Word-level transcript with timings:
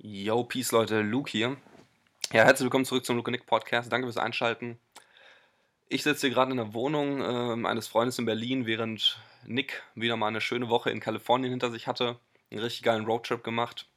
Yo, 0.00 0.44
Peace 0.44 0.70
Leute, 0.70 1.02
Luke 1.02 1.28
hier. 1.28 1.56
Ja, 2.32 2.44
herzlich 2.44 2.66
willkommen 2.66 2.84
zurück 2.84 3.04
zum 3.04 3.16
Luke 3.16 3.32
Nick 3.32 3.46
Podcast. 3.46 3.90
Danke 3.90 4.06
fürs 4.06 4.16
Einschalten. 4.16 4.78
Ich 5.88 6.04
sitze 6.04 6.28
hier 6.28 6.34
gerade 6.36 6.52
in 6.52 6.56
der 6.56 6.72
Wohnung 6.72 7.20
äh, 7.20 7.66
eines 7.66 7.88
Freundes 7.88 8.16
in 8.16 8.24
Berlin, 8.24 8.64
während 8.64 9.20
Nick 9.44 9.82
wieder 9.96 10.16
mal 10.16 10.28
eine 10.28 10.40
schöne 10.40 10.68
Woche 10.68 10.90
in 10.90 11.00
Kalifornien 11.00 11.50
hinter 11.50 11.72
sich 11.72 11.88
hatte. 11.88 12.16
Einen 12.48 12.60
richtig 12.60 12.84
geilen 12.84 13.06
Roadtrip 13.06 13.42
gemacht. 13.42 13.88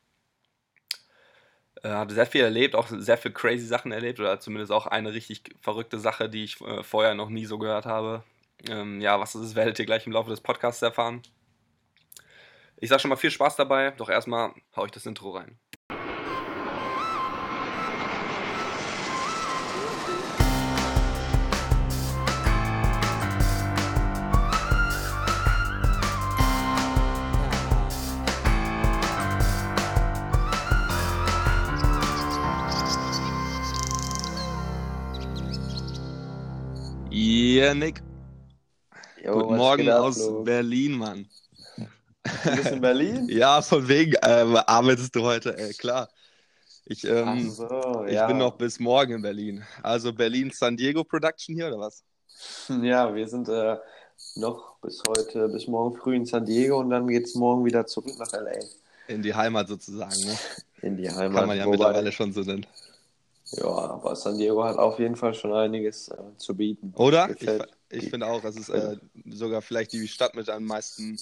Äh, 1.84 1.90
hatte 1.90 2.16
sehr 2.16 2.26
viel 2.26 2.42
erlebt, 2.42 2.74
auch 2.74 2.88
sehr 2.88 3.20
viel 3.20 3.32
crazy 3.32 3.68
Sachen 3.68 3.92
erlebt 3.92 4.20
oder 4.20 4.40
zumindest 4.40 4.72
auch 4.72 4.88
eine 4.88 5.14
richtig 5.14 5.44
verrückte 5.62 6.00
Sache, 6.00 6.30
die 6.30 6.46
ich 6.46 6.60
äh, 6.62 6.82
vorher 6.82 7.14
noch 7.14 7.30
nie 7.30 7.46
so 7.46 7.60
gehört 7.60 7.86
habe. 7.86 8.24
Ähm, 8.68 9.02
ja, 9.02 9.20
was 9.20 9.34
das 9.34 9.44
ist, 9.44 9.56
werdet 9.56 9.78
ihr 9.78 9.86
gleich 9.86 10.08
im 10.08 10.14
Laufe 10.14 10.32
des 10.32 10.42
Podcasts 10.42 10.82
erfahren. 10.82 11.22
Ich 12.78 12.90
sage 12.90 13.02
schon 13.02 13.10
mal 13.10 13.18
viel 13.18 13.30
Spaß 13.30 13.56
dabei, 13.56 13.92
doch 13.92 14.10
erstmal 14.10 14.56
hau 14.76 14.86
ich 14.86 14.92
das 14.92 15.06
Intro 15.06 15.38
rein. 15.38 15.60
Yeah, 37.62 37.76
Nick. 37.76 38.02
Jo, 39.24 39.34
Guten 39.34 39.58
Morgen 39.58 39.88
ab, 39.90 40.02
aus 40.02 40.16
Flo? 40.18 40.42
Berlin, 40.42 40.94
Mann. 40.94 41.30
Du 41.76 42.56
bist 42.56 42.72
in 42.72 42.82
Berlin? 42.82 43.28
Ja, 43.30 43.62
von 43.62 43.88
wegen 43.88 44.16
ähm, 44.24 44.56
arbeitest 44.66 45.16
du 45.16 45.22
heute, 45.22 45.56
äh, 45.56 45.72
klar. 45.74 46.10
Ich, 46.86 47.04
ähm, 47.04 47.52
so, 47.52 48.04
ich 48.08 48.14
ja. 48.14 48.26
bin 48.26 48.40
noch 48.40 48.58
bis 48.58 48.80
morgen 48.80 49.14
in 49.14 49.22
Berlin. 49.22 49.64
Also 49.84 50.12
Berlin 50.12 50.50
San 50.52 50.76
Diego 50.76 51.04
Production 51.04 51.54
hier 51.54 51.68
oder 51.68 51.78
was? 51.78 52.04
Ja, 52.68 53.14
wir 53.14 53.28
sind 53.28 53.48
äh, 53.48 53.78
noch 54.38 54.78
bis 54.82 55.04
heute, 55.08 55.48
bis 55.50 55.68
morgen 55.68 55.96
früh 55.96 56.16
in 56.16 56.26
San 56.26 56.44
Diego 56.44 56.80
und 56.80 56.90
dann 56.90 57.08
geht's 57.08 57.36
morgen 57.36 57.64
wieder 57.64 57.86
zurück 57.86 58.18
nach 58.18 58.34
LA. 58.34 58.54
In 59.08 59.22
die 59.22 59.36
Heimat 59.36 59.68
sozusagen, 59.68 60.20
ne? 60.26 60.36
In 60.82 60.98
die 60.98 61.08
Heimat. 61.12 61.38
Kann 61.38 61.48
man 61.48 61.58
ja 61.60 61.66
Wobei- 61.66 61.74
mittlerweile 61.78 62.12
schon 62.12 62.34
so 62.34 62.42
nennen. 62.42 62.66
Ja, 63.52 63.66
aber 63.66 64.16
San 64.16 64.38
Diego 64.38 64.64
hat 64.64 64.78
auf 64.78 65.00
jeden 65.00 65.16
Fall 65.16 65.34
schon 65.34 65.54
einiges 65.54 66.08
äh, 66.10 66.16
zu 66.38 66.56
bieten. 66.56 66.94
Oder? 66.96 67.30
Ich, 67.30 67.40
Gefällt. 67.40 67.68
ich 67.90 68.10
finde 68.10 68.28
auch, 68.28 68.44
es 68.44 68.56
ist 68.56 68.70
äh, 68.70 68.98
sogar 69.30 69.62
vielleicht 69.62 69.92
die 69.94 70.08
Stadt 70.08 70.36
mit 70.36 70.50
am 70.50 70.64
meisten, 70.64 71.18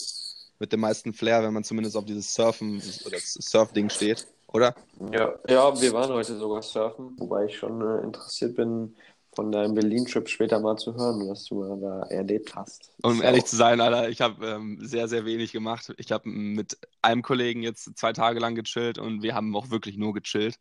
mit 0.60 0.72
dem 0.72 0.80
meisten 0.80 1.14
Flair, 1.14 1.44
wenn 1.44 1.54
man 1.54 1.64
zumindest 1.64 1.98
auf 1.98 2.06
dieses 2.06 2.34
Surfen 2.34 2.82
oder 3.06 3.18
das 3.18 3.34
Surfding 3.34 3.90
steht, 3.90 4.28
oder? 4.48 4.76
Ja, 5.12 5.34
ja, 5.48 5.82
wir 5.82 5.94
waren 5.94 6.12
heute 6.14 6.38
sogar 6.38 6.62
surfen, 6.62 7.16
wobei 7.18 7.46
ich 7.46 7.58
schon 7.58 7.82
äh, 7.82 8.04
interessiert 8.04 8.56
bin, 8.56 8.96
von 9.34 9.52
deinem 9.52 9.74
Berlin-Trip 9.74 10.28
später 10.28 10.60
mal 10.60 10.76
zu 10.76 10.96
hören, 10.96 11.28
was 11.30 11.46
du 11.46 11.64
da 11.80 12.02
erlebt 12.10 12.56
hast. 12.56 12.92
Um 13.04 13.14
Ist 13.14 13.22
ehrlich 13.22 13.44
auch- 13.44 13.48
zu 13.48 13.56
sein, 13.56 13.80
Alter, 13.80 14.10
ich 14.10 14.22
habe 14.22 14.46
ähm, 14.46 14.80
sehr, 14.82 15.08
sehr 15.08 15.24
wenig 15.26 15.52
gemacht. 15.52 15.94
Ich 15.98 16.12
habe 16.12 16.28
mit 16.28 16.78
einem 17.02 17.22
Kollegen 17.22 17.64
jetzt 17.64 17.98
zwei 17.98 18.12
Tage 18.12 18.40
lang 18.40 18.56
gechillt 18.56 18.98
und 18.98 19.22
wir 19.22 19.36
haben 19.36 19.56
auch 19.56 19.70
wirklich 19.70 19.98
nur 19.98 20.14
gechillt. 20.14 20.56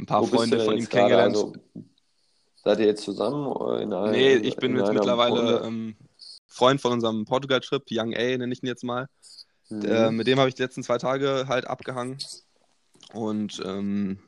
Ein 0.00 0.06
paar 0.06 0.22
Wo 0.22 0.26
Freunde 0.26 0.64
von 0.64 0.76
ihm 0.76 0.88
kennengelernt. 0.88 1.36
Also, 1.36 1.52
seid 2.64 2.78
ihr 2.80 2.86
jetzt 2.86 3.04
zusammen 3.04 3.52
in 3.80 3.92
einer, 3.92 4.10
nee, 4.10 4.34
ich 4.34 4.56
bin 4.56 4.72
in 4.72 4.78
jetzt 4.78 4.92
mittlerweile 4.92 5.62
ähm, 5.64 5.94
Freund 6.46 6.80
von 6.80 6.92
unserem 6.92 7.26
Portugal-Trip, 7.26 7.84
Young 7.90 8.14
A 8.14 8.36
nenne 8.38 8.52
ich 8.52 8.62
ihn 8.62 8.66
jetzt 8.66 8.84
mal. 8.84 9.08
Mhm. 9.68 9.84
Äh, 9.84 10.10
mit 10.10 10.26
dem 10.26 10.38
habe 10.38 10.48
ich 10.48 10.54
die 10.54 10.62
letzten 10.62 10.82
zwei 10.82 10.98
Tage 10.98 11.46
halt 11.48 11.66
abgehangen. 11.66 12.18
Und 13.12 13.62
ähm, 13.64 14.18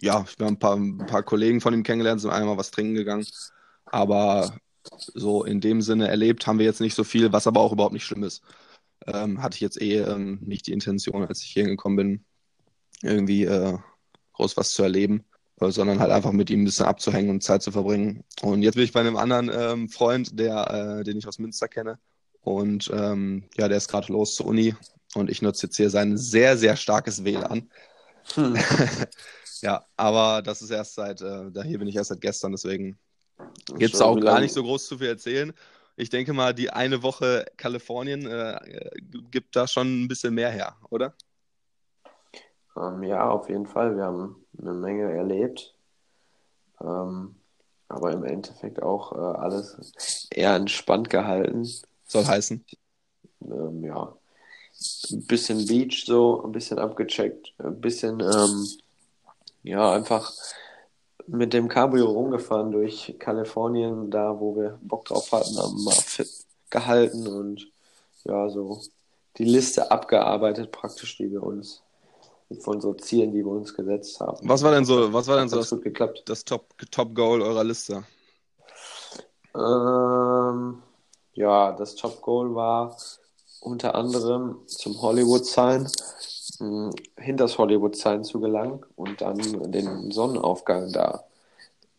ja, 0.00 0.24
ich 0.26 0.32
habe 0.32 0.46
ein 0.46 0.58
paar, 0.58 0.76
ein 0.76 1.06
paar 1.06 1.22
Kollegen 1.22 1.60
von 1.60 1.74
ihm 1.74 1.82
kennengelernt, 1.82 2.20
sind 2.20 2.30
einmal 2.30 2.56
was 2.56 2.70
trinken 2.70 2.94
gegangen. 2.94 3.26
Aber 3.84 4.56
so 4.96 5.44
in 5.44 5.60
dem 5.60 5.82
Sinne 5.82 6.08
erlebt 6.08 6.46
haben 6.46 6.58
wir 6.58 6.66
jetzt 6.66 6.80
nicht 6.80 6.94
so 6.94 7.04
viel, 7.04 7.32
was 7.32 7.46
aber 7.46 7.60
auch 7.60 7.72
überhaupt 7.72 7.92
nicht 7.92 8.04
schlimm 8.04 8.24
ist. 8.24 8.42
Ähm, 9.06 9.42
hatte 9.42 9.56
ich 9.56 9.60
jetzt 9.60 9.80
eh 9.80 9.98
ähm, 9.98 10.38
nicht 10.42 10.66
die 10.66 10.72
Intention, 10.72 11.24
als 11.24 11.42
ich 11.42 11.50
hier 11.50 11.64
gekommen 11.64 11.96
bin, 11.96 12.24
irgendwie 13.02 13.44
äh, 13.44 13.76
groß 14.42 14.56
was 14.56 14.72
zu 14.72 14.82
erleben, 14.82 15.24
äh, 15.60 15.70
sondern 15.70 16.00
halt 16.00 16.10
einfach 16.10 16.32
mit 16.32 16.50
ihm 16.50 16.62
ein 16.62 16.64
bisschen 16.64 16.86
abzuhängen 16.86 17.30
und 17.30 17.42
Zeit 17.42 17.62
zu 17.62 17.72
verbringen. 17.72 18.24
Und 18.42 18.62
jetzt 18.62 18.74
bin 18.74 18.84
ich 18.84 18.92
bei 18.92 19.00
einem 19.00 19.16
anderen 19.16 19.50
ähm, 19.52 19.88
Freund, 19.88 20.38
der, 20.38 20.98
äh, 21.00 21.04
den 21.04 21.16
ich 21.16 21.26
aus 21.26 21.38
Münster 21.38 21.68
kenne. 21.68 21.98
Und 22.40 22.90
ähm, 22.92 23.44
ja, 23.56 23.68
der 23.68 23.76
ist 23.76 23.88
gerade 23.88 24.12
los 24.12 24.34
zur 24.34 24.46
Uni 24.46 24.74
und 25.14 25.30
ich 25.30 25.42
nutze 25.42 25.66
jetzt 25.66 25.76
hier 25.76 25.90
sein 25.90 26.16
sehr, 26.18 26.56
sehr 26.56 26.76
starkes 26.76 27.24
WLAN. 27.24 27.70
Hm. 28.34 28.56
Ja, 29.62 29.86
aber 29.96 30.42
das 30.42 30.60
ist 30.60 30.70
erst 30.70 30.96
seit, 30.96 31.20
äh, 31.20 31.52
da 31.52 31.62
hier 31.62 31.78
bin 31.78 31.86
ich 31.86 31.94
erst 31.94 32.08
seit 32.08 32.20
gestern, 32.20 32.50
deswegen 32.50 32.98
gibt 33.78 33.94
es 33.94 34.00
auch 34.00 34.18
gar 34.18 34.40
nicht 34.40 34.52
so 34.52 34.64
groß 34.64 34.88
zu 34.88 34.98
viel 34.98 35.06
erzählen. 35.06 35.52
Ich 35.94 36.10
denke 36.10 36.32
mal, 36.32 36.52
die 36.52 36.70
eine 36.70 37.04
Woche 37.04 37.46
Kalifornien 37.56 38.26
äh, 38.26 38.54
äh, 38.54 38.90
gibt 39.30 39.54
da 39.54 39.68
schon 39.68 40.02
ein 40.02 40.08
bisschen 40.08 40.34
mehr 40.34 40.50
her, 40.50 40.74
oder? 40.90 41.14
Ähm, 42.76 43.02
ja, 43.02 43.30
auf 43.30 43.48
jeden 43.48 43.66
Fall. 43.66 43.96
Wir 43.96 44.04
haben 44.04 44.44
eine 44.60 44.72
Menge 44.74 45.10
erlebt. 45.12 45.74
Ähm, 46.80 47.36
aber 47.88 48.12
im 48.12 48.24
Endeffekt 48.24 48.82
auch 48.82 49.12
äh, 49.12 49.38
alles 49.38 50.28
eher 50.30 50.54
entspannt 50.54 51.10
gehalten. 51.10 51.68
Soll 52.06 52.26
heißen. 52.26 52.64
Ähm, 53.42 53.84
ja, 53.84 54.16
ein 55.10 55.26
bisschen 55.26 55.66
Beach 55.66 56.04
so, 56.06 56.42
ein 56.42 56.52
bisschen 56.52 56.78
abgecheckt, 56.78 57.52
ein 57.58 57.80
bisschen, 57.80 58.20
ähm, 58.20 58.66
ja, 59.62 59.92
einfach 59.92 60.32
mit 61.26 61.52
dem 61.52 61.68
Cabrio 61.68 62.06
rumgefahren 62.06 62.72
durch 62.72 63.14
Kalifornien, 63.18 64.10
da 64.10 64.40
wo 64.40 64.56
wir 64.56 64.78
Bock 64.82 65.04
drauf 65.04 65.30
hatten, 65.32 65.56
haben 65.56 65.84
mal 65.84 65.92
fit 65.92 66.28
gehalten 66.70 67.26
und 67.26 67.70
ja, 68.24 68.48
so 68.48 68.80
die 69.38 69.44
Liste 69.44 69.90
abgearbeitet 69.90 70.72
praktisch, 70.72 71.16
die 71.16 71.30
wir 71.30 71.42
uns 71.42 71.82
von 72.60 72.80
so 72.80 72.94
Zielen, 72.94 73.32
die 73.32 73.44
wir 73.44 73.52
uns 73.52 73.74
gesetzt 73.74 74.20
haben. 74.20 74.48
Was 74.48 74.62
war 74.62 74.72
denn 74.72 74.84
so, 74.84 75.12
was 75.12 75.26
war 75.28 75.36
denn 75.36 75.48
so 75.48 75.56
das, 75.56 75.74
das 76.24 76.44
Top, 76.44 76.66
Top 76.90 77.14
Goal 77.14 77.42
eurer 77.42 77.64
Liste? 77.64 78.04
Ähm, 79.54 80.82
ja, 81.34 81.72
das 81.72 81.94
Top 81.94 82.20
Goal 82.22 82.54
war 82.54 82.96
unter 83.60 83.94
anderem 83.94 84.58
zum 84.66 85.00
Hollywood 85.00 85.46
Sign, 85.46 85.88
mh, 86.58 86.90
hinter 87.18 87.44
das 87.44 87.58
Hollywood 87.58 87.96
Sign 87.96 88.24
zu 88.24 88.40
gelangen 88.40 88.84
und 88.96 89.20
dann 89.20 89.38
den 89.70 90.10
Sonnenaufgang 90.10 90.92
da 90.92 91.24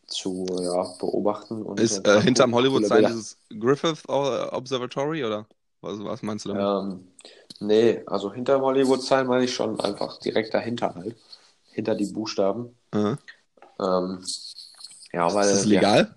zu 0.08 0.46
ja, 0.62 0.84
beobachten. 1.00 1.63
Und 1.63 1.80
Ist 1.80 2.06
äh, 2.08 2.22
hinterm 2.22 2.53
Hollywood 2.53 2.88
Bilder. 2.88 3.08
dieses 3.08 3.38
Griffith 3.59 4.03
Observatory 4.08 5.24
oder 5.24 5.47
was, 5.81 6.03
was 6.03 6.22
meinst 6.22 6.46
du 6.46 6.50
damit? 6.53 6.94
Ähm, 6.94 7.08
nee, 7.59 8.02
also 8.06 8.34
hinter 8.34 8.56
dem 8.56 8.64
Hollywood 8.64 9.02
Sign 9.02 9.28
meine 9.28 9.46
ich 9.46 9.53
schon 9.53 9.80
einfach 9.80 10.19
direkt 10.19 10.53
dahinter 10.53 10.96
halt. 10.96 11.16
Hinter 11.72 11.96
die 11.96 12.06
Buchstaben. 12.06 12.78
Äh, 12.94 13.16
Ähm, 13.80 14.24
ja, 15.12 15.34
weil 15.34 15.46
ist 15.46 15.56
das 15.58 15.66
legal? 15.66 16.16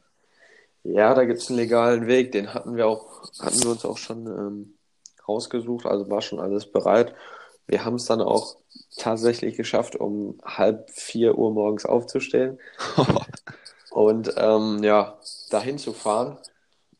Ja, 0.84 1.14
da 1.14 1.24
gibt 1.24 1.40
es 1.40 1.48
einen 1.48 1.58
legalen 1.58 2.06
Weg, 2.06 2.32
den 2.32 2.54
hatten 2.54 2.76
wir 2.76 2.86
auch, 2.86 3.24
hatten 3.40 3.62
wir 3.62 3.70
uns 3.70 3.84
auch 3.84 3.98
schon 3.98 4.26
ähm, 4.26 4.78
rausgesucht, 5.26 5.86
also 5.86 6.08
war 6.10 6.22
schon 6.22 6.38
alles 6.40 6.70
bereit. 6.70 7.14
Wir 7.66 7.84
haben 7.84 7.96
es 7.96 8.04
dann 8.04 8.20
auch 8.20 8.56
tatsächlich 8.96 9.56
geschafft, 9.56 9.96
um 9.96 10.38
halb 10.44 10.88
vier 10.90 11.36
Uhr 11.36 11.50
morgens 11.52 11.86
aufzustehen 11.86 12.60
und 13.90 14.32
ähm, 14.36 14.82
ja, 14.84 15.18
dahin 15.50 15.78
zu 15.78 15.92
fahren. 15.92 16.38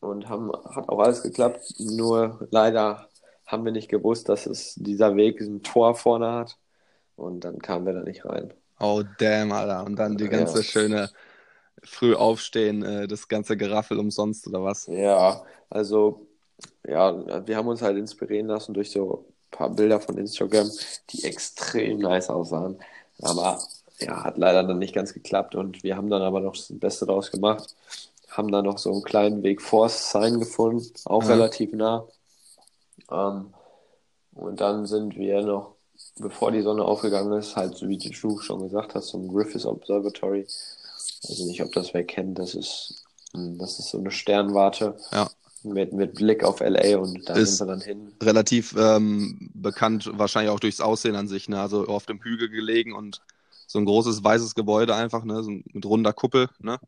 Und 0.00 0.28
haben, 0.28 0.52
hat 0.52 0.88
auch 0.88 0.98
alles 1.00 1.22
geklappt. 1.22 1.74
Nur 1.78 2.46
leider 2.50 3.08
haben 3.46 3.64
wir 3.64 3.72
nicht 3.72 3.88
gewusst, 3.88 4.28
dass 4.28 4.46
es 4.46 4.74
dieser 4.74 5.16
Weg 5.16 5.40
ein 5.40 5.62
Tor 5.62 5.94
vorne 5.94 6.32
hat. 6.32 6.58
Und 7.16 7.40
dann 7.44 7.58
kamen 7.60 7.86
wir 7.86 7.94
da 7.94 8.02
nicht 8.02 8.24
rein. 8.26 8.52
Oh, 8.78 9.02
damn, 9.18 9.52
Alter. 9.52 9.84
Und 9.86 9.96
dann 9.96 10.16
die 10.18 10.24
Ja. 10.24 10.30
ganze 10.30 10.62
schöne 10.62 11.10
früh 11.82 12.14
aufstehen, 12.14 12.82
äh, 12.82 13.06
das 13.08 13.28
ganze 13.28 13.56
Geraffel 13.56 13.98
umsonst 13.98 14.46
oder 14.48 14.62
was? 14.62 14.86
Ja, 14.86 15.44
also, 15.70 16.26
ja, 16.86 17.46
wir 17.46 17.56
haben 17.56 17.68
uns 17.68 17.82
halt 17.82 17.96
inspirieren 17.96 18.46
lassen 18.48 18.74
durch 18.74 18.90
so 18.90 19.26
ein 19.28 19.50
paar 19.50 19.70
Bilder 19.70 20.00
von 20.00 20.18
Instagram, 20.18 20.70
die 21.10 21.24
extrem 21.24 21.98
nice 21.98 22.30
aussahen. 22.30 22.78
Aber 23.22 23.58
ja, 24.00 24.24
hat 24.24 24.38
leider 24.38 24.62
dann 24.64 24.78
nicht 24.78 24.94
ganz 24.94 25.14
geklappt 25.14 25.54
und 25.54 25.82
wir 25.82 25.96
haben 25.96 26.10
dann 26.10 26.22
aber 26.22 26.40
noch 26.40 26.56
das 26.56 26.68
Beste 26.70 27.06
draus 27.06 27.30
gemacht. 27.30 27.74
Haben 28.28 28.52
dann 28.52 28.64
noch 28.64 28.78
so 28.78 28.92
einen 28.92 29.02
kleinen 29.02 29.42
Weg 29.42 29.62
vor 29.62 29.88
Sign 29.88 30.38
gefunden, 30.40 30.86
auch 31.04 31.22
Ja. 31.22 31.28
relativ 31.28 31.72
nah. 31.72 32.06
Ähm, 33.10 33.52
und 34.34 34.60
dann 34.60 34.86
sind 34.86 35.16
wir 35.16 35.42
noch, 35.42 35.74
bevor 36.18 36.52
die 36.52 36.62
Sonne 36.62 36.84
aufgegangen 36.84 37.32
ist, 37.38 37.56
halt, 37.56 37.76
so 37.76 37.88
wie 37.88 37.98
du 37.98 38.12
schon 38.12 38.62
gesagt 38.62 38.94
hast, 38.94 39.08
zum 39.08 39.28
Griffith 39.28 39.64
Observatory. 39.64 40.46
Ich 41.22 41.30
weiß 41.30 41.40
nicht, 41.40 41.62
ob 41.62 41.72
das 41.72 41.94
wer 41.94 42.04
kennt, 42.04 42.38
das 42.38 42.54
ist, 42.54 43.02
hm, 43.32 43.58
das 43.58 43.78
ist 43.78 43.90
so 43.90 43.98
eine 43.98 44.10
Sternwarte 44.10 44.96
Ja. 45.12 45.30
mit, 45.62 45.92
mit 45.92 46.14
Blick 46.14 46.44
auf 46.44 46.60
LA 46.60 46.98
und 46.98 47.28
da 47.28 47.34
Ist- 47.34 47.56
sind 47.58 47.66
wir 47.68 47.72
dann 47.72 47.80
hin. 47.80 48.12
Relativ 48.22 48.74
ähm, 48.78 49.50
bekannt, 49.54 50.10
wahrscheinlich 50.18 50.50
auch 50.50 50.60
durchs 50.60 50.80
Aussehen 50.80 51.16
an 51.16 51.28
sich, 51.28 51.48
ne? 51.48 51.60
Also 51.60 51.86
auf 51.86 52.06
dem 52.06 52.20
Hügel 52.22 52.48
gelegen 52.48 52.94
und 52.94 53.20
so 53.66 53.78
ein 53.78 53.84
großes 53.84 54.22
weißes 54.24 54.54
Gebäude 54.54 54.94
einfach, 54.94 55.24
ne? 55.24 55.42
So 55.42 55.50
mit 55.50 55.84
runder 55.84 56.12
Kuppel, 56.12 56.48
ne? 56.60 56.78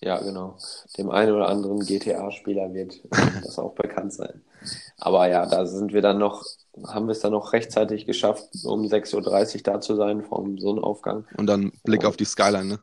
Ja, 0.00 0.18
genau. 0.20 0.56
Dem 0.98 1.10
einen 1.10 1.32
oder 1.34 1.48
anderen 1.48 1.80
GTA-Spieler 1.84 2.72
wird 2.74 3.00
das 3.44 3.58
auch 3.58 3.74
bekannt 3.74 4.12
sein. 4.12 4.42
Aber 4.98 5.28
ja, 5.28 5.46
da 5.46 5.66
sind 5.66 5.92
wir 5.92 6.02
dann 6.02 6.18
noch, 6.18 6.44
haben 6.86 7.06
wir 7.06 7.12
es 7.12 7.20
dann 7.20 7.32
noch 7.32 7.52
rechtzeitig 7.52 8.06
geschafft, 8.06 8.48
um 8.64 8.82
6.30 8.82 9.56
Uhr 9.56 9.62
da 9.62 9.80
zu 9.80 9.96
sein 9.96 10.22
vom 10.22 10.58
Sonnenaufgang. 10.58 11.26
Und 11.36 11.46
dann 11.46 11.72
Blick 11.84 12.04
auf 12.04 12.16
die 12.16 12.24
Skyline, 12.24 12.64
ne? 12.64 12.78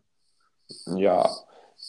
Ja, 0.98 1.30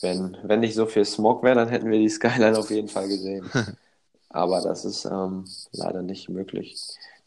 wenn, 0.00 0.36
wenn 0.42 0.60
nicht 0.60 0.74
so 0.74 0.86
viel 0.86 1.04
Smog 1.04 1.42
wäre, 1.42 1.54
dann 1.54 1.68
hätten 1.68 1.90
wir 1.90 1.98
die 1.98 2.08
Skyline 2.08 2.58
auf 2.58 2.70
jeden 2.70 2.88
Fall 2.88 3.08
gesehen. 3.08 3.50
Aber 4.28 4.60
das 4.60 4.84
ist 4.84 5.04
ähm, 5.04 5.44
leider 5.72 6.02
nicht 6.02 6.28
möglich. 6.28 6.76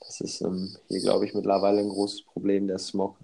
Das 0.01 0.21
ist 0.21 0.41
ähm, 0.41 0.75
hier, 0.87 0.99
glaube 1.01 1.25
ich, 1.25 1.33
mittlerweile 1.33 1.79
ein 1.79 1.89
großes 1.89 2.23
Problem, 2.23 2.67
der 2.67 2.79
Smog. 2.79 3.17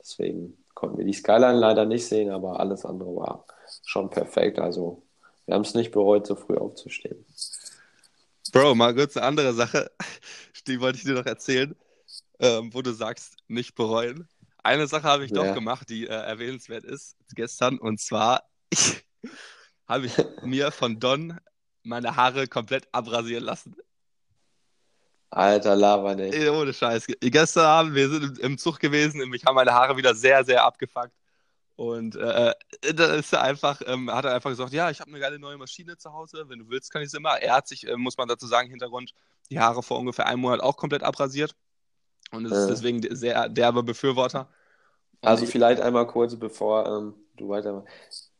Deswegen 0.00 0.56
konnten 0.74 0.98
wir 0.98 1.04
die 1.04 1.12
Skyline 1.12 1.58
leider 1.58 1.84
nicht 1.86 2.06
sehen, 2.06 2.30
aber 2.30 2.58
alles 2.58 2.84
andere 2.84 3.14
war 3.14 3.44
schon 3.84 4.10
perfekt. 4.10 4.58
Also 4.58 5.02
wir 5.46 5.54
haben 5.54 5.62
es 5.62 5.74
nicht 5.74 5.92
bereut, 5.92 6.26
so 6.26 6.34
früh 6.34 6.56
aufzustehen. 6.56 7.24
Bro, 8.52 8.74
mal 8.74 8.94
kurz 8.94 9.16
eine 9.16 9.26
andere 9.26 9.54
Sache, 9.54 9.90
die 10.66 10.80
wollte 10.80 10.98
ich 10.98 11.04
dir 11.04 11.14
noch 11.14 11.26
erzählen, 11.26 11.74
ähm, 12.38 12.72
wo 12.74 12.82
du 12.82 12.92
sagst, 12.92 13.36
nicht 13.48 13.74
bereuen. 13.74 14.28
Eine 14.62 14.86
Sache 14.86 15.04
habe 15.04 15.24
ich 15.24 15.30
ja. 15.30 15.42
doch 15.42 15.54
gemacht, 15.54 15.88
die 15.88 16.06
äh, 16.06 16.10
erwähnenswert 16.10 16.84
ist 16.84 17.16
gestern, 17.34 17.78
und 17.78 18.00
zwar 18.00 18.44
habe 19.88 20.06
ich 20.06 20.12
mir 20.42 20.70
von 20.70 20.98
Don 20.98 21.38
meine 21.82 22.16
Haare 22.16 22.46
komplett 22.46 22.88
abrasieren 22.92 23.44
lassen. 23.44 23.74
Alter, 25.30 25.76
Lava 25.76 26.14
nicht. 26.14 26.36
Ohne 26.50 26.74
Scheiß. 26.74 27.06
Gestern 27.20 27.64
Abend, 27.64 27.94
wir 27.94 28.08
sind 28.08 28.38
im 28.40 28.58
Zug 28.58 28.80
gewesen 28.80 29.22
und 29.22 29.30
mich 29.30 29.44
haben 29.44 29.54
meine 29.54 29.72
Haare 29.72 29.96
wieder 29.96 30.14
sehr, 30.14 30.44
sehr 30.44 30.64
abgefuckt. 30.64 31.12
Und 31.80 32.14
äh, 32.14 32.52
äh, 32.82 32.92
da 32.92 33.14
ist 33.14 33.32
er 33.32 33.40
einfach, 33.40 33.80
ähm, 33.86 34.12
hat 34.12 34.26
er 34.26 34.34
einfach 34.34 34.50
gesagt, 34.50 34.74
ja, 34.74 34.90
ich 34.90 35.00
habe 35.00 35.08
eine 35.08 35.18
geile 35.18 35.38
neue 35.38 35.56
Maschine 35.56 35.96
zu 35.96 36.12
Hause, 36.12 36.44
wenn 36.48 36.58
du 36.58 36.68
willst, 36.68 36.92
kann 36.92 37.00
ich 37.00 37.06
es 37.06 37.14
immer. 37.14 37.40
Er 37.40 37.54
hat 37.56 37.68
sich, 37.68 37.88
äh, 37.88 37.96
muss 37.96 38.18
man 38.18 38.28
dazu 38.28 38.46
sagen, 38.46 38.68
Hintergrund, 38.68 39.14
die 39.48 39.58
Haare 39.58 39.82
vor 39.82 39.98
ungefähr 39.98 40.26
einem 40.26 40.42
Monat 40.42 40.60
auch 40.60 40.76
komplett 40.76 41.02
abrasiert. 41.02 41.56
Und 42.32 42.44
ist 42.44 42.52
äh. 42.52 42.68
deswegen 42.68 43.16
sehr 43.16 43.48
derbe 43.48 43.82
Befürworter. 43.82 44.50
Also 45.22 45.46
vielleicht 45.46 45.80
einmal 45.80 46.06
kurz, 46.06 46.36
bevor 46.36 46.86
ähm, 46.86 47.14
du 47.38 47.48
weitermachst. 47.48 48.30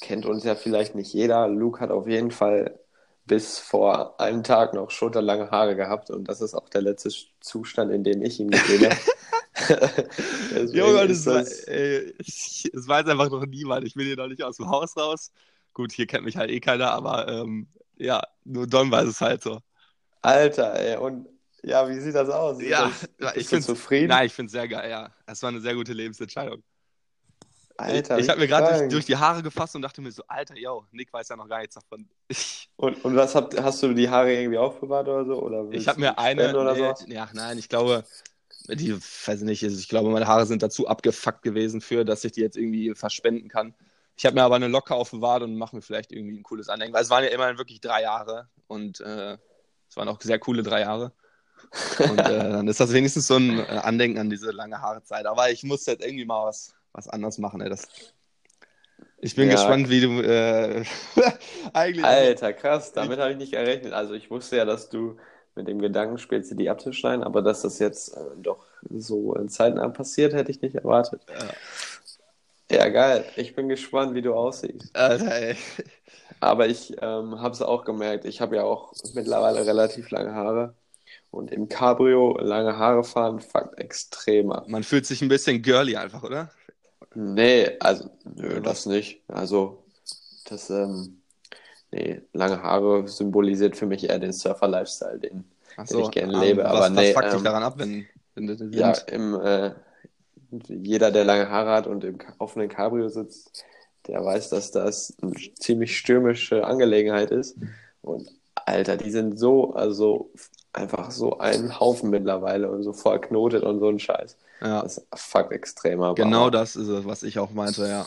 Kennt 0.00 0.24
uns 0.24 0.44
ja 0.44 0.54
vielleicht 0.54 0.94
nicht 0.94 1.12
jeder. 1.12 1.48
Luke 1.48 1.80
hat 1.80 1.90
auf 1.90 2.06
jeden 2.06 2.30
Fall 2.30 2.78
bis 3.26 3.58
vor 3.58 4.20
einem 4.20 4.42
Tag 4.42 4.74
noch 4.74 4.90
schulterlange 4.90 5.50
Haare 5.50 5.76
gehabt 5.76 6.10
und 6.10 6.28
das 6.28 6.40
ist 6.40 6.54
auch 6.54 6.68
der 6.68 6.82
letzte 6.82 7.10
Zustand, 7.40 7.92
in 7.92 8.04
dem 8.04 8.22
ich 8.22 8.40
ihn 8.40 8.50
gesehen 8.50 8.90
habe. 8.90 9.00
Junge, 10.72 11.08
das, 11.08 11.24
das... 11.24 11.66
War, 11.66 11.74
ey, 11.74 12.14
ich, 12.18 12.70
es 12.72 12.88
weiß 12.88 13.06
einfach 13.06 13.30
noch 13.30 13.46
niemand. 13.46 13.86
Ich 13.86 13.94
will 13.96 14.06
hier 14.06 14.16
noch 14.16 14.26
nicht 14.26 14.42
aus 14.42 14.56
dem 14.56 14.68
Haus 14.68 14.96
raus. 14.96 15.30
Gut, 15.72 15.92
hier 15.92 16.06
kennt 16.06 16.24
mich 16.24 16.36
halt 16.36 16.50
eh 16.50 16.60
keiner, 16.60 16.90
aber 16.90 17.28
ähm, 17.28 17.68
ja, 17.96 18.22
nur 18.44 18.66
Don 18.66 18.90
weiß 18.90 19.08
es 19.08 19.20
halt 19.20 19.42
so. 19.42 19.60
Alter, 20.22 20.74
ey, 20.74 20.96
und 20.96 21.28
ja, 21.62 21.88
wie 21.88 21.98
sieht 21.98 22.14
das 22.14 22.28
aus? 22.28 22.60
Ja, 22.60 22.90
das, 23.18 23.36
ich 23.36 23.48
bin 23.48 23.62
zufrieden. 23.62 24.08
Nein, 24.08 24.26
ich 24.26 24.32
finde 24.32 24.46
es 24.46 24.52
sehr 24.52 24.68
geil, 24.68 24.90
ja. 24.90 25.10
Es 25.26 25.42
war 25.42 25.48
eine 25.48 25.60
sehr 25.60 25.74
gute 25.74 25.92
Lebensentscheidung. 25.92 26.62
Alter, 27.76 28.18
ich, 28.18 28.24
ich 28.24 28.30
habe 28.30 28.40
mir 28.40 28.46
gerade 28.46 28.88
durch, 28.88 29.04
die 29.04 29.16
Haare 29.16 29.42
gefasst 29.42 29.74
und 29.74 29.82
dachte 29.82 30.00
mir 30.00 30.12
so, 30.12 30.22
Alter, 30.28 30.56
yo, 30.56 30.84
Nick 30.92 31.12
weiß 31.12 31.28
ja 31.28 31.36
noch 31.36 31.48
gar 31.48 31.58
nichts 31.58 31.74
davon. 31.74 32.08
und, 32.76 33.04
und 33.04 33.16
was 33.16 33.34
habt, 33.34 33.60
hast 33.60 33.82
du 33.82 33.92
die 33.94 34.08
Haare 34.08 34.32
irgendwie 34.32 34.58
aufbewahrt 34.58 35.08
oder 35.08 35.24
so? 35.24 35.42
Oder 35.42 35.66
ich 35.72 35.88
habe 35.88 36.00
mir 36.00 36.18
eine. 36.18 36.56
Oder 36.56 36.74
nee, 36.74 36.94
so? 36.96 37.06
Ja, 37.08 37.28
nein, 37.32 37.58
ich 37.58 37.68
glaube, 37.68 38.04
die, 38.68 38.94
weiß 38.94 39.42
nicht, 39.42 39.62
ich 39.62 39.88
glaube, 39.88 40.10
meine 40.10 40.26
Haare 40.26 40.46
sind 40.46 40.62
dazu 40.62 40.86
abgefuckt 40.86 41.42
gewesen 41.42 41.80
für, 41.80 42.04
dass 42.04 42.24
ich 42.24 42.32
die 42.32 42.40
jetzt 42.40 42.56
irgendwie 42.56 42.94
verspenden 42.94 43.48
kann. 43.48 43.74
Ich 44.16 44.24
habe 44.24 44.34
mir 44.36 44.44
aber 44.44 44.56
eine 44.56 44.68
Locke 44.68 44.94
aufbewahrt 44.94 45.42
und 45.42 45.56
mache 45.56 45.74
mir 45.74 45.82
vielleicht 45.82 46.12
irgendwie 46.12 46.38
ein 46.38 46.42
cooles 46.44 46.68
Andenken, 46.68 46.94
weil 46.94 47.02
es 47.02 47.10
waren 47.10 47.24
ja 47.24 47.30
immerhin 47.30 47.58
wirklich 47.58 47.80
drei 47.80 48.02
Jahre 48.02 48.48
und 48.68 49.00
äh, 49.00 49.36
es 49.88 49.96
waren 49.96 50.08
auch 50.08 50.20
sehr 50.20 50.38
coole 50.38 50.62
drei 50.62 50.80
Jahre. 50.80 51.12
Und 51.98 52.18
äh, 52.18 52.38
dann 52.50 52.68
ist 52.68 52.80
das 52.80 52.92
wenigstens 52.92 53.26
so 53.26 53.36
ein 53.36 53.58
äh, 53.58 53.80
Andenken 53.82 54.18
an 54.18 54.30
diese 54.30 54.50
lange 54.52 54.80
Haarezeit. 54.80 55.26
Aber 55.26 55.50
ich 55.50 55.64
muss 55.64 55.86
jetzt 55.86 56.04
irgendwie 56.04 56.24
mal 56.24 56.46
was, 56.46 56.74
was 56.94 57.08
anderes 57.08 57.38
machen. 57.38 57.60
Ey. 57.60 57.68
Das, 57.68 57.86
ich 59.18 59.34
bin 59.34 59.48
ja. 59.48 59.54
gespannt, 59.54 59.90
wie 59.90 60.00
du 60.00 60.20
äh, 60.22 60.84
eigentlich. 61.74 62.04
Alter, 62.04 62.52
krass, 62.54 62.92
damit 62.92 63.18
habe 63.18 63.32
ich 63.32 63.36
nicht 63.36 63.52
gerechnet. 63.52 63.92
Also 63.92 64.14
ich 64.14 64.30
wusste 64.30 64.56
ja, 64.56 64.64
dass 64.64 64.88
du 64.88 65.16
mit 65.56 65.68
dem 65.68 65.80
Gedanken 65.80 66.18
spielst, 66.18 66.58
die 66.58 66.70
abzuschneiden, 66.70 67.22
aber 67.22 67.42
dass 67.42 67.62
das 67.62 67.78
jetzt 67.78 68.16
äh, 68.16 68.20
doch 68.38 68.64
so 68.90 69.34
in 69.34 69.48
zeitnah 69.48 69.88
passiert, 69.88 70.32
hätte 70.32 70.50
ich 70.50 70.62
nicht 70.62 70.74
erwartet. 70.74 71.22
Ja. 72.70 72.76
ja, 72.76 72.88
geil. 72.88 73.24
Ich 73.36 73.54
bin 73.54 73.68
gespannt, 73.68 74.14
wie 74.14 74.22
du 74.22 74.34
aussiehst. 74.34 74.96
Alter, 74.96 75.32
ey. 75.32 75.56
Aber 76.40 76.66
ich 76.66 76.92
ähm, 77.00 77.40
habe 77.40 77.54
es 77.54 77.62
auch 77.62 77.84
gemerkt. 77.84 78.24
Ich 78.24 78.40
habe 78.40 78.56
ja 78.56 78.64
auch 78.64 78.92
mittlerweile 79.14 79.64
relativ 79.64 80.10
lange 80.10 80.34
Haare. 80.34 80.74
Und 81.30 81.50
im 81.50 81.68
Cabrio 81.68 82.36
lange 82.38 82.76
Haare 82.76 83.02
fahren 83.02 83.40
fuckt 83.40 83.78
extremer. 83.78 84.64
Man 84.68 84.84
fühlt 84.84 85.06
sich 85.06 85.20
ein 85.22 85.28
bisschen 85.28 85.62
girly 85.62 85.96
einfach, 85.96 86.22
oder? 86.22 86.50
Nee, 87.14 87.76
also, 87.80 88.10
nö, 88.24 88.60
das 88.60 88.86
nicht. 88.86 89.22
Also, 89.28 89.84
das, 90.44 90.70
ähm, 90.70 91.20
Nee, 91.94 92.22
lange 92.32 92.60
Haare 92.60 93.06
symbolisiert 93.06 93.76
für 93.76 93.86
mich 93.86 94.08
eher 94.08 94.18
den 94.18 94.32
Surfer-Lifestyle, 94.32 95.20
den, 95.20 95.44
so, 95.86 95.94
den 95.94 96.04
ich 96.06 96.10
gerne 96.10 96.32
um, 96.32 96.40
lebe. 96.40 96.64
Was, 96.64 96.70
Aber 96.70 96.80
was 96.80 96.90
nee, 96.90 97.12
fuckt 97.12 97.26
ähm, 97.26 97.32
dich 97.34 97.42
daran 97.42 97.62
ab, 97.62 97.74
wenn, 97.78 98.06
wenn 98.34 98.46
du 98.48 98.54
Ja, 98.76 98.90
im, 98.92 99.40
äh, 99.40 99.70
jeder, 100.68 101.12
der 101.12 101.24
lange 101.24 101.48
Haare 101.48 101.70
hat 101.70 101.86
und 101.86 102.02
im 102.02 102.18
offenen 102.38 102.68
Cabrio 102.68 103.08
sitzt, 103.08 103.64
der 104.08 104.24
weiß, 104.24 104.50
dass 104.50 104.72
das 104.72 105.14
eine 105.22 105.34
ziemlich 105.54 105.96
stürmische 105.96 106.66
Angelegenheit 106.66 107.30
ist. 107.30 107.56
Und 108.02 108.28
Alter, 108.56 108.96
die 108.96 109.10
sind 109.12 109.38
so, 109.38 109.74
also 109.74 110.32
einfach 110.74 111.10
so 111.10 111.38
ein 111.38 111.78
Haufen 111.78 112.10
mittlerweile 112.10 112.70
und 112.70 112.82
so 112.82 112.92
voll 112.92 113.20
knotet 113.20 113.62
und 113.62 113.80
so 113.80 113.88
ein 113.88 113.98
Scheiß. 113.98 114.36
Ja. 114.60 114.82
Das 114.82 115.06
fuckt 115.14 115.52
extrem 115.52 116.02
ab. 116.02 116.16
Genau 116.16 116.50
das 116.50 116.76
ist 116.76 116.88
es, 116.88 117.04
was 117.04 117.22
ich 117.22 117.38
auch 117.38 117.50
meinte, 117.50 117.86
ja. 117.86 118.04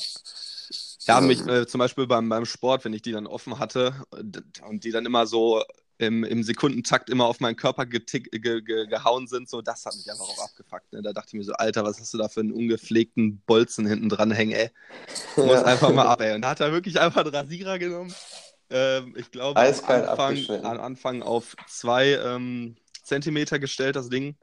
Ja, 1.01 1.21
mich 1.21 1.45
äh, 1.47 1.65
zum 1.65 1.79
Beispiel 1.79 2.05
beim, 2.05 2.27
beim 2.27 2.45
Sport, 2.45 2.83
wenn 2.83 2.91
ich 2.91 3.01
die 3.01 3.13
dann 3.13 3.27
offen 3.27 3.59
hatte 3.59 3.93
und 4.67 4.83
die 4.83 4.91
dann 4.91 5.05
immer 5.05 5.25
so 5.25 5.63
im, 5.99 6.23
im 6.23 6.43
Sekundentakt 6.43 7.09
immer 7.09 7.25
auf 7.25 7.39
meinen 7.39 7.55
Körper 7.55 7.85
getick, 7.85 8.29
ge, 8.31 8.61
ge, 8.61 8.87
gehauen 8.87 9.27
sind, 9.27 9.49
so 9.49 9.61
das 9.61 9.85
hat 9.85 9.95
mich 9.95 10.09
einfach 10.11 10.25
auch 10.25 10.43
abgefuckt. 10.43 10.91
Ne? 10.93 11.01
Da 11.01 11.13
dachte 11.13 11.29
ich 11.29 11.33
mir 11.33 11.43
so, 11.43 11.53
Alter, 11.53 11.83
was 11.83 11.99
hast 11.99 12.13
du 12.13 12.17
da 12.17 12.27
für 12.27 12.41
einen 12.41 12.51
ungepflegten 12.51 13.41
Bolzen 13.45 13.87
hinten 13.87 14.09
dran 14.09 14.31
hängen, 14.31 14.51
ey? 14.51 14.69
Du 15.35 15.45
musst 15.45 15.61
ja. 15.61 15.65
einfach 15.65 15.91
mal 15.91 16.05
ab, 16.05 16.21
ey. 16.21 16.35
Und 16.35 16.41
da 16.41 16.49
hat 16.49 16.59
er 16.59 16.71
wirklich 16.71 16.99
einfach 16.99 17.21
einen 17.21 17.33
Rasierer 17.33 17.79
genommen. 17.79 18.13
Ähm, 18.69 19.15
ich 19.17 19.31
glaube, 19.31 19.59
am 19.59 19.67
Anfang, 19.67 20.49
am 20.63 20.79
Anfang 20.79 21.21
auf 21.21 21.55
zwei 21.67 22.13
ähm, 22.13 22.75
Zentimeter 23.03 23.59
gestellt, 23.59 23.95
das 23.95 24.09
Ding. 24.09 24.35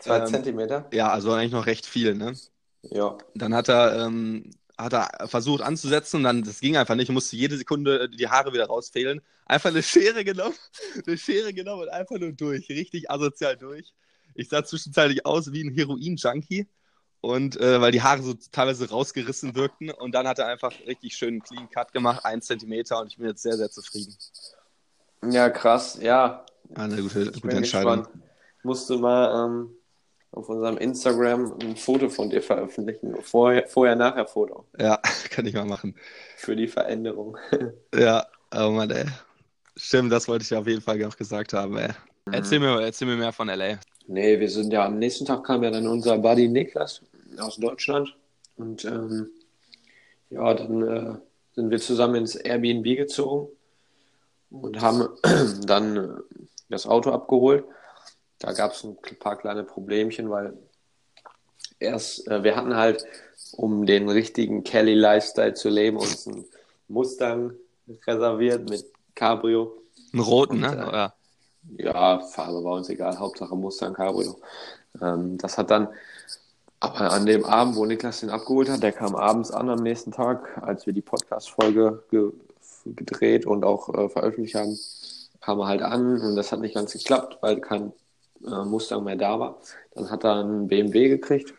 Zwei 0.00 0.18
ähm, 0.18 0.26
Zentimeter? 0.26 0.88
Ja, 0.92 1.10
also 1.10 1.32
eigentlich 1.32 1.52
noch 1.52 1.66
recht 1.66 1.86
viel, 1.86 2.14
ne? 2.14 2.34
Ja. 2.82 3.18
Dann 3.34 3.54
hat 3.54 3.68
er 3.68 4.06
ähm, 4.06 4.50
hat 4.78 4.92
er 4.92 5.28
versucht 5.28 5.60
anzusetzen 5.60 6.18
und 6.18 6.22
dann, 6.22 6.44
das 6.44 6.60
ging 6.60 6.76
einfach 6.76 6.94
nicht, 6.94 7.10
musste 7.10 7.36
jede 7.36 7.56
Sekunde 7.56 8.08
die 8.08 8.28
Haare 8.28 8.52
wieder 8.52 8.66
rausfehlen. 8.66 9.20
Einfach 9.44 9.70
eine 9.70 9.82
Schere 9.82 10.24
genommen, 10.24 10.54
eine 11.06 11.18
Schere 11.18 11.52
genommen 11.52 11.82
und 11.82 11.88
einfach 11.88 12.16
nur 12.18 12.32
durch, 12.32 12.68
richtig 12.68 13.10
asozial 13.10 13.56
durch. 13.56 13.92
Ich 14.34 14.48
sah 14.48 14.64
zwischenzeitlich 14.64 15.26
aus 15.26 15.52
wie 15.52 15.64
ein 15.64 15.74
Heroin-Junkie 15.74 16.68
und 17.20 17.60
äh, 17.60 17.80
weil 17.80 17.92
die 17.92 18.02
Haare 18.02 18.22
so 18.22 18.34
teilweise 18.52 18.88
rausgerissen 18.88 19.54
wirkten 19.54 19.90
und 19.90 20.14
dann 20.14 20.26
hat 20.28 20.38
er 20.38 20.46
einfach 20.46 20.72
richtig 20.86 21.16
schön 21.16 21.34
einen 21.34 21.42
Clean 21.42 21.70
Cut 21.70 21.92
gemacht, 21.92 22.24
ein 22.24 22.42
Zentimeter 22.42 23.00
und 23.00 23.08
ich 23.08 23.18
bin 23.18 23.26
jetzt 23.26 23.42
sehr, 23.42 23.56
sehr 23.56 23.70
zufrieden. 23.70 24.14
Ja, 25.30 25.50
krass, 25.50 25.98
ja. 26.00 26.44
Eine 26.74 27.02
gute, 27.02 27.32
gute 27.32 27.56
Entscheidung. 27.56 28.04
Gespannt. 28.04 28.24
Musste 28.62 28.98
mal 28.98 29.46
ähm, 29.46 29.70
auf 30.32 30.48
unserem 30.48 30.76
Instagram 30.78 31.54
ein 31.60 31.76
Foto 31.76 32.08
von 32.08 32.30
dir 32.30 32.42
veröffentlichen. 32.42 33.16
Vorher, 33.22 33.66
vorher 33.66 34.26
Foto. 34.26 34.66
Ja, 34.78 35.00
kann 35.30 35.46
ich 35.46 35.54
mal 35.54 35.64
machen. 35.64 35.94
Für 36.36 36.54
die 36.54 36.68
Veränderung. 36.68 37.36
ja, 37.94 38.26
oh 38.54 38.70
Mann, 38.70 38.90
ey. 38.90 39.06
Stimmt, 39.76 40.12
das 40.12 40.28
wollte 40.28 40.42
ich 40.42 40.54
auf 40.54 40.66
jeden 40.66 40.82
Fall 40.82 41.02
auch 41.04 41.16
gesagt 41.16 41.52
haben, 41.52 41.76
ey. 41.78 41.88
Mhm. 42.26 42.32
Erzähl, 42.32 42.60
mir, 42.60 42.80
erzähl 42.80 43.08
mir 43.08 43.16
mehr 43.16 43.32
von 43.32 43.48
LA. 43.48 43.78
Nee, 44.06 44.40
wir 44.40 44.48
sind 44.48 44.72
ja 44.72 44.86
am 44.86 44.98
nächsten 44.98 45.26
Tag 45.26 45.44
kam 45.44 45.62
ja 45.62 45.70
dann 45.70 45.86
unser 45.86 46.16
Buddy 46.18 46.48
Niklas 46.48 47.02
aus 47.38 47.56
Deutschland. 47.56 48.16
Und 48.56 48.84
ähm, 48.84 49.30
ja, 50.30 50.54
dann 50.54 50.82
äh, 50.82 51.14
sind 51.54 51.70
wir 51.70 51.78
zusammen 51.78 52.16
ins 52.16 52.34
Airbnb 52.36 52.84
gezogen 52.96 53.48
und 54.50 54.80
haben 54.80 55.08
dann 55.66 55.96
äh, 55.96 56.08
das 56.68 56.86
Auto 56.86 57.10
abgeholt. 57.10 57.64
Da 58.38 58.52
gab 58.52 58.72
es 58.72 58.84
ein 58.84 58.96
paar 59.18 59.36
kleine 59.36 59.64
Problemchen, 59.64 60.30
weil 60.30 60.56
erst, 61.78 62.28
äh, 62.28 62.42
wir 62.42 62.56
hatten 62.56 62.76
halt, 62.76 63.04
um 63.52 63.86
den 63.86 64.08
richtigen 64.08 64.62
Kelly-Lifestyle 64.62 65.54
zu 65.54 65.68
leben, 65.68 65.96
uns 65.96 66.26
einen 66.26 66.44
Mustang 66.88 67.52
reserviert 68.06 68.68
mit 68.68 68.84
Cabrio. 69.14 69.82
Einen 70.12 70.22
roten, 70.22 70.64
Und, 70.64 70.76
ne? 70.76 71.12
Äh, 71.76 71.84
ja, 71.84 72.20
Farbe 72.20 72.62
war 72.64 72.74
uns 72.76 72.88
egal, 72.88 73.18
Hauptsache 73.18 73.56
Mustang 73.56 73.94
Cabrio. 73.94 74.38
Ähm, 75.00 75.38
das 75.38 75.58
hat 75.58 75.70
dann 75.70 75.88
Aber 76.80 77.12
an 77.12 77.26
dem 77.26 77.44
Abend, 77.44 77.76
wo 77.76 77.84
Niklas 77.84 78.20
den 78.20 78.30
abgeholt 78.30 78.68
hat, 78.68 78.82
der 78.82 78.92
kam 78.92 79.16
abends 79.16 79.50
an 79.50 79.68
am 79.68 79.82
nächsten 79.82 80.12
Tag, 80.12 80.62
als 80.62 80.86
wir 80.86 80.92
die 80.92 81.02
Podcast-Folge 81.02 82.04
ge 82.10 82.30
gedreht 82.84 83.44
und 83.44 83.64
auch 83.64 83.92
äh, 83.92 84.08
veröffentlicht 84.08 84.54
haben, 84.54 84.78
kam 85.40 85.60
er 85.60 85.66
halt 85.66 85.82
an 85.82 86.20
und 86.20 86.36
das 86.36 86.52
hat 86.52 86.60
nicht 86.60 86.74
ganz 86.74 86.92
geklappt, 86.92 87.36
weil 87.42 87.60
kein 87.60 87.92
äh, 88.46 88.64
Mustang 88.64 89.04
mehr 89.04 89.16
da 89.16 89.38
war. 89.38 89.58
Dann 89.94 90.10
hat 90.10 90.24
er 90.24 90.40
einen 90.40 90.68
BMW 90.68 91.08
gekriegt. 91.08 91.52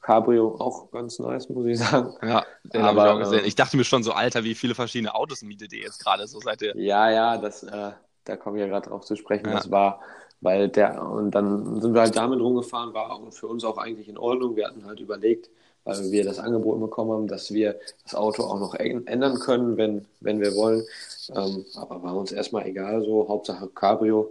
Cabrio 0.00 0.56
auch 0.58 0.90
ganz 0.90 1.18
nice, 1.18 1.48
muss 1.48 1.66
ich 1.66 1.78
sagen. 1.78 2.14
Ja, 2.22 2.44
den 2.64 2.82
habe 2.82 2.98
ich 2.98 3.06
auch 3.06 3.18
gesehen. 3.18 3.44
Ich 3.46 3.54
dachte 3.54 3.76
mir 3.76 3.84
schon 3.84 4.02
so, 4.02 4.12
Alter, 4.12 4.44
wie 4.44 4.54
viele 4.54 4.74
verschiedene 4.74 5.14
Autos 5.14 5.42
mietet 5.42 5.72
ihr 5.72 5.82
jetzt 5.82 6.02
gerade 6.02 6.26
so 6.26 6.40
seit 6.40 6.60
ihr. 6.60 6.76
Ja, 6.76 7.10
ja, 7.10 7.38
das, 7.38 7.62
äh, 7.62 7.92
da 8.24 8.36
komme 8.36 8.58
ich 8.58 8.62
ja 8.62 8.68
gerade 8.68 8.90
drauf 8.90 9.04
zu 9.04 9.16
sprechen. 9.16 9.46
Ja. 9.46 9.54
Das 9.54 9.70
war, 9.70 10.00
weil 10.44 10.68
der, 10.68 11.02
und 11.02 11.30
dann 11.30 11.80
sind 11.80 11.94
wir 11.94 12.02
halt 12.02 12.16
damit 12.16 12.38
rumgefahren, 12.38 12.92
war 12.92 13.18
für 13.32 13.46
uns 13.46 13.64
auch 13.64 13.78
eigentlich 13.78 14.08
in 14.08 14.18
Ordnung. 14.18 14.56
Wir 14.56 14.66
hatten 14.66 14.84
halt 14.84 15.00
überlegt, 15.00 15.48
weil 15.84 16.10
wir 16.10 16.22
das 16.22 16.38
Angebot 16.38 16.78
bekommen 16.80 17.12
haben, 17.12 17.26
dass 17.28 17.52
wir 17.54 17.80
das 18.02 18.14
Auto 18.14 18.42
auch 18.44 18.60
noch 18.60 18.74
ändern 18.74 19.38
können, 19.38 19.78
wenn, 19.78 20.04
wenn 20.20 20.40
wir 20.40 20.54
wollen. 20.54 20.82
Ähm, 21.34 21.64
aber 21.76 22.02
war 22.02 22.14
uns 22.14 22.30
erstmal 22.30 22.66
egal, 22.66 23.02
so 23.02 23.26
Hauptsache 23.26 23.68
Cabrio. 23.68 24.30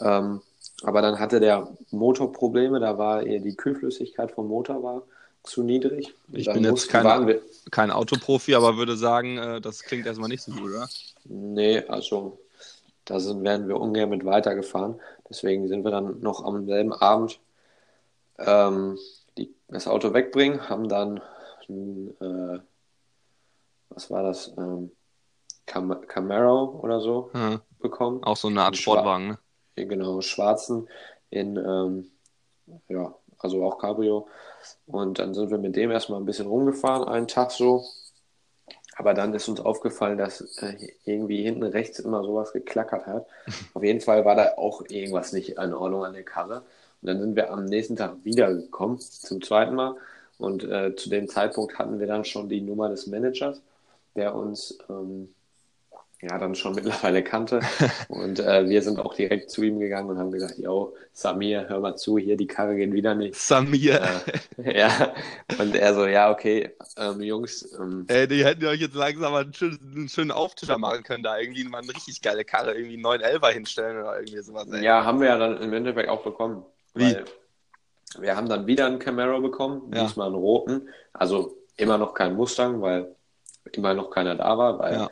Ähm, 0.00 0.40
aber 0.84 1.02
dann 1.02 1.18
hatte 1.18 1.40
der 1.40 1.68
Motor 1.90 2.32
Probleme, 2.32 2.78
da 2.78 2.96
war 2.96 3.24
eher 3.24 3.40
die 3.40 3.56
Kühlflüssigkeit 3.56 4.30
vom 4.30 4.46
Motor 4.46 4.82
war 4.84 5.02
zu 5.42 5.64
niedrig. 5.64 6.14
Ich 6.32 6.46
bin 6.52 6.62
jetzt 6.62 6.88
kein, 6.88 7.40
kein 7.72 7.90
Autoprofi, 7.90 8.54
aber 8.54 8.76
würde 8.76 8.96
sagen, 8.96 9.36
äh, 9.36 9.60
das 9.60 9.82
klingt 9.82 10.06
erstmal 10.06 10.28
nicht 10.28 10.42
so 10.42 10.52
gut, 10.52 10.70
oder? 10.70 10.88
Nee, 11.24 11.80
also 11.88 12.38
da 13.10 13.18
sind, 13.18 13.42
werden 13.42 13.68
wir 13.68 13.80
ungern 13.80 14.08
mit 14.08 14.24
weitergefahren. 14.24 15.00
Deswegen 15.28 15.68
sind 15.68 15.84
wir 15.84 15.90
dann 15.90 16.20
noch 16.20 16.44
am 16.44 16.66
selben 16.66 16.92
Abend 16.92 17.40
ähm, 18.38 18.98
die, 19.36 19.54
das 19.68 19.88
Auto 19.88 20.14
wegbringen, 20.14 20.68
haben 20.68 20.88
dann, 20.88 21.18
äh, 21.68 22.58
was 23.90 24.10
war 24.10 24.22
das, 24.22 24.52
ähm, 24.56 24.92
Cam 25.66 26.06
Camaro 26.06 26.80
oder 26.82 27.00
so 27.00 27.30
hm. 27.32 27.60
bekommen. 27.78 28.22
Auch 28.24 28.36
so 28.36 28.48
eine 28.48 28.62
Art 28.62 28.76
Sportwagen, 28.76 29.28
ne? 29.28 29.38
Genau, 29.76 30.20
schwarzen 30.20 30.88
in, 31.30 31.56
ähm, 31.56 32.10
ja, 32.88 33.14
also 33.38 33.64
auch 33.64 33.78
Cabrio. 33.78 34.28
Und 34.86 35.18
dann 35.18 35.32
sind 35.32 35.50
wir 35.50 35.58
mit 35.58 35.76
dem 35.76 35.90
erstmal 35.90 36.20
ein 36.20 36.26
bisschen 36.26 36.46
rumgefahren, 36.46 37.08
einen 37.08 37.28
Tag 37.28 37.50
so. 37.52 37.84
Aber 39.00 39.14
dann 39.14 39.32
ist 39.32 39.48
uns 39.48 39.60
aufgefallen, 39.60 40.18
dass 40.18 40.42
äh, 40.58 40.74
irgendwie 41.06 41.42
hinten 41.42 41.62
rechts 41.62 42.00
immer 42.00 42.22
sowas 42.22 42.52
geklackert 42.52 43.06
hat. 43.06 43.26
Auf 43.72 43.82
jeden 43.82 44.02
Fall 44.02 44.26
war 44.26 44.34
da 44.34 44.58
auch 44.58 44.82
irgendwas 44.90 45.32
nicht 45.32 45.56
in 45.56 45.72
Ordnung 45.72 46.04
an 46.04 46.12
der 46.12 46.22
Karre. 46.22 46.56
Und 47.00 47.06
dann 47.08 47.18
sind 47.18 47.34
wir 47.34 47.50
am 47.50 47.64
nächsten 47.64 47.96
Tag 47.96 48.16
wiedergekommen, 48.24 49.00
zum 49.00 49.40
zweiten 49.40 49.74
Mal. 49.74 49.96
Und 50.36 50.64
äh, 50.64 50.94
zu 50.96 51.08
dem 51.08 51.28
Zeitpunkt 51.28 51.78
hatten 51.78 51.98
wir 51.98 52.06
dann 52.06 52.26
schon 52.26 52.50
die 52.50 52.60
Nummer 52.60 52.90
des 52.90 53.06
Managers, 53.06 53.62
der 54.16 54.34
uns 54.34 54.78
ähm, 54.90 55.34
ja 56.22 56.36
dann 56.38 56.54
schon 56.54 56.74
mittlerweile 56.74 57.22
kannte. 57.22 57.60
Und 58.08 58.40
äh, 58.40 58.68
wir 58.68 58.82
sind 58.82 58.98
auch 58.98 59.14
direkt 59.14 59.50
zu 59.50 59.62
ihm 59.62 59.78
gegangen 59.78 60.10
und 60.10 60.18
haben 60.18 60.30
gesagt, 60.30 60.58
yo, 60.58 60.94
Samir, 61.12 61.68
hör 61.68 61.80
mal 61.80 61.96
zu, 61.96 62.18
hier 62.18 62.36
die 62.36 62.46
Karre 62.46 62.76
geht 62.76 62.92
wieder 62.92 63.14
nicht. 63.14 63.34
Samir. 63.34 64.02
Äh, 64.58 64.78
ja. 64.78 65.14
Und 65.58 65.74
er 65.74 65.94
so, 65.94 66.06
ja, 66.06 66.30
okay, 66.30 66.70
ähm, 66.96 67.20
Jungs. 67.22 67.72
Ähm, 67.78 68.04
Ey, 68.08 68.28
die 68.28 68.44
hätten 68.44 68.66
euch 68.66 68.80
jetzt 68.80 68.94
langsam 68.94 69.32
mal 69.32 69.44
einen 69.44 69.54
schönen, 69.54 69.92
einen 69.94 70.08
schönen 70.08 70.30
Auftischer 70.30 70.78
machen 70.78 71.02
können, 71.02 71.22
da 71.22 71.38
irgendwie 71.38 71.64
mal 71.64 71.82
eine 71.82 71.94
richtig 71.94 72.20
geile 72.20 72.44
Karre, 72.44 72.74
irgendwie 72.74 72.94
einen 72.94 73.22
911er 73.22 73.50
hinstellen 73.52 74.02
oder 74.02 74.20
irgendwie 74.20 74.42
sowas. 74.42 74.68
Ey. 74.70 74.84
Ja, 74.84 75.04
haben 75.04 75.20
wir 75.20 75.28
ja 75.28 75.38
dann 75.38 75.56
im 75.58 75.72
Endeffekt 75.72 76.08
auch 76.08 76.22
bekommen. 76.22 76.64
Wie? 76.94 77.16
wir 78.18 78.36
haben 78.36 78.48
dann 78.48 78.66
wieder 78.66 78.86
einen 78.86 78.98
Camaro 78.98 79.40
bekommen, 79.40 79.92
ja. 79.94 80.02
diesmal 80.02 80.26
einen 80.26 80.36
roten. 80.36 80.88
Also 81.12 81.56
immer 81.76 81.96
noch 81.96 82.12
kein 82.12 82.34
Mustang, 82.34 82.82
weil 82.82 83.14
immer 83.72 83.94
noch 83.94 84.10
keiner 84.10 84.34
da 84.34 84.58
war, 84.58 84.78
weil 84.80 84.94
ja 84.94 85.10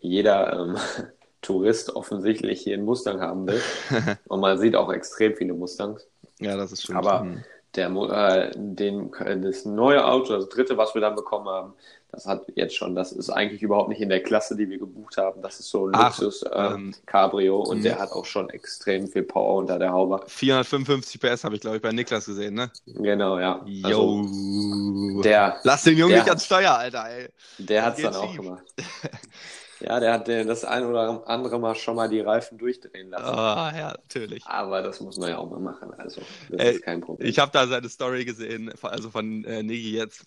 jeder 0.00 0.52
ähm, 0.52 0.76
Tourist 1.42 1.96
offensichtlich 1.96 2.60
hier 2.60 2.74
einen 2.74 2.84
Mustang 2.84 3.20
haben 3.20 3.46
will. 3.46 3.60
Und 4.28 4.40
man 4.40 4.58
sieht 4.58 4.76
auch 4.76 4.92
extrem 4.92 5.34
viele 5.34 5.54
Mustangs. 5.54 6.06
Ja, 6.40 6.56
das 6.56 6.72
ist 6.72 6.84
schön. 6.84 6.96
Aber 6.96 7.26
der, 7.74 7.88
äh, 7.88 8.50
den, 8.54 9.10
das 9.42 9.64
neue 9.64 10.04
Auto, 10.04 10.34
das 10.34 10.48
dritte, 10.48 10.76
was 10.76 10.94
wir 10.94 11.00
dann 11.00 11.16
bekommen 11.16 11.48
haben, 11.48 11.74
das 12.12 12.26
hat 12.26 12.44
jetzt 12.56 12.76
schon, 12.76 12.94
das 12.94 13.10
ist 13.12 13.30
eigentlich 13.30 13.62
überhaupt 13.62 13.88
nicht 13.88 14.02
in 14.02 14.10
der 14.10 14.22
Klasse, 14.22 14.54
die 14.54 14.68
wir 14.68 14.78
gebucht 14.78 15.16
haben. 15.16 15.40
Das 15.40 15.58
ist 15.58 15.70
so 15.70 15.86
ein 15.86 15.92
Ach, 15.94 16.18
Luxus 16.18 16.42
äh, 16.42 16.50
ähm, 16.50 16.94
Cabrio 17.06 17.60
und 17.60 17.78
mh. 17.78 17.82
der 17.84 17.98
hat 17.98 18.12
auch 18.12 18.26
schon 18.26 18.50
extrem 18.50 19.08
viel 19.08 19.22
Power 19.22 19.56
unter 19.56 19.78
der 19.78 19.92
Haube. 19.92 20.20
455 20.26 21.18
PS 21.18 21.44
habe 21.44 21.54
ich, 21.54 21.62
glaube 21.62 21.76
ich, 21.78 21.82
bei 21.82 21.90
Niklas 21.90 22.26
gesehen, 22.26 22.52
ne? 22.54 22.70
Genau, 22.84 23.38
ja. 23.38 23.62
Yo. 23.64 24.20
Also, 24.20 25.22
der, 25.22 25.56
Lass 25.62 25.84
den 25.84 25.96
Jungen 25.96 26.14
nicht 26.14 26.28
ans 26.28 26.44
Steuer, 26.44 26.72
Alter, 26.72 27.06
ey. 27.08 27.28
Der 27.56 27.82
hat 27.82 27.96
es 27.96 28.02
dann 28.02 28.14
auch 28.14 28.36
gemacht. 28.36 28.64
Ja, 29.82 29.98
der 29.98 30.12
hat 30.12 30.28
das 30.28 30.64
ein 30.64 30.84
oder 30.84 31.22
andere 31.26 31.58
Mal 31.58 31.74
schon 31.74 31.96
mal 31.96 32.08
die 32.08 32.20
Reifen 32.20 32.56
durchdrehen 32.58 33.10
lassen. 33.10 33.24
Ah, 33.24 33.72
ja, 33.76 33.88
natürlich. 33.88 34.44
Aber 34.46 34.80
das 34.82 35.00
muss 35.00 35.16
man 35.18 35.30
ja 35.30 35.38
auch 35.38 35.50
mal 35.50 35.58
machen. 35.58 35.92
Also, 35.94 36.20
das 36.50 36.60
Ey, 36.60 36.74
ist 36.74 36.82
kein 36.82 37.00
Problem. 37.00 37.28
Ich 37.28 37.38
habe 37.38 37.50
da 37.52 37.66
seine 37.66 37.88
Story 37.88 38.24
gesehen, 38.24 38.72
also 38.82 39.10
von 39.10 39.44
äh, 39.44 39.62
Negi 39.62 39.96
jetzt, 39.96 40.24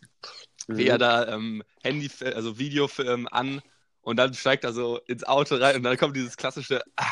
mhm. 0.67 0.77
wie 0.77 0.87
er 0.87 0.97
da 0.97 1.27
ähm, 1.27 1.63
Handy, 1.83 2.09
also 2.23 2.59
Video 2.59 2.89
ähm, 2.99 3.27
an 3.31 3.61
und 4.01 4.17
dann 4.17 4.33
steigt 4.33 4.63
er 4.65 4.73
so 4.73 4.99
ins 5.07 5.23
Auto 5.23 5.55
rein 5.55 5.77
und 5.77 5.83
dann 5.83 5.97
kommt 5.97 6.15
dieses 6.15 6.35
klassische 6.35 6.81
ah, 6.97 7.05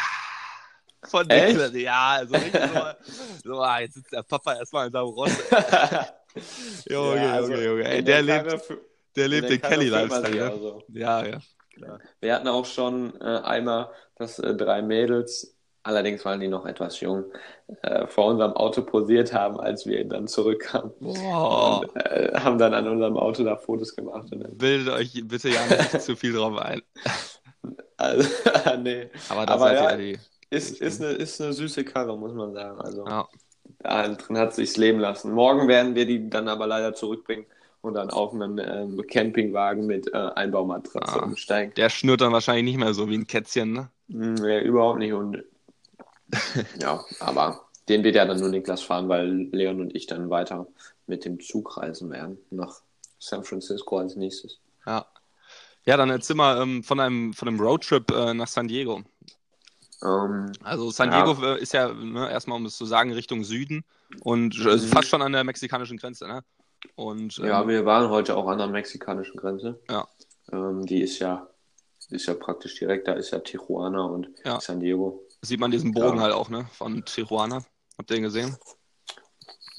von 1.03 1.25
Niklas. 1.25 1.73
Ja, 1.73 2.09
also 2.19 2.35
so, 2.35 3.43
so 3.51 3.62
ah, 3.62 3.79
jetzt 3.79 3.95
sitzt 3.95 4.12
der 4.12 4.23
Papa 4.23 4.55
erstmal 4.55 4.88
in 4.88 4.93
seinem 4.93 5.05
Ross. 5.05 5.31
Junge, 6.89 7.15
ja, 7.15 7.33
also 7.33 7.53
Junge, 7.53 7.83
Junge. 7.83 8.03
Der 8.03 8.21
lebt, 8.21 8.73
der 9.15 9.27
lebt 9.27 9.50
den 9.50 9.62
Kelly-Lifestyle. 9.62 10.35
Ja? 10.35 10.51
So. 10.51 10.83
ja, 10.89 11.25
ja. 11.25 11.39
Klar. 11.74 12.00
Wir 12.22 12.36
hatten 12.36 12.48
auch 12.48 12.65
schon 12.65 13.20
äh, 13.20 13.24
einmal, 13.24 13.89
dass 14.15 14.39
äh, 14.39 14.56
drei 14.56 14.82
Mädels, 14.82 15.58
allerdings 15.82 16.24
waren 16.24 16.39
die 16.39 16.48
noch 16.48 16.65
etwas 16.65 17.00
jung, 17.00 17.25
äh, 17.82 18.06
vor 18.08 18.27
unserem 18.27 18.53
Auto 18.53 18.84
posiert 18.84 19.34
haben, 19.34 19.60
als 19.60 19.86
wir 19.86 20.08
dann 20.08 20.27
zurückkamen. 20.27 20.92
Wow. 21.00 21.82
Und, 21.82 21.96
äh, 22.06 22.32
haben 22.36 22.58
dann 22.58 22.74
an 22.74 22.88
unserem 22.88 23.18
Auto 23.18 23.44
da 23.44 23.58
Fotos 23.58 23.96
gemacht. 23.96 24.30
Bildet 24.58 24.94
euch 24.94 25.24
bitte 25.25 25.50
ja 25.50 25.65
nicht 25.65 26.01
zu 26.01 26.15
viel 26.15 26.34
drauf 26.34 26.58
ein. 26.58 26.82
Also, 27.96 28.27
nee. 28.80 29.10
Aber, 29.30 29.46
das 29.46 29.56
Aber 29.56 29.74
ja, 29.74 29.96
die, 29.96 30.20
ist, 30.50 30.82
ist, 30.82 31.01
eine, 31.01 31.12
ist 31.12 31.39
eine 31.39 31.53
süße 31.53 31.86
Karre, 31.86 32.18
muss 32.18 32.34
man 32.34 32.51
sagen. 32.53 32.82
Also, 32.82 33.06
ja. 33.08 33.30
da 33.80 34.08
drin 34.10 34.38
hat 34.38 34.53
sich's 34.53 34.75
leben 34.75 35.00
lassen. 35.00 35.32
Morgen 35.32 35.70
werden 35.70 35.96
wir 35.96 36.06
die 36.06 36.30
dann 36.30 36.50
aber 36.50 36.68
leider 36.68 36.94
zurückbringen 36.94 37.46
und 37.84 37.96
dann 37.96 38.10
auf 38.10 38.34
einen 38.34 38.60
ähm, 38.60 39.06
Campingwagen 39.08 39.86
mit 39.86 40.08
äh, 40.13 40.18
Einbaumatratze 40.18 41.22
ah, 41.22 41.25
umsteigen. 41.25 41.74
Der 41.75 41.90
schnurrt 41.90 42.22
dann 42.22 42.32
wahrscheinlich 42.32 42.63
nicht 42.63 42.78
mehr 42.78 42.94
so 42.94 43.10
wie 43.10 43.16
ein 43.16 43.28
Kätzchen, 43.28 43.74
ne? 43.74 43.90
Nee, 44.08 44.62
hm, 44.62 44.66
überhaupt 44.66 45.00
nicht. 45.00 45.12
Und 45.12 45.44
ja, 46.82 47.04
aber 47.20 47.66
den 47.90 48.06
wird 48.06 48.16
ja 48.16 48.25
dann 48.25 48.40
nur 48.40 48.48
Niklas 48.48 48.82
fahren, 48.82 49.10
weil 49.10 49.50
Leon 49.52 49.82
und 49.82 49.96
ich 49.96 50.08
dann 50.08 50.30
weiter 50.30 50.66
mit 51.08 51.25
dem 51.25 51.42
Zug 51.42 51.75
reisen 51.75 52.10
werden 52.10 52.38
nach 52.52 52.82
San 53.20 53.44
Francisco 53.44 53.98
als 53.98 54.16
nächstes. 54.16 54.60
Ja. 54.86 55.06
Ja, 55.86 55.98
dann 55.98 56.10
erzähl 56.10 56.38
mal 56.38 56.62
ähm, 56.62 56.86
von, 56.86 57.02
einem, 57.02 57.34
von 57.34 57.50
einem 57.50 57.60
Roadtrip 57.60 58.10
äh, 58.12 58.34
nach 58.34 58.48
San 58.48 58.70
Diego. 58.70 59.04
Um, 60.00 60.46
ähm, 60.46 60.52
also 60.63 60.90
San 60.90 61.12
Diego 61.12 61.34
ja. 61.42 61.56
Äh, 61.56 61.62
ist 61.62 61.74
ja 61.74 61.92
ne, 61.92 62.32
erstmal, 62.32 62.56
um 62.56 62.66
es 62.66 62.78
zu 62.78 62.86
sagen, 62.86 63.12
Richtung 63.12 63.44
Süden 63.44 63.84
und 64.22 64.58
äh, 64.66 64.78
mhm. 64.78 64.80
fast 64.80 65.10
schon 65.10 65.22
an 65.22 65.34
der 65.34 65.44
mexikanischen 65.44 65.98
Grenze, 65.98 66.28
ne? 66.28 66.46
Und, 66.96 67.38
ja, 67.38 67.62
ähm, 67.62 67.68
wir 67.68 67.86
waren 67.86 68.10
heute 68.10 68.36
auch 68.36 68.48
an 68.48 68.58
der 68.58 68.68
mexikanischen 68.68 69.38
Grenze. 69.38 69.80
Ja. 69.90 70.08
Ähm, 70.52 70.86
die 70.86 71.02
ist 71.02 71.20
ja, 71.20 71.48
ist 72.10 72.28
ja 72.28 72.34
praktisch 72.34 72.78
direkt, 72.78 73.08
da 73.08 73.13
ist 73.13 73.32
ja 73.32 73.40
Tijuana 73.40 74.06
und 74.06 74.30
ja. 74.46 74.60
San 74.60 74.80
Diego. 74.80 75.28
Sieht 75.42 75.60
man 75.60 75.72
diesen 75.72 75.92
Bogen 75.92 76.18
ja. 76.18 76.24
halt 76.24 76.34
auch, 76.34 76.50
ne? 76.50 76.66
Von 76.74 77.04
Tijuana. 77.06 77.66
Habt 77.98 78.12
ihr 78.12 78.18
den 78.18 78.24
gesehen? 78.24 78.58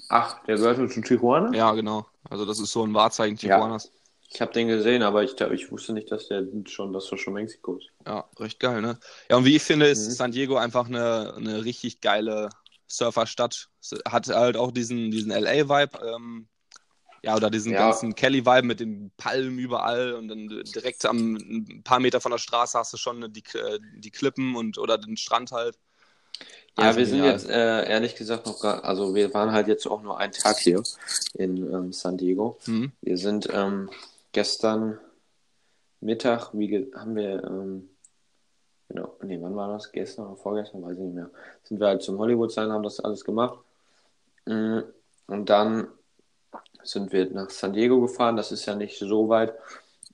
Ach, 0.08 0.44
der 0.44 0.56
gehört 0.56 0.92
zu 0.92 1.00
Tijuana? 1.00 1.54
Ja, 1.56 1.72
genau. 1.72 2.06
Also 2.28 2.44
das 2.44 2.58
ist 2.58 2.72
so 2.72 2.84
ein 2.84 2.94
Wahrzeichen 2.94 3.36
Tijuanas. 3.36 3.84
Ja. 3.84 3.90
Ich 4.30 4.40
habe 4.40 4.52
den 4.52 4.66
gesehen, 4.66 5.02
aber 5.02 5.22
ich, 5.22 5.40
ich 5.40 5.70
wusste 5.70 5.92
nicht, 5.92 6.10
dass 6.10 6.26
der 6.28 6.44
schon, 6.66 6.92
dass 6.92 7.08
das 7.08 7.20
schon 7.20 7.34
Mexiko 7.34 7.76
ist. 7.76 7.88
Ja, 8.04 8.28
recht 8.40 8.58
geil, 8.58 8.82
ne? 8.82 8.98
Ja, 9.30 9.36
und 9.36 9.44
wie 9.44 9.54
ich 9.54 9.62
finde, 9.62 9.86
ist 9.86 10.08
mhm. 10.08 10.12
San 10.12 10.32
Diego 10.32 10.56
einfach 10.56 10.86
eine, 10.86 11.34
eine 11.36 11.64
richtig 11.64 12.00
geile 12.00 12.50
Surferstadt. 12.88 13.68
Hat 14.08 14.26
halt 14.28 14.56
auch 14.56 14.72
diesen, 14.72 15.10
diesen 15.10 15.30
LA-Vibe. 15.30 16.14
Ähm, 16.14 16.48
ja, 17.24 17.36
oder 17.36 17.50
diesen 17.50 17.72
ja. 17.72 17.78
ganzen 17.78 18.14
Kelly-Vibe 18.14 18.66
mit 18.66 18.80
den 18.80 19.10
Palmen 19.16 19.58
überall 19.58 20.14
und 20.14 20.28
dann 20.28 20.48
direkt 20.48 21.04
am 21.06 21.36
ein 21.36 21.82
paar 21.82 22.00
Meter 22.00 22.20
von 22.20 22.32
der 22.32 22.38
Straße 22.38 22.78
hast 22.78 22.92
du 22.92 22.96
schon 22.96 23.32
die, 23.32 23.42
äh, 23.54 23.78
die 23.96 24.10
Klippen 24.10 24.56
und 24.56 24.78
oder 24.78 24.98
den 24.98 25.16
Strand 25.16 25.52
halt. 25.52 25.78
Ja, 26.76 26.86
also 26.86 26.98
wir 26.98 27.06
sind 27.06 27.24
jetzt 27.24 27.48
äh, 27.48 27.88
ehrlich 27.88 28.16
gesagt 28.16 28.46
noch 28.46 28.60
gar, 28.60 28.84
also 28.84 29.14
wir 29.14 29.32
waren 29.32 29.52
halt 29.52 29.68
jetzt 29.68 29.86
auch 29.86 30.02
nur 30.02 30.18
einen 30.18 30.32
Tag 30.32 30.58
hier 30.58 30.82
in 31.34 31.56
ähm, 31.72 31.92
San 31.92 32.16
Diego. 32.16 32.58
Mhm. 32.66 32.92
Wir 33.00 33.16
sind 33.16 33.48
ähm, 33.52 33.90
gestern 34.32 34.98
Mittag, 36.00 36.50
wie 36.52 36.90
haben 36.94 37.14
wir, 37.14 37.44
ähm, 37.44 37.88
genau, 38.88 39.16
nee, 39.22 39.38
wann 39.40 39.54
war 39.54 39.72
das? 39.72 39.92
Gestern 39.92 40.26
oder 40.26 40.36
vorgestern, 40.36 40.82
weiß 40.82 40.98
ich 40.98 41.04
nicht 41.04 41.14
mehr. 41.14 41.30
Sind 41.62 41.80
wir 41.80 41.86
halt 41.86 42.02
zum 42.02 42.18
Hollywood 42.18 42.52
sein, 42.52 42.70
haben 42.72 42.82
das 42.82 43.00
alles 43.00 43.24
gemacht. 43.24 43.58
Mm, 44.44 44.80
und 45.28 45.48
dann 45.48 45.86
sind 46.84 47.12
wir 47.12 47.30
nach 47.30 47.50
San 47.50 47.72
Diego 47.72 48.00
gefahren. 48.00 48.36
Das 48.36 48.52
ist 48.52 48.66
ja 48.66 48.74
nicht 48.74 48.98
so 48.98 49.28
weit. 49.28 49.54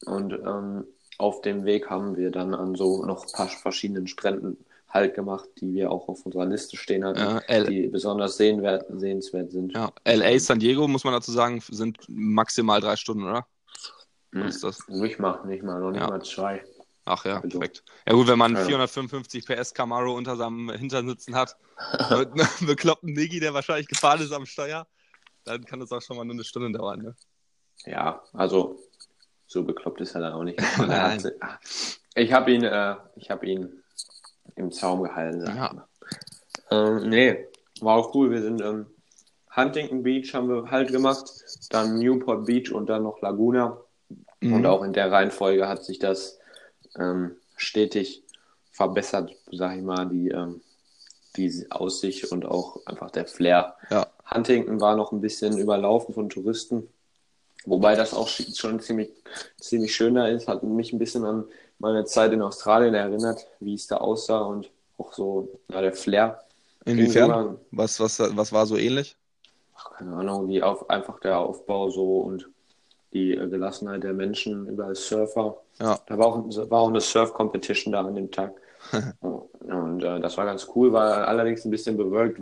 Und 0.07 0.33
ähm, 0.33 0.85
auf 1.19 1.43
dem 1.43 1.65
Weg 1.65 1.91
haben 1.91 2.17
wir 2.17 2.31
dann 2.31 2.55
an 2.55 2.75
so 2.75 3.05
noch 3.05 3.25
ein 3.27 3.33
paar 3.33 3.49
verschiedenen 3.49 4.07
Stränden 4.07 4.57
Halt 4.93 5.15
gemacht, 5.15 5.49
die 5.61 5.73
wir 5.73 5.93
auch 5.93 6.09
auf 6.09 6.27
unserer 6.27 6.47
Liste 6.47 6.77
stehen 6.77 7.05
hatten, 7.05 7.41
Ja, 7.49 7.65
die 7.65 7.87
besonders 7.87 8.37
sehenswert, 8.37 8.87
sehenswert 8.89 9.53
sind. 9.53 9.73
Ja, 9.73 9.93
LA, 10.05 10.37
San 10.41 10.59
Diego, 10.59 10.89
muss 10.89 11.05
man 11.05 11.12
dazu 11.12 11.31
sagen, 11.31 11.62
sind 11.71 11.99
maximal 12.09 12.81
drei 12.81 12.97
Stunden, 12.97 13.23
oder? 13.23 13.47
Hm. 14.33 14.47
Ist 14.49 14.65
das? 14.65 14.81
Nicht 14.89 15.21
mal, 15.21 15.47
nicht 15.47 15.62
mal, 15.62 15.79
noch 15.81 15.93
nicht 15.93 16.00
Ja. 16.00 16.09
mal 16.09 16.21
zwei. 16.25 16.65
Ach 17.05 17.25
ja, 17.25 17.37
Also. 17.37 17.59
perfekt. 17.61 17.85
Ja 18.05 18.15
gut, 18.15 18.27
wenn 18.27 18.39
man 18.39 18.57
Ja. 18.57 18.65
455 18.65 19.47
PS 19.47 19.75
Camaro 19.75 20.12
unter 20.15 20.37
seinem 20.37 20.71
Hintern 20.71 21.07
sitzen 21.09 21.37
hat, 21.37 21.57
mit 22.11 22.33
einem 22.33 22.49
bekloppten 22.67 23.12
Niggi, 23.12 23.39
der 23.39 23.55
wahrscheinlich 23.55 23.87
gefahren 23.87 24.21
ist 24.21 24.33
am 24.33 24.45
Steuer, 24.45 24.89
dann 25.45 25.65
kann 25.65 25.81
das 25.81 25.93
auch 25.93 26.03
schon 26.03 26.17
mal 26.17 26.25
nur 26.25 26.35
eine 26.35 26.45
Stunde 26.45 26.77
dauern, 26.77 27.03
ne? 27.03 27.17
Ja, 27.87 28.23
also 28.33 28.79
so 29.47 29.65
bekloppt 29.65 30.01
ist 30.01 30.15
er 30.15 30.21
dann 30.23 30.33
auch 30.35 30.45
nicht. 30.45 30.61
Ich 32.17 32.33
habe 32.33 32.51
ihn, 32.53 32.65
äh, 32.65 32.97
ich 33.15 33.31
habe 33.31 33.47
ihn 33.47 33.85
im 34.57 34.73
Zaum 34.73 35.05
gehalten. 35.05 35.47
Ja. 35.47 35.87
Ähm, 36.73 37.09
nee, 37.09 37.47
war 37.81 37.97
auch 37.97 38.13
cool. 38.17 38.33
Wir 38.33 38.43
sind 38.43 38.61
ähm, 38.61 38.87
Huntington 39.55 40.03
Beach 40.03 40.35
haben 40.35 40.49
wir 40.49 40.71
halt 40.71 40.91
gemacht, 40.91 41.33
dann 41.71 41.99
Newport 41.99 42.47
Beach 42.47 42.73
und 42.73 42.89
dann 42.89 43.05
noch 43.05 43.21
Laguna. 43.21 43.79
Mhm. 44.41 44.55
Und 44.55 44.67
auch 44.67 44.83
in 44.83 44.93
der 44.93 45.11
Reihenfolge 45.11 45.69
hat 45.69 45.85
sich 45.85 45.99
das 45.99 46.39
ähm, 46.99 47.37
stetig 47.57 48.25
verbessert, 48.71 49.33
sag 49.53 49.77
ich 49.77 49.83
mal, 49.83 50.09
die, 50.09 50.29
ähm, 50.29 50.63
die 51.37 51.67
Aussicht 51.71 52.31
und 52.33 52.47
auch 52.47 52.85
einfach 52.87 53.11
der 53.11 53.27
Flair. 53.27 53.77
Ja. 53.91 54.07
Huntington 54.33 54.81
war 54.81 54.97
noch 54.97 55.13
ein 55.13 55.21
bisschen 55.21 55.59
überlaufen 55.59 56.15
von 56.15 56.29
Touristen, 56.29 56.89
wobei 57.67 57.95
das 57.97 58.15
auch 58.15 58.29
sch- 58.29 58.59
schon 58.59 58.81
ziemlich, 58.81 59.11
ziemlich 59.59 59.95
schön 59.95 60.15
da 60.15 60.27
ist. 60.29 60.49
Hat 60.49 60.63
mich 60.63 60.93
ein 60.93 60.99
bisschen 60.99 61.25
an 61.25 61.45
meine 61.79 62.05
Zeit 62.05 62.33
in 62.33 62.43
Australien 62.43 62.95
erinnert, 62.95 63.47
wie 63.61 63.75
es 63.75 63.87
da 63.87 63.97
aussah 63.99 64.41
und 64.43 64.71
auch 64.99 65.13
so 65.13 65.49
na, 65.69 65.81
der 65.81 65.93
Flair. 65.93 66.41
Inwiefern? 66.85 67.59
Was, 67.71 68.01
was, 68.01 68.19
was 68.19 68.53
war 68.53 68.67
so 68.67 68.77
ähnlich? 68.77 69.17
ach, 69.75 69.93
keine 69.93 70.15
Ahnung, 70.15 70.49
wie 70.49 70.63
auf, 70.63 70.89
einfach 70.91 71.21
der 71.21 71.39
Aufbau 71.39 71.91
so 71.91 72.19
und 72.21 72.49
die 73.13 73.31
Gelassenheit 73.31 74.05
der 74.05 74.13
Menschen, 74.13 74.67
überall 74.69 74.95
Surfer. 74.95 75.57
Ja. 75.81 75.99
Da 76.07 76.19
war 76.19 76.27
auch, 76.27 76.71
war 76.71 76.81
auch 76.81 76.89
eine 76.89 77.01
Surf-Competition 77.01 77.93
da 77.93 78.01
an 78.01 78.15
dem 78.15 78.31
Tag. 78.31 78.53
Und 79.61 80.03
äh, 80.03 80.21
das 80.21 80.37
war 80.37 80.45
ganz 80.45 80.69
cool, 80.75 80.93
war 80.93 81.29
allerdings 81.29 81.65
ein 81.65 81.71
bisschen 81.71 81.97
bewölkt, 81.97 82.41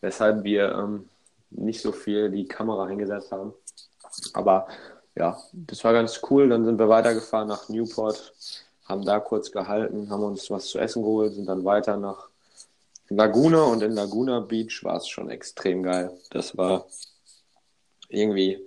weshalb 0.00 0.44
wir 0.44 0.72
ähm, 0.72 1.08
nicht 1.50 1.80
so 1.80 1.92
viel 1.92 2.30
die 2.30 2.46
Kamera 2.46 2.86
eingesetzt 2.86 3.32
haben. 3.32 3.52
Aber 4.32 4.68
ja, 5.16 5.38
das 5.52 5.82
war 5.84 5.92
ganz 5.92 6.20
cool. 6.30 6.48
Dann 6.48 6.64
sind 6.64 6.78
wir 6.78 6.88
weitergefahren 6.88 7.48
nach 7.48 7.68
Newport, 7.68 8.32
haben 8.84 9.04
da 9.04 9.20
kurz 9.20 9.50
gehalten, 9.50 10.10
haben 10.10 10.22
uns 10.22 10.50
was 10.50 10.66
zu 10.66 10.78
essen 10.78 11.02
geholt, 11.02 11.34
sind 11.34 11.46
dann 11.46 11.64
weiter 11.64 11.96
nach 11.96 12.28
Laguna 13.08 13.64
und 13.64 13.82
in 13.82 13.92
Laguna 13.92 14.40
Beach 14.40 14.84
war 14.84 14.96
es 14.96 15.08
schon 15.08 15.30
extrem 15.30 15.82
geil. 15.82 16.10
Das 16.30 16.56
war 16.56 16.86
irgendwie, 18.08 18.60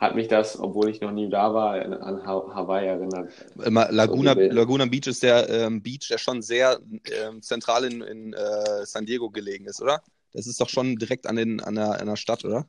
hat 0.00 0.14
mich 0.14 0.28
das, 0.28 0.58
obwohl 0.58 0.88
ich 0.88 1.00
noch 1.00 1.12
nie 1.12 1.28
da 1.28 1.52
war, 1.52 1.74
an 1.74 1.92
an 1.92 2.26
Ha- 2.26 2.54
Hawaii 2.54 2.86
erinnert. 2.86 3.30
Immer 3.64 3.92
Laguna. 3.92 4.32
Laguna 4.32 4.86
Beach 4.86 5.06
ist 5.06 5.22
der 5.22 5.48
ähm, 5.48 5.82
Beach, 5.82 6.08
der 6.08 6.18
schon 6.18 6.40
sehr 6.42 6.80
ähm, 7.22 7.42
zentral 7.42 7.84
in, 7.84 8.00
in 8.00 8.32
äh, 8.32 8.86
San 8.86 9.04
Diego 9.06 9.30
gelegen 9.30 9.66
ist, 9.66 9.82
oder? 9.82 10.02
Das 10.32 10.46
ist 10.46 10.60
doch 10.60 10.68
schon 10.68 10.96
direkt 10.96 11.26
an, 11.26 11.36
den, 11.36 11.60
an, 11.60 11.74
der, 11.74 12.00
an 12.00 12.06
der 12.06 12.16
Stadt, 12.16 12.44
oder? 12.44 12.66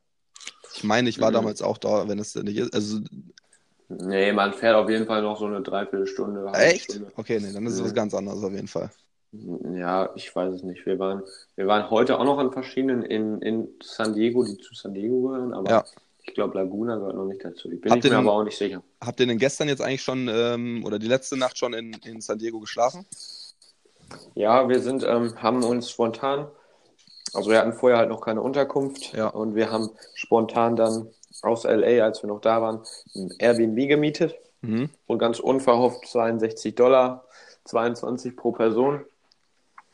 Ich 0.76 0.84
meine, 0.84 1.10
ich 1.10 1.20
war 1.22 1.30
Mhm. 1.30 1.36
damals 1.36 1.62
auch 1.62 1.78
da, 1.78 2.08
wenn 2.08 2.20
es 2.20 2.36
nicht 2.36 2.58
ist. 2.58 2.74
Also, 2.74 3.00
Nee, 3.90 4.32
man 4.32 4.54
fährt 4.54 4.76
auf 4.76 4.90
jeden 4.90 5.06
Fall 5.06 5.22
noch 5.22 5.38
so 5.38 5.46
eine 5.46 5.62
Dreiviertelstunde. 5.62 6.52
echt? 6.54 6.94
Stunde. 6.94 7.12
Okay, 7.16 7.40
nee, 7.40 7.52
dann 7.54 7.66
ist 7.66 7.74
es 7.74 7.82
Mhm. 7.82 7.86
was 7.86 7.94
ganz 7.94 8.14
anderes 8.14 8.44
auf 8.44 8.54
jeden 8.54 8.68
Fall. 8.68 8.90
Ja, 9.76 10.10
ich 10.16 10.36
weiß 10.36 10.56
es 10.56 10.64
nicht. 10.64 10.86
Wir 10.86 11.00
waren, 11.00 11.24
wir 11.56 11.68
waren 11.68 11.90
heute 11.90 12.20
auch 12.20 12.26
noch 12.26 12.38
an 12.38 12.52
verschiedenen 12.52 13.04
in, 13.04 13.42
in 13.42 13.68
San 13.82 14.14
Diego, 14.14 14.44
die 14.44 14.58
zu 14.58 14.74
San 14.76 14.94
Diego 14.94 15.22
gehören, 15.22 15.54
aber 15.54 15.70
Ja. 15.72 15.84
Ich 16.24 16.34
glaube, 16.34 16.58
Laguna 16.58 16.96
gehört 16.98 17.16
noch 17.16 17.26
nicht 17.26 17.44
dazu. 17.44 17.72
Ich 17.72 17.82
bin 17.82 17.92
Habt 17.92 18.04
mir 18.04 18.10
denn- 18.12 18.20
aber 18.20 18.34
auch 18.34 18.44
nicht 18.44 18.58
sicher. 18.58 18.84
Habt 19.04 19.20
ihr 19.20 19.28
denn 19.28 19.38
gestern 19.38 19.68
jetzt 19.68 19.82
eigentlich 19.82 20.04
schon 20.04 20.28
ähm, 20.32 20.84
oder 20.86 21.00
die 21.00 21.08
letzte 21.08 21.38
Nacht 21.38 21.58
schon 21.58 21.74
in, 21.74 21.94
in 22.06 22.22
San 22.22 22.38
Diego 22.40 22.60
geschlafen? 22.60 23.06
Ja, 24.36 24.68
wir 24.70 24.80
sind, 24.82 25.04
ähm, 25.04 25.34
haben 25.42 25.64
uns 25.64 25.90
spontan, 25.90 26.48
also 27.34 27.50
wir 27.50 27.60
hatten 27.60 27.74
vorher 27.74 27.98
halt 27.98 28.10
noch 28.10 28.22
keine 28.22 28.42
Unterkunft 28.42 29.14
Ja. 29.14 29.28
und 29.28 29.56
wir 29.56 29.72
haben 29.72 29.90
spontan 30.14 30.76
dann 30.76 31.08
aus 31.42 31.64
LA, 31.64 32.04
als 32.04 32.22
wir 32.22 32.28
noch 32.28 32.42
da 32.42 32.62
waren, 32.62 32.82
ein 33.16 33.32
Airbnb 33.40 33.88
gemietet 33.88 34.36
Mhm. 34.62 34.90
und 35.08 35.18
ganz 35.18 35.40
unverhofft 35.40 36.06
62 36.08 36.76
Dollar, 36.76 37.26
22 37.66 38.36
pro 38.36 38.52
Person. 38.52 39.04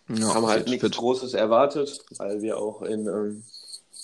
Ja, 0.10 0.34
haben 0.34 0.46
halt 0.48 0.68
nichts 0.68 0.84
fit. 0.86 0.98
Großes 0.98 1.34
erwartet, 1.36 2.04
weil 2.18 2.42
wir 2.42 2.58
auch 2.58 2.82
in 2.82 3.08
ähm, 3.08 3.44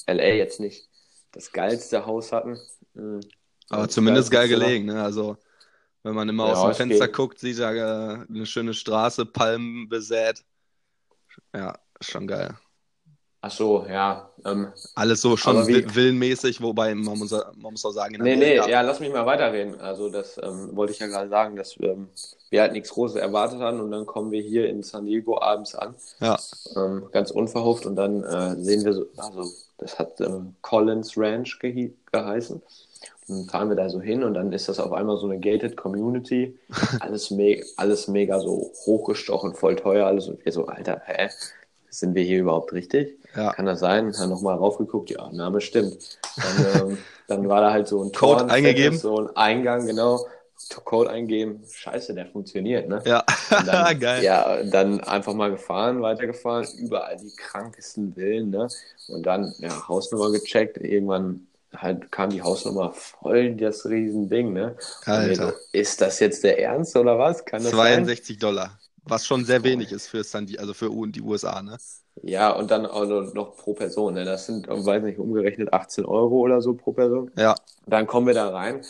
LA 0.07 0.35
jetzt 0.35 0.59
nicht 0.59 0.87
das 1.33 1.51
geilste 1.53 2.05
Haus 2.07 2.31
hatten. 2.33 2.59
Mhm. 2.95 3.21
Aber 3.69 3.87
Das 3.87 3.89
zumindest 3.89 4.31
geil 4.31 4.47
gelegen, 4.49 4.85
ne? 4.85 5.03
Also, 5.03 5.37
wenn 6.03 6.15
man 6.15 6.29
immer 6.29 6.45
Ja, 6.45 6.49
aus 6.49 6.61
dem 6.61 6.73
Fenster 6.73 7.07
geht. 7.07 7.09
guckt, 7.09 7.39
sieht 7.39 7.57
ja 7.59 7.73
äh, 7.73 8.25
eine 8.29 8.45
schöne 8.47 8.73
Straße, 8.73 9.25
Palmen 9.27 9.89
besät. 9.89 10.43
Ja, 11.53 11.73
schon 12.01 12.27
geil. 12.27 12.57
Ach 13.45 13.51
so, 13.51 13.85
ja. 13.89 14.29
Ähm, 14.45 14.67
Alles 14.95 15.21
so 15.21 15.35
schon 15.35 15.67
wie- 15.67 15.83
wi- 15.83 15.95
villenmäßig, 15.95 16.61
wobei 16.61 16.95
man 16.95 17.17
muss, 17.19 17.31
man 17.31 17.73
muss 17.73 17.83
auch 17.83 17.91
sagen, 17.91 18.15
nee, 18.21 18.37
nee, 18.37 18.57
Amerika- 18.57 18.69
ja, 18.69 18.81
lass 18.81 19.01
mich 19.01 19.11
mal 19.11 19.25
weiterreden. 19.25 19.81
Also 19.81 20.09
das 20.09 20.39
ähm, 20.41 20.69
wollte 20.77 20.93
ich 20.93 20.99
ja 20.99 21.07
gerade 21.07 21.27
sagen, 21.27 21.57
dass 21.57 21.75
ähm, 21.81 22.07
wir 22.51 22.61
halt 22.61 22.71
nichts 22.71 22.91
Großes 22.91 23.17
erwartet 23.17 23.59
hatten 23.59 23.81
und 23.81 23.91
dann 23.91 24.05
kommen 24.05 24.31
wir 24.31 24.41
hier 24.41 24.69
in 24.69 24.81
San 24.81 25.05
Diego 25.05 25.41
abends 25.41 25.75
an, 25.75 25.93
Ja, 26.21 26.39
ähm, 26.77 27.09
ganz 27.11 27.31
unverhofft 27.31 27.85
und 27.85 27.97
dann 27.97 28.23
äh, 28.23 28.55
sehen 28.63 28.85
wir 28.85 28.93
so, 28.93 29.07
also 29.17 29.51
das 29.77 29.99
hat 29.99 30.21
ähm, 30.21 30.55
Collins 30.61 31.17
Ranch 31.17 31.59
gehi- 31.61 31.91
geheißen. 32.13 32.61
Und 33.27 33.37
dann 33.39 33.49
fahren 33.49 33.67
wir 33.69 33.75
da 33.75 33.89
so 33.89 33.99
hin 33.99 34.23
und 34.23 34.35
dann 34.35 34.53
ist 34.53 34.69
das 34.69 34.79
auf 34.79 34.93
einmal 34.93 35.17
so 35.17 35.25
eine 35.27 35.39
gated 35.39 35.75
Community. 35.75 36.57
Alles, 37.01 37.29
me 37.29 37.61
alles 37.75 38.07
mega 38.07 38.39
so 38.39 38.71
hochgestochen, 38.85 39.53
voll 39.53 39.75
teuer, 39.75 40.05
alles 40.07 40.29
und 40.29 40.43
wir 40.45 40.51
so, 40.53 40.65
Alter, 40.67 41.01
hä? 41.05 41.29
Sind 41.93 42.15
wir 42.15 42.23
hier 42.23 42.39
überhaupt 42.39 42.73
richtig? 42.73 43.19
ja. 43.35 43.51
Kann 43.53 43.65
das 43.65 43.79
sein? 43.79 44.11
Dann 44.11 44.29
nochmal 44.29 44.55
raufgeguckt, 44.55 45.09
ja, 45.09 45.31
Name 45.31 45.61
stimmt. 45.61 46.19
Dann, 46.35 46.81
ähm, 46.89 46.97
dann 47.27 47.49
war 47.49 47.61
da 47.61 47.71
halt 47.71 47.87
so 47.87 48.03
ein 48.03 48.11
Code 48.11 48.39
Tor, 48.39 48.41
ein 48.43 48.49
eingegeben? 48.49 48.97
so 48.97 49.17
ein 49.17 49.35
Eingang, 49.35 49.85
genau. 49.85 50.25
Code 50.85 51.09
eingeben, 51.09 51.61
scheiße, 51.69 52.13
der 52.13 52.25
funktioniert, 52.27 52.87
ne? 52.87 53.01
Ja, 53.05 53.23
dann, 53.49 53.99
geil. 53.99 54.23
Ja, 54.23 54.63
dann 54.63 55.01
einfach 55.01 55.33
mal 55.33 55.51
gefahren, 55.51 56.01
weitergefahren, 56.01 56.65
überall 56.77 57.17
die 57.17 57.35
krankesten 57.35 58.13
Villen, 58.13 58.49
ne? 58.49 58.69
Und 59.09 59.25
dann, 59.25 59.53
ja, 59.59 59.87
Hausnummer 59.87 60.31
gecheckt, 60.31 60.77
irgendwann 60.77 61.47
halt 61.75 62.11
kam 62.11 62.29
die 62.29 62.41
Hausnummer 62.41 62.93
voll 62.93 63.55
das 63.55 63.85
Riesending, 63.85 64.53
ne? 64.53 64.75
Alter. 65.05 65.53
ist 65.73 65.99
das 66.01 66.19
jetzt 66.19 66.43
der 66.43 66.59
Ernst 66.59 66.95
oder 66.95 67.19
was? 67.19 67.43
Kann 67.43 67.61
das 67.61 67.71
sein? 67.71 68.05
62 68.05 68.37
Dollar. 68.37 68.79
Was 69.05 69.25
schon 69.25 69.45
sehr 69.45 69.63
wenig 69.63 69.91
ist 69.91 70.07
für 70.07 70.23
San 70.23 70.45
Di 70.45 70.59
also 70.59 70.73
für 70.73 70.91
U- 70.91 71.05
die 71.05 71.21
USA, 71.21 71.61
ne? 71.61 71.77
Ja, 72.21 72.51
und 72.51 72.71
dann 72.71 72.85
auch 72.85 73.05
noch 73.05 73.33
noch 73.33 73.55
pro 73.57 73.73
Person, 73.73 74.13
ne? 74.13 74.23
Das 74.25 74.45
sind, 74.45 74.67
weiß 74.67 75.03
nicht, 75.03 75.17
umgerechnet 75.19 75.73
18 75.73 76.05
Euro 76.05 76.37
oder 76.39 76.61
so 76.61 76.73
pro 76.75 76.93
Person. 76.93 77.31
Ja, 77.35 77.55
Dann 77.85 78.07
kommen 78.07 78.27
wir 78.27 78.33
da 78.33 78.49
rein. 78.49 78.83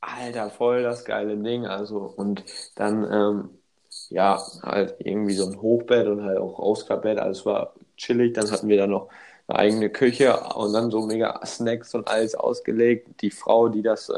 Alter, 0.00 0.50
voll 0.50 0.82
das 0.82 1.04
geile 1.04 1.36
Ding. 1.38 1.66
Also, 1.66 1.98
und 1.98 2.44
dann, 2.76 3.04
ähm, 3.12 3.50
ja, 4.10 4.42
halt 4.62 4.96
irgendwie 5.00 5.34
so 5.34 5.46
ein 5.46 5.60
Hochbett 5.60 6.06
und 6.08 6.22
halt 6.24 6.38
auch 6.38 6.58
Ausklappbett. 6.58 7.18
Alles 7.18 7.46
war 7.46 7.74
chillig. 7.96 8.34
Dann 8.34 8.50
hatten 8.50 8.68
wir 8.68 8.78
da 8.78 8.86
noch 8.86 9.08
eine 9.48 9.58
eigene 9.58 9.90
Küche 9.90 10.38
und 10.54 10.72
dann 10.72 10.90
so 10.90 11.02
mega 11.06 11.40
Snacks 11.44 11.94
und 11.94 12.08
alles 12.08 12.34
ausgelegt. 12.34 13.20
Die 13.22 13.30
Frau, 13.30 13.68
die 13.68 13.82
das, 13.82 14.08
äh, 14.08 14.14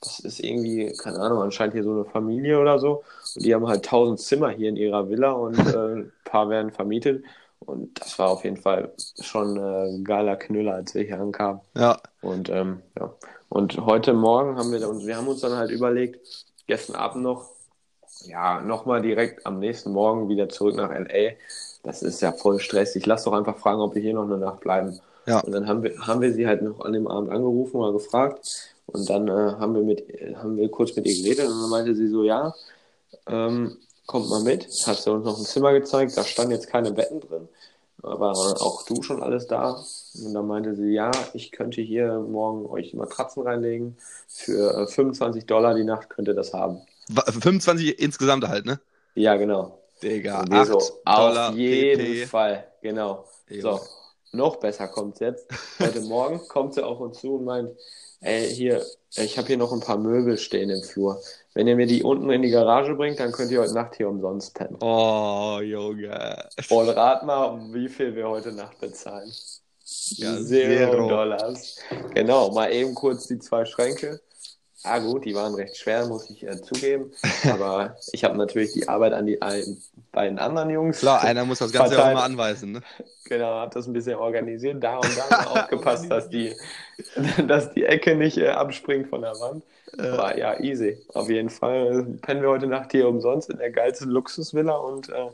das 0.00 0.20
ist 0.20 0.40
irgendwie, 0.40 0.92
keine 0.96 1.18
Ahnung, 1.18 1.42
anscheinend 1.42 1.74
hier 1.74 1.84
so 1.84 1.92
eine 1.92 2.04
Familie 2.04 2.60
oder 2.60 2.78
so. 2.78 3.04
Und 3.34 3.44
die 3.44 3.54
haben 3.54 3.66
halt 3.66 3.84
tausend 3.84 4.20
Zimmer 4.20 4.50
hier 4.50 4.68
in 4.68 4.76
ihrer 4.76 5.08
Villa 5.08 5.32
und 5.32 5.58
äh, 5.58 5.94
ein 5.96 6.12
paar 6.24 6.48
werden 6.50 6.70
vermietet. 6.70 7.24
Und 7.60 8.00
das 8.00 8.18
war 8.18 8.28
auf 8.30 8.44
jeden 8.44 8.56
Fall 8.56 8.92
schon 9.20 9.56
äh, 9.56 9.88
ein 9.88 10.04
geiler 10.04 10.36
Knüller, 10.36 10.74
als 10.74 10.94
wir 10.94 11.02
hier 11.02 11.20
ankamen. 11.20 11.60
ja. 11.76 12.00
Und 12.20 12.48
ähm, 12.50 12.82
ja. 12.98 13.12
Und 13.48 13.78
heute 13.78 14.12
Morgen 14.12 14.56
haben 14.58 14.72
wir 14.72 14.88
uns, 14.88 15.06
wir 15.06 15.16
haben 15.16 15.28
uns 15.28 15.40
dann 15.40 15.56
halt 15.56 15.70
überlegt, 15.70 16.20
gestern 16.66 16.96
Abend 16.96 17.22
noch, 17.22 17.50
ja, 18.24 18.60
nochmal 18.60 19.02
direkt 19.02 19.46
am 19.46 19.58
nächsten 19.58 19.92
Morgen 19.92 20.28
wieder 20.28 20.48
zurück 20.48 20.76
nach 20.76 20.90
LA. 20.90 21.32
Das 21.82 22.02
ist 22.02 22.20
ja 22.20 22.32
voll 22.32 22.60
stressig. 22.60 23.06
Lass 23.06 23.24
doch 23.24 23.32
einfach 23.32 23.56
fragen, 23.58 23.80
ob 23.80 23.94
wir 23.94 24.02
hier 24.02 24.14
noch 24.14 24.24
eine 24.24 24.38
Nacht 24.38 24.60
bleiben. 24.60 24.98
Ja. 25.26 25.40
Und 25.40 25.52
dann 25.52 25.68
haben 25.68 25.82
wir, 25.82 25.98
haben 26.06 26.20
wir 26.20 26.32
sie 26.32 26.46
halt 26.46 26.62
noch 26.62 26.80
an 26.80 26.92
dem 26.92 27.06
Abend 27.06 27.30
angerufen 27.30 27.76
oder 27.76 27.92
gefragt. 27.92 28.74
Und 28.86 29.08
dann 29.10 29.28
äh, 29.28 29.30
haben 29.30 29.74
wir 29.74 29.82
mit, 29.82 30.02
haben 30.36 30.56
wir 30.56 30.70
kurz 30.70 30.96
mit 30.96 31.06
ihr 31.06 31.22
geredet 31.22 31.46
und 31.46 31.60
dann 31.60 31.70
meinte 31.70 31.94
sie 31.94 32.08
so, 32.08 32.24
ja, 32.24 32.54
ähm, 33.26 33.76
kommt 34.06 34.30
mal 34.30 34.42
mit. 34.42 34.66
Hat 34.86 34.96
sie 34.96 35.12
uns 35.12 35.24
noch 35.24 35.38
ein 35.38 35.44
Zimmer 35.44 35.72
gezeigt, 35.72 36.16
da 36.16 36.24
standen 36.24 36.52
jetzt 36.52 36.68
keine 36.68 36.92
Betten 36.92 37.20
drin. 37.20 37.48
war 37.98 38.32
auch 38.32 38.84
du 38.86 39.02
schon 39.02 39.22
alles 39.22 39.46
da? 39.46 39.84
Und 40.24 40.32
dann 40.32 40.46
meinte 40.46 40.74
sie, 40.74 40.92
ja, 40.92 41.10
ich 41.34 41.52
könnte 41.52 41.82
hier 41.82 42.18
morgen 42.18 42.66
euch 42.66 42.94
Matratzen 42.94 43.42
reinlegen. 43.42 43.98
Für 44.26 44.86
25 44.88 45.42
äh, 45.42 45.46
Dollar 45.46 45.74
die 45.74 45.84
Nacht 45.84 46.08
könnt 46.08 46.28
ihr 46.28 46.34
das 46.34 46.54
haben. 46.54 46.80
25 47.10 48.00
insgesamt 48.00 48.48
halt, 48.48 48.64
ne? 48.64 48.80
Ja, 49.14 49.36
genau. 49.36 49.77
Digga, 50.02 50.44
8 50.50 50.66
so, 50.66 50.78
Dollar 51.04 51.50
Auf 51.50 51.56
jeden 51.56 52.06
PP. 52.06 52.26
Fall, 52.26 52.64
genau. 52.80 53.24
Jo. 53.48 53.60
So, 53.60 53.80
noch 54.32 54.56
besser 54.56 54.88
kommt's 54.88 55.20
jetzt. 55.20 55.46
Heute 55.78 56.00
Morgen 56.08 56.40
kommt 56.48 56.74
sie 56.74 56.84
auf 56.84 57.00
uns 57.00 57.20
zu 57.20 57.36
und 57.36 57.44
meint, 57.44 57.70
ey, 58.20 58.48
hier, 58.48 58.84
ich 59.16 59.38
habe 59.38 59.48
hier 59.48 59.56
noch 59.56 59.72
ein 59.72 59.80
paar 59.80 59.98
Möbel 59.98 60.38
stehen 60.38 60.70
im 60.70 60.82
Flur. 60.82 61.20
Wenn 61.54 61.66
ihr 61.66 61.76
mir 61.76 61.86
die 61.86 62.02
unten 62.02 62.30
in 62.30 62.42
die 62.42 62.50
Garage 62.50 62.94
bringt, 62.94 63.18
dann 63.20 63.32
könnt 63.32 63.50
ihr 63.50 63.60
heute 63.60 63.74
Nacht 63.74 63.96
hier 63.96 64.08
umsonst 64.08 64.54
pennen. 64.54 64.76
Oh, 64.80 65.60
Junge. 65.62 66.48
Und 66.70 66.88
rat 66.90 67.24
mal, 67.24 67.58
wie 67.72 67.88
viel 67.88 68.14
wir 68.14 68.28
heute 68.28 68.52
Nacht 68.52 68.78
bezahlen. 68.80 69.32
Ja, 70.10 70.36
Zero, 70.36 70.44
Zero 70.44 71.08
Dollars. 71.08 71.76
Genau, 72.14 72.50
mal 72.52 72.70
eben 72.72 72.94
kurz 72.94 73.26
die 73.26 73.38
zwei 73.38 73.64
Schränke. 73.64 74.20
Ah 74.84 75.00
gut, 75.00 75.24
die 75.24 75.34
waren 75.34 75.54
recht 75.54 75.76
schwer, 75.76 76.06
muss 76.06 76.30
ich 76.30 76.44
äh, 76.44 76.60
zugeben. 76.62 77.12
Aber 77.50 77.96
ich 78.12 78.22
habe 78.22 78.36
natürlich 78.36 78.72
die 78.72 78.88
Arbeit 78.88 79.12
an 79.12 79.26
die 79.26 79.42
ein, 79.42 79.76
beiden 80.12 80.38
anderen 80.38 80.70
Jungs. 80.70 81.00
Klar, 81.00 81.22
einer 81.22 81.44
muss 81.44 81.58
das 81.58 81.72
Ganze 81.72 82.02
auch 82.02 82.10
immer 82.10 82.22
anweisen. 82.22 82.72
Ne? 82.72 82.82
Genau, 83.24 83.46
habe 83.46 83.74
das 83.74 83.86
ein 83.86 83.92
bisschen 83.92 84.16
organisiert. 84.16 84.82
Da 84.82 84.98
und 84.98 85.10
da 85.16 85.44
aufgepasst, 85.46 86.10
dass 86.10 86.28
die, 86.28 86.54
dass 87.46 87.72
die 87.72 87.84
Ecke 87.84 88.14
nicht 88.14 88.38
äh, 88.38 88.50
abspringt 88.50 89.08
von 89.08 89.22
der 89.22 89.32
Wand. 89.32 89.64
Aber 89.98 90.38
ja, 90.38 90.60
easy. 90.60 90.98
Auf 91.14 91.28
jeden 91.28 91.50
Fall 91.50 92.06
pennen 92.22 92.42
wir 92.42 92.50
heute 92.50 92.66
Nacht 92.66 92.92
hier 92.92 93.08
umsonst 93.08 93.50
in 93.50 93.58
der 93.58 93.70
geilsten 93.70 94.10
Luxusvilla 94.10 94.76
und 94.76 95.08
äh, 95.08 95.30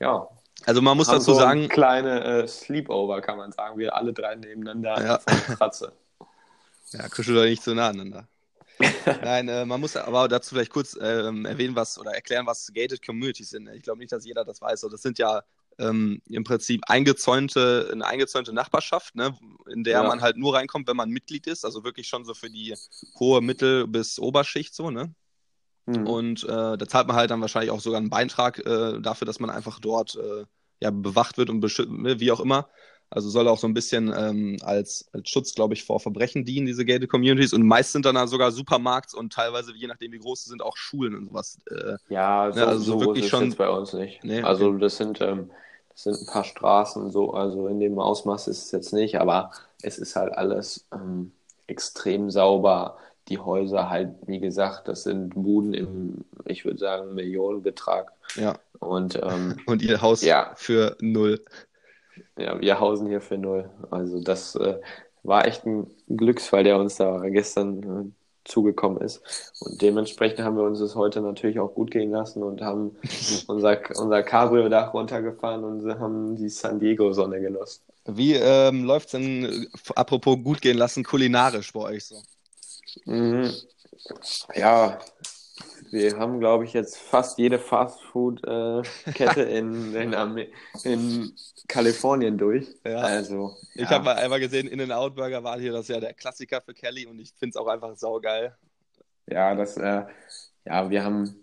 ja. 0.00 0.28
Also 0.64 0.80
man 0.80 0.96
muss 0.96 1.08
dazu 1.08 1.32
so 1.32 1.34
sagen. 1.34 1.68
Kleine 1.68 2.42
äh, 2.42 2.46
Sleepover, 2.46 3.20
kann 3.20 3.36
man 3.36 3.52
sagen. 3.52 3.78
Wir 3.78 3.96
alle 3.96 4.12
drei 4.12 4.36
nebeneinander 4.36 5.02
ja. 5.02 5.18
von 5.18 5.34
der 5.48 5.56
Kratze. 5.56 5.92
Ja, 6.92 7.08
kuschelt 7.08 7.36
doch 7.36 7.44
nicht 7.44 7.62
zu 7.62 7.74
nah 7.74 7.88
aneinander. 7.88 8.28
Nein, 9.22 9.48
äh, 9.48 9.64
man 9.64 9.80
muss 9.80 9.96
aber 9.96 10.28
dazu 10.28 10.54
vielleicht 10.54 10.72
kurz 10.72 10.96
ähm, 11.00 11.46
erwähnen, 11.46 11.76
was 11.76 11.98
oder 11.98 12.12
erklären, 12.12 12.46
was 12.46 12.70
Gated 12.74 13.04
Communities 13.04 13.50
sind. 13.50 13.68
Ich 13.68 13.82
glaube 13.82 13.98
nicht, 13.98 14.12
dass 14.12 14.24
jeder 14.24 14.44
das 14.44 14.60
weiß. 14.60 14.82
Das 14.90 15.02
sind 15.02 15.18
ja 15.18 15.42
ähm, 15.78 16.20
im 16.28 16.44
Prinzip 16.44 16.82
eingezäunte, 16.86 17.88
eine 17.92 18.06
eingezäunte 18.06 18.52
Nachbarschaft, 18.52 19.14
ne, 19.14 19.36
in 19.70 19.84
der 19.84 20.02
ja. 20.02 20.08
man 20.08 20.20
halt 20.20 20.36
nur 20.36 20.54
reinkommt, 20.54 20.88
wenn 20.88 20.96
man 20.96 21.10
Mitglied 21.10 21.46
ist. 21.46 21.64
Also 21.64 21.84
wirklich 21.84 22.08
schon 22.08 22.24
so 22.24 22.34
für 22.34 22.50
die 22.50 22.74
hohe 23.18 23.40
Mittel- 23.40 23.86
bis 23.86 24.18
Oberschicht 24.18 24.74
so, 24.74 24.90
ne? 24.90 25.14
Mhm. 25.86 26.06
Und 26.06 26.44
äh, 26.44 26.76
da 26.76 26.86
zahlt 26.86 27.06
man 27.06 27.16
halt 27.16 27.30
dann 27.30 27.40
wahrscheinlich 27.40 27.70
auch 27.70 27.80
sogar 27.80 28.00
einen 28.00 28.10
Beitrag 28.10 28.58
äh, 28.66 29.00
dafür, 29.00 29.26
dass 29.26 29.38
man 29.38 29.50
einfach 29.50 29.78
dort 29.78 30.16
äh, 30.16 30.44
ja, 30.80 30.90
bewacht 30.90 31.38
wird 31.38 31.48
und 31.48 31.60
ne, 31.88 32.20
wie 32.20 32.32
auch 32.32 32.40
immer. 32.40 32.68
Also 33.08 33.28
soll 33.28 33.46
auch 33.46 33.58
so 33.58 33.68
ein 33.68 33.74
bisschen 33.74 34.12
ähm, 34.16 34.56
als, 34.62 35.08
als 35.12 35.28
Schutz, 35.28 35.54
glaube 35.54 35.74
ich, 35.74 35.84
vor 35.84 36.00
Verbrechen 36.00 36.44
dienen, 36.44 36.66
diese 36.66 36.84
gated 36.84 37.08
Communities. 37.08 37.52
Und 37.52 37.62
meist 37.62 37.92
sind 37.92 38.04
dann 38.04 38.26
sogar 38.26 38.50
Supermarkts 38.50 39.14
und 39.14 39.32
teilweise, 39.32 39.72
je 39.74 39.86
nachdem 39.86 40.12
wie 40.12 40.18
groß 40.18 40.44
sie 40.44 40.50
sind, 40.50 40.62
auch 40.62 40.76
Schulen 40.76 41.14
und 41.14 41.26
sowas. 41.26 41.58
Äh, 41.70 41.96
ja, 42.08 42.50
so, 42.52 42.58
ne, 42.58 42.66
also 42.66 42.82
so 42.82 43.00
wirklich 43.00 43.28
schon 43.28 43.54
bei 43.54 43.68
uns 43.68 43.92
nicht. 43.92 44.24
Nee, 44.24 44.42
also 44.42 44.70
okay. 44.70 44.80
das 44.80 44.96
sind, 44.96 45.20
ähm, 45.20 45.50
das 45.90 46.02
sind 46.02 46.20
ein 46.20 46.26
paar 46.26 46.44
Straßen 46.44 47.10
so, 47.10 47.32
also 47.32 47.68
in 47.68 47.78
dem 47.78 47.98
Ausmaß 47.98 48.48
ist 48.48 48.64
es 48.64 48.72
jetzt 48.72 48.92
nicht, 48.92 49.20
aber 49.20 49.52
es 49.82 49.98
ist 49.98 50.16
halt 50.16 50.34
alles 50.34 50.84
ähm, 50.92 51.32
extrem 51.68 52.30
sauber. 52.30 52.98
Die 53.28 53.38
Häuser 53.38 53.88
halt, 53.88 54.10
wie 54.26 54.40
gesagt, 54.40 54.88
das 54.88 55.04
sind 55.04 55.30
Buden 55.30 55.74
im, 55.74 56.24
ich 56.44 56.64
würde 56.64 56.78
sagen, 56.78 57.14
Millionenbetrag. 57.14 58.12
Ja. 58.34 58.58
Und, 58.78 59.18
ähm, 59.22 59.58
und 59.66 59.82
ihr 59.82 60.02
Haus 60.02 60.22
ja. 60.22 60.52
für 60.56 60.96
null. 61.00 61.44
Ja, 62.36 62.60
wir 62.60 62.80
hausen 62.80 63.08
hier 63.08 63.20
für 63.20 63.38
null. 63.38 63.70
Also 63.90 64.20
das 64.20 64.54
äh, 64.56 64.78
war 65.22 65.46
echt 65.46 65.66
ein 65.66 65.90
Glücksfall, 66.08 66.64
der 66.64 66.78
uns 66.78 66.96
da 66.96 67.18
gestern 67.28 67.82
äh, 67.82 68.10
zugekommen 68.44 69.00
ist. 69.00 69.20
Und 69.60 69.80
dementsprechend 69.82 70.40
haben 70.40 70.56
wir 70.56 70.64
uns 70.64 70.78
das 70.78 70.94
heute 70.94 71.20
natürlich 71.20 71.58
auch 71.58 71.74
gut 71.74 71.90
gehen 71.90 72.10
lassen 72.10 72.42
und 72.42 72.62
haben 72.62 72.96
unser, 73.48 73.78
unser 73.96 74.22
Cabrio-Dach 74.22 74.94
runtergefahren 74.94 75.64
und 75.64 75.98
haben 75.98 76.36
die 76.36 76.48
San 76.48 76.78
Diego-Sonne 76.78 77.40
genossen. 77.40 77.82
Wie 78.06 78.34
ähm, 78.34 78.84
läuft 78.84 79.06
es 79.06 79.12
denn, 79.12 79.66
apropos 79.96 80.38
gut 80.42 80.60
gehen 80.60 80.78
lassen, 80.78 81.02
kulinarisch 81.02 81.72
bei 81.72 81.80
euch 81.80 82.04
so? 82.04 82.16
Mhm. 83.04 83.50
Ja, 84.54 84.98
wir 85.90 86.18
haben, 86.18 86.40
glaube 86.40 86.64
ich, 86.64 86.72
jetzt 86.72 86.98
fast 86.98 87.38
jede 87.38 87.58
Fastfood-Kette 87.58 89.42
in, 89.42 89.94
in, 89.94 90.46
in, 90.84 91.32
Kalifornien 91.68 92.38
durch. 92.38 92.66
Ja. 92.84 92.98
Also, 92.98 93.54
ja. 93.74 93.84
Ich 93.84 93.90
habe 93.90 94.04
mal 94.04 94.16
einmal 94.16 94.40
gesehen, 94.40 94.68
In-N-Out 94.68 95.14
Burger 95.14 95.42
war 95.42 95.58
hier 95.58 95.72
das 95.72 95.88
ja 95.88 96.00
der 96.00 96.14
Klassiker 96.14 96.60
für 96.60 96.74
Kelly 96.74 97.06
und 97.06 97.18
ich 97.18 97.32
finde 97.32 97.50
es 97.50 97.56
auch 97.56 97.66
einfach 97.66 97.96
saugeil. 97.96 98.56
Ja, 99.28 99.54
das, 99.54 99.76
äh, 99.76 100.04
ja, 100.64 100.90
wir 100.90 101.04
haben, 101.04 101.34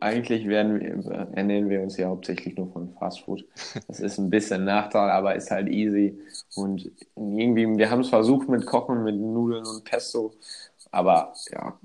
eigentlich 0.00 0.46
werden 0.46 1.04
ernähren 1.34 1.68
wir 1.68 1.82
uns 1.82 1.96
ja 1.96 2.08
hauptsächlich 2.08 2.56
nur 2.56 2.72
von 2.72 2.94
Fastfood. 2.94 3.44
Das 3.88 4.00
ist 4.00 4.18
ein 4.18 4.30
bisschen 4.30 4.64
Nachteil, 4.64 5.10
aber 5.10 5.34
ist 5.34 5.50
halt 5.50 5.68
easy. 5.68 6.18
Und 6.54 6.90
irgendwie, 7.16 7.66
wir 7.78 7.90
haben 7.90 8.00
es 8.00 8.08
versucht 8.08 8.48
mit 8.48 8.66
Kochen, 8.66 9.02
mit 9.02 9.16
Nudeln 9.16 9.66
und 9.66 9.84
Pesto, 9.84 10.32
aber 10.90 11.32
ja, 11.52 11.78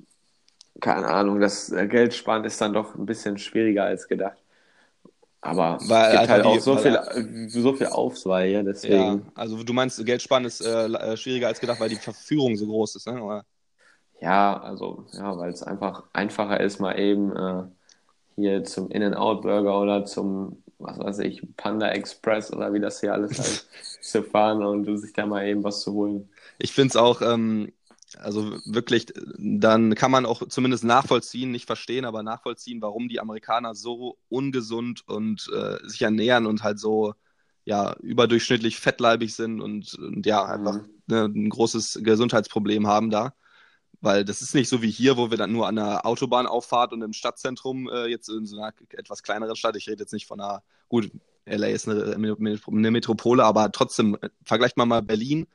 keine 0.82 1.08
Ahnung, 1.08 1.40
das 1.40 1.72
äh, 1.72 1.88
Geld 1.88 2.14
sparen 2.14 2.44
ist 2.44 2.60
dann 2.62 2.74
doch 2.74 2.96
ein 2.96 3.06
bisschen 3.06 3.38
schwieriger 3.38 3.86
als 3.86 4.08
gedacht. 4.08 4.38
Aber 5.42 5.78
weil 5.88 6.14
es 6.14 6.20
gibt 6.22 6.30
halt 6.30 6.46
auch 6.46 6.60
so 6.60 6.76
viel, 6.76 7.00
so 7.50 7.74
viel 7.74 7.88
Auswahl 7.88 8.48
hier, 8.48 8.64
deswegen. 8.64 8.96
Ja, 8.96 9.20
also 9.36 9.64
du 9.64 9.74
meinst, 9.74 10.04
Geld 10.04 10.22
sparen 10.22 10.44
ist 10.44 10.62
äh, 10.62 10.88
äh, 10.88 11.16
schwieriger 11.16 11.48
als 11.48 11.60
gedacht, 11.60 11.80
weil 11.80 11.90
die 11.90 11.98
Verführung 11.98 12.56
so 12.56 12.66
groß 12.66 12.96
ist, 12.96 13.08
ne? 13.08 13.22
Oder? 13.22 13.46
Ja, 14.20 14.60
also, 14.60 15.06
ja, 15.12 15.38
weil 15.38 15.52
es 15.52 15.62
einfach 15.62 16.04
einfacher 16.14 16.60
ist, 16.60 16.80
mal 16.80 16.98
eben 16.98 17.36
äh, 17.36 17.64
hier 18.36 18.64
zum 18.64 18.90
In-N-Out-Burger 18.90 19.80
oder 19.80 20.06
zum, 20.06 20.64
was 20.80 20.98
weiß 20.98 21.20
ich, 21.20 21.44
Panda 21.58 21.90
Express 21.90 22.52
oder 22.52 22.74
wie 22.74 22.80
das 22.80 23.02
hier 23.02 23.14
alles 23.14 23.38
heißt, 23.38 23.70
zu 24.02 24.24
fahren 24.24 24.64
und 24.64 24.98
sich 24.98 25.14
da 25.14 25.28
mal 25.28 25.46
eben 25.46 25.64
was 25.64 25.82
zu 25.82 25.94
holen. 25.94 26.28
Ich 26.58 26.74
finde 26.74 26.90
es 26.90 26.96
auch, 26.96 27.22
ähm, 27.22 27.72
also 28.20 28.58
wirklich, 28.66 29.08
dann 29.38 29.96
kann 29.96 30.12
man 30.12 30.26
auch 30.26 30.48
zumindest 30.48 30.84
nachvollziehen, 30.84 31.52
nicht 31.52 31.66
verstehen, 31.66 32.06
aber 32.06 32.24
nachvollziehen, 32.24 32.82
warum 32.82 33.08
die 33.08 33.20
Amerikaner 33.20 33.76
so 33.76 34.18
ungesund 34.30 35.08
und 35.08 35.50
äh, 35.54 35.78
sich 35.88 36.02
ernähren 36.02 36.46
und 36.46 36.64
halt 36.64 36.80
so 36.80 37.14
ja 37.66 37.96
überdurchschnittlich 38.02 38.80
fettleibig 38.80 39.36
sind 39.36 39.60
und, 39.62 39.96
und 39.96 40.26
ja 40.26 40.46
einfach 40.46 40.76
mhm. 40.76 40.90
ne, 41.08 41.26
ein 41.26 41.50
großes 41.50 42.00
Gesundheitsproblem 42.04 42.88
haben 42.88 43.10
da. 43.10 43.34
Weil 44.02 44.24
das 44.24 44.42
ist 44.42 44.54
nicht 44.54 44.70
so 44.70 44.82
wie 44.82 44.92
hier, 44.92 45.18
wo 45.18 45.32
wir 45.32 45.38
dann 45.38 45.52
nur 45.52 45.68
an 45.68 45.80
einer 45.80 46.06
Autobahnauffahrt 46.06 46.94
und 46.94 47.02
im 47.02 47.14
Stadtzentrum, 47.14 47.90
äh, 47.90 48.06
jetzt 48.06 48.30
in 48.30 48.46
so 48.46 48.58
einer 48.58 48.74
etwas 48.90 49.24
kleineren 49.24 49.56
Stadt, 49.56 49.76
ich 49.76 49.88
rede 49.88 50.04
jetzt 50.04 50.14
nicht 50.14 50.28
von 50.28 50.40
einer, 50.40 50.64
gut, 50.90 51.12
LA 51.46 51.68
ist 51.68 51.88
eine, 51.88 52.14
eine 52.14 52.92
Metropole, 52.92 53.44
aber 53.44 53.72
trotzdem, 53.72 54.16
äh, 54.22 54.30
vergleicht 54.44 54.78
mal 54.78 54.86
mal 54.86 55.02
Berlin 55.02 55.48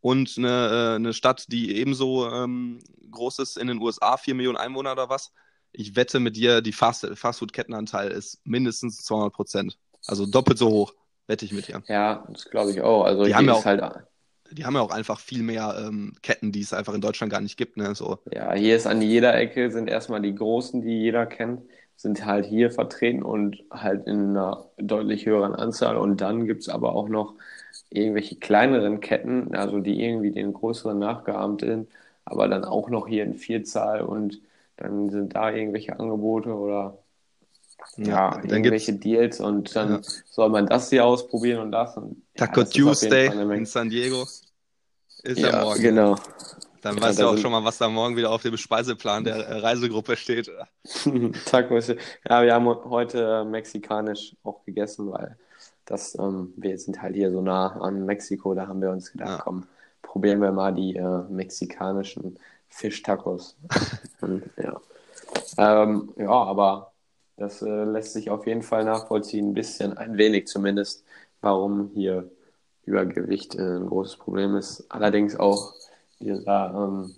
und 0.00 0.34
eine, 0.38 0.48
äh, 0.48 0.94
eine 0.96 1.12
Stadt, 1.12 1.46
die 1.48 1.76
ebenso 1.76 2.30
ähm, 2.30 2.80
groß 3.10 3.40
ist 3.40 3.58
in 3.58 3.66
den 3.66 3.80
USA, 3.80 4.16
4 4.16 4.34
Millionen 4.34 4.56
Einwohner 4.56 4.92
oder 4.92 5.08
was. 5.08 5.32
Ich 5.72 5.96
wette 5.96 6.20
mit 6.20 6.36
dir, 6.36 6.60
die 6.60 6.72
Fast 6.72 7.06
Fastfood-Kettenanteil 7.14 8.10
ist 8.10 8.40
mindestens 8.44 9.04
200 9.04 9.32
Prozent. 9.32 9.78
Also 10.06 10.26
doppelt 10.26 10.58
so 10.58 10.70
hoch, 10.70 10.94
wette 11.26 11.44
ich 11.44 11.52
mit 11.52 11.68
dir. 11.68 11.82
Ja, 11.88 12.26
das 12.30 12.44
glaube 12.46 12.70
ich 12.70 12.80
auch. 12.80 13.04
Also 13.04 13.24
die 13.24 13.34
haben 13.34 13.46
ja 13.46 13.52
auch, 13.52 13.64
halt... 13.64 13.82
die 14.50 14.64
haben 14.64 14.74
ja 14.74 14.80
auch 14.80 14.90
einfach 14.90 15.20
viel 15.20 15.42
mehr 15.42 15.76
ähm, 15.86 16.14
Ketten, 16.22 16.52
die 16.52 16.62
es 16.62 16.72
einfach 16.72 16.94
in 16.94 17.00
Deutschland 17.00 17.30
gar 17.32 17.40
nicht 17.40 17.56
gibt. 17.56 17.76
Ne? 17.76 17.94
So. 17.94 18.18
Ja, 18.32 18.54
hier 18.54 18.76
ist 18.76 18.86
an 18.86 19.02
jeder 19.02 19.34
Ecke 19.34 19.70
sind 19.70 19.88
erstmal 19.88 20.22
die 20.22 20.34
großen, 20.34 20.80
die 20.80 21.00
jeder 21.00 21.26
kennt, 21.26 21.62
sind 21.96 22.24
halt 22.24 22.46
hier 22.46 22.70
vertreten 22.70 23.22
und 23.22 23.64
halt 23.70 24.06
in 24.06 24.30
einer 24.30 24.70
deutlich 24.78 25.26
höheren 25.26 25.54
Anzahl. 25.54 25.96
Und 25.96 26.20
dann 26.20 26.46
gibt 26.46 26.62
es 26.62 26.68
aber 26.68 26.94
auch 26.94 27.08
noch 27.08 27.34
irgendwelche 27.90 28.36
kleineren 28.36 29.00
Ketten, 29.00 29.54
also 29.54 29.80
die 29.80 30.02
irgendwie 30.02 30.30
den 30.30 30.52
größeren 30.52 30.98
nachgeahmt 30.98 31.62
sind, 31.62 31.88
aber 32.24 32.48
dann 32.48 32.64
auch 32.64 32.90
noch 32.90 33.08
hier 33.08 33.24
in 33.24 33.34
Vielzahl 33.34 34.02
und 34.02 34.40
dann 34.76 35.10
sind 35.10 35.34
da 35.34 35.50
irgendwelche 35.50 35.98
Angebote 35.98 36.54
oder 36.54 36.98
ja, 37.96 38.36
ja 38.36 38.42
irgendwelche 38.44 38.92
Deals 38.92 39.40
und 39.40 39.74
dann 39.74 39.94
ja. 39.94 40.00
soll 40.26 40.50
man 40.50 40.66
das 40.66 40.90
hier 40.90 41.04
ausprobieren 41.04 41.60
und 41.60 41.72
das. 41.72 41.96
Und, 41.96 42.22
Taco 42.36 42.60
ja, 42.60 42.66
Tuesday 42.66 43.26
in 43.26 43.66
San 43.66 43.88
Diego 43.88 44.22
ist 45.22 45.38
ja, 45.38 45.64
morgen. 45.64 45.82
Genau. 45.82 46.16
Dann 46.80 47.00
weißt 47.00 47.18
du 47.18 47.26
auch 47.26 47.36
schon 47.36 47.50
mal, 47.50 47.64
was 47.64 47.78
da 47.78 47.88
morgen 47.88 48.16
wieder 48.16 48.30
auf 48.30 48.42
dem 48.42 48.56
Speiseplan 48.56 49.24
der 49.24 49.36
äh, 49.36 49.58
Reisegruppe 49.58 50.16
steht. 50.16 50.48
Tacos. 51.44 51.88
Ja, 51.88 52.42
wir 52.42 52.54
haben 52.54 52.66
heute 52.66 53.44
mexikanisch 53.44 54.36
auch 54.44 54.64
gegessen, 54.64 55.10
weil 55.10 55.36
das, 55.88 56.18
ähm, 56.18 56.52
wir 56.56 56.78
sind 56.78 57.00
halt 57.00 57.16
hier 57.16 57.30
so 57.30 57.40
nah 57.40 57.68
an 57.80 58.04
Mexiko, 58.04 58.54
da 58.54 58.68
haben 58.68 58.82
wir 58.82 58.90
uns 58.90 59.10
gedacht, 59.10 59.38
ja. 59.38 59.40
komm, 59.42 59.66
probieren 60.02 60.40
wir 60.42 60.52
mal 60.52 60.72
die 60.72 60.96
äh, 60.96 61.22
mexikanischen 61.30 62.38
Fischtacos. 62.68 63.56
ja. 64.56 64.80
Ähm, 65.56 66.12
ja, 66.16 66.30
aber 66.30 66.92
das 67.38 67.62
äh, 67.62 67.84
lässt 67.84 68.12
sich 68.12 68.30
auf 68.30 68.46
jeden 68.46 68.62
Fall 68.62 68.84
nachvollziehen, 68.84 69.50
ein 69.50 69.54
bisschen, 69.54 69.96
ein 69.96 70.18
wenig 70.18 70.46
zumindest, 70.46 71.04
warum 71.40 71.90
hier 71.94 72.30
Übergewicht 72.84 73.54
äh, 73.54 73.76
ein 73.78 73.86
großes 73.86 74.16
Problem 74.16 74.56
ist. 74.56 74.84
Allerdings 74.90 75.36
auch 75.36 75.74
dieser, 76.20 76.74
ähm, 76.74 77.14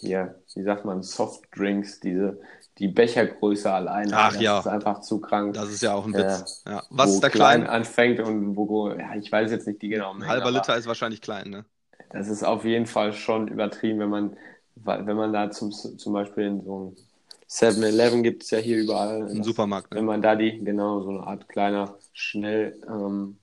hier, 0.00 0.34
wie 0.54 0.62
sagt 0.62 0.84
man, 0.84 1.02
Softdrinks, 1.02 2.00
diese, 2.00 2.40
die 2.78 2.88
Bechergröße 2.88 3.70
alleine. 3.72 4.10
Ach 4.14 4.32
das 4.32 4.42
ja. 4.42 4.58
ist 4.58 4.66
einfach 4.66 5.00
zu 5.00 5.20
krank. 5.20 5.54
Das 5.54 5.70
ist 5.70 5.82
ja 5.82 5.94
auch 5.94 6.06
ein 6.06 6.12
Ja. 6.12 6.40
Witz. 6.40 6.62
Ja. 6.66 6.82
Was 6.90 7.10
wo 7.10 7.14
ist 7.14 7.20
da 7.22 7.28
klein? 7.28 7.66
anfängt 7.66 8.20
und 8.20 8.56
wo, 8.56 8.90
ja, 8.90 9.14
ich 9.14 9.30
weiß 9.30 9.50
jetzt 9.50 9.66
nicht 9.66 9.80
die 9.82 9.88
genauen 9.90 10.18
Mengen, 10.18 10.30
halber 10.30 10.50
Liter 10.50 10.76
ist 10.76 10.86
wahrscheinlich 10.86 11.20
klein, 11.20 11.50
ne? 11.50 11.64
Das 12.10 12.28
ist 12.28 12.42
auf 12.44 12.64
jeden 12.64 12.86
Fall 12.86 13.12
schon 13.12 13.48
übertrieben, 13.48 13.98
wenn 14.00 14.08
man, 14.08 14.36
wenn 14.76 15.16
man 15.16 15.32
da 15.32 15.50
zum, 15.50 15.72
zum 15.72 16.12
Beispiel 16.12 16.44
in 16.44 16.64
so 16.64 16.92
ein 16.92 16.96
7-Eleven 17.48 18.22
gibt 18.22 18.42
es 18.42 18.50
ja 18.50 18.58
hier 18.58 18.78
überall. 18.78 19.28
Im 19.30 19.38
Das- 19.38 19.46
Supermarkt, 19.46 19.90
Wenn 19.90 19.98
ne? 20.04 20.04
man 20.06 20.22
da 20.22 20.34
die, 20.34 20.58
genau, 20.64 21.02
so 21.02 21.10
eine 21.10 21.26
Art 21.26 21.48
kleiner 21.48 21.94
Schnell 22.12 22.76
ähm, 22.88 23.38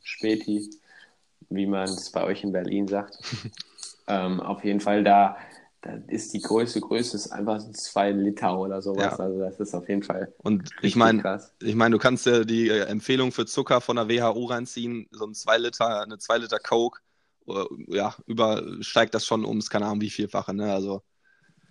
wie 1.50 1.66
man 1.68 1.84
es 1.84 2.10
bei 2.12 2.24
euch 2.24 2.44
in 2.44 2.52
Berlin 2.52 2.88
sagt. 2.88 3.18
ähm, 4.08 4.40
auf 4.40 4.64
jeden 4.64 4.80
Fall 4.80 5.04
da, 5.04 5.38
da 5.82 5.98
ist 6.08 6.34
die 6.34 6.42
größte 6.42 6.80
Größe 6.80 7.18
ist 7.18 7.32
einfach 7.32 7.60
so 7.60 7.72
zwei 7.72 8.12
Liter 8.12 8.58
oder 8.58 8.82
sowas. 8.82 9.18
Ja. 9.18 9.26
Also 9.26 9.40
das 9.40 9.60
ist 9.60 9.74
auf 9.74 9.90
jeden 9.90 10.04
Fall 10.04 10.32
Und 10.38 10.70
ich 10.82 10.96
meine, 10.96 11.42
ich 11.62 11.76
meine, 11.76 11.94
du 11.94 12.00
kannst 12.00 12.28
dir 12.28 12.46
die 12.46 12.70
äh, 12.70 12.84
Empfehlung 12.84 13.32
für 13.32 13.48
Zucker 13.48 13.82
von 13.82 13.96
der 13.96 14.08
WHO 14.08 14.46
reinziehen, 14.46 15.08
so 15.12 15.26
ein 15.26 15.34
2 15.34 15.58
Liter, 15.58 16.02
eine 16.02 16.20
2 16.20 16.38
Liter 16.38 16.60
Coke, 16.60 17.00
äh, 17.48 17.66
ja, 17.88 18.16
übersteigt 18.28 19.16
das 19.16 19.26
schon 19.26 19.44
ums, 19.44 19.70
keine 19.72 19.88
Ahnung, 19.88 20.02
wie 20.02 20.12
vielfache, 20.12 20.54
ne? 20.54 20.72
Also, 20.72 21.02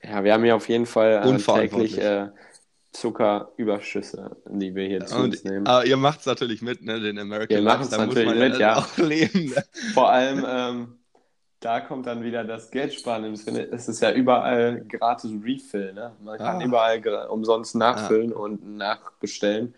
Ja, 0.03 0.25
wir 0.25 0.33
haben 0.33 0.43
hier 0.43 0.57
auf 0.57 0.69
jeden 0.69 0.87
Fall 0.87 1.23
äh, 1.25 1.39
täglich 1.39 1.97
äh, 1.97 2.31
Zuckerüberschüsse, 2.93 4.37
die 4.47 4.75
wir 4.75 4.89
hier 4.89 5.07
zu 5.07 5.15
und, 5.17 5.25
uns 5.27 5.45
nehmen. 5.45 5.67
aber 5.69 5.87
ihr 5.87 5.97
macht's 5.97 6.27
natürlich 6.27 6.63
mit, 6.63 6.83
ne? 6.83 6.99
Den 7.01 7.17
American 7.21 7.59
Wir 7.59 7.63
machen's 7.63 7.93
Lifestyle 7.93 8.27
muss 8.27 8.41
man 8.41 8.51
mit, 8.51 8.59
ja. 8.59 8.77
auch 8.79 8.99
leben. 8.99 9.51
Ne? 9.51 9.65
Vor 9.95 10.11
allem, 10.11 10.45
ähm, 10.49 11.00
da 11.61 11.81
kommt 11.81 12.07
dann 12.07 12.23
wieder 12.23 12.45
das 12.45 12.71
Geldsparen 12.71 13.25
im 13.25 13.37
Sinne, 13.37 13.65
es 13.71 13.89
ist 13.89 14.01
ja 14.01 14.13
überall 14.13 14.85
gratis 14.89 15.31
Refill, 15.45 15.93
ne? 15.93 16.17
Man 16.23 16.41
kann 16.41 16.61
Ah. 16.61 16.65
überall 16.65 17.07
umsonst 17.29 17.75
nachfüllen 17.75 18.33
und 18.33 18.77
nachbestellen. 18.79 19.75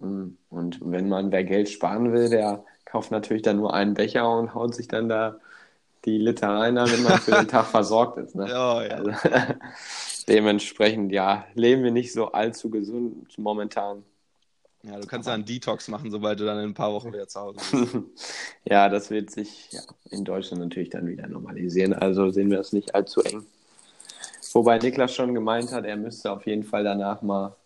Mm, 0.00 0.28
Und 0.50 0.80
wenn 0.82 1.08
man 1.08 1.32
wer 1.32 1.44
Geld 1.44 1.68
sparen 1.70 2.12
will, 2.12 2.30
der 2.30 2.64
kauft 2.86 3.10
natürlich 3.10 3.42
dann 3.42 3.56
nur 3.58 3.74
einen 3.74 3.94
Becher 3.94 4.30
und 4.38 4.54
haut 4.54 4.74
sich 4.74 4.88
dann 4.88 5.08
da 5.08 5.38
die 6.04 6.18
Liter 6.18 6.48
rein, 6.50 6.76
damit 6.76 7.02
man 7.02 7.18
für 7.20 7.32
den 7.32 7.48
Tag 7.48 7.66
versorgt 7.66 8.18
ist. 8.18 8.34
Ne? 8.36 8.48
Ja, 8.48 8.82
ja. 8.84 8.94
Also, 8.96 9.12
dementsprechend, 10.28 11.12
ja, 11.12 11.46
leben 11.54 11.82
wir 11.84 11.90
nicht 11.92 12.12
so 12.12 12.32
allzu 12.32 12.70
gesund 12.70 13.36
momentan. 13.38 14.04
Ja, 14.82 14.98
du 14.98 15.06
kannst 15.06 15.26
ja 15.26 15.34
einen 15.34 15.44
Detox 15.44 15.88
machen, 15.88 16.10
sobald 16.10 16.38
du 16.38 16.44
dann 16.44 16.58
in 16.58 16.70
ein 16.70 16.74
paar 16.74 16.92
Wochen 16.92 17.12
wieder 17.12 17.26
zu 17.26 17.40
Hause 17.40 17.58
bist. 17.58 17.96
ja, 18.64 18.88
das 18.88 19.10
wird 19.10 19.30
sich 19.30 19.72
ja, 19.72 19.80
in 20.10 20.24
Deutschland 20.24 20.62
natürlich 20.62 20.90
dann 20.90 21.06
wieder 21.06 21.26
normalisieren. 21.26 21.92
Also 21.92 22.30
sehen 22.30 22.50
wir 22.50 22.58
das 22.58 22.72
nicht 22.72 22.94
allzu 22.94 23.22
eng. 23.22 23.44
Wobei 24.52 24.78
Niklas 24.78 25.14
schon 25.14 25.34
gemeint 25.34 25.72
hat, 25.72 25.84
er 25.84 25.96
müsste 25.96 26.30
auf 26.30 26.46
jeden 26.46 26.62
Fall 26.62 26.84
danach 26.84 27.22
mal 27.22 27.56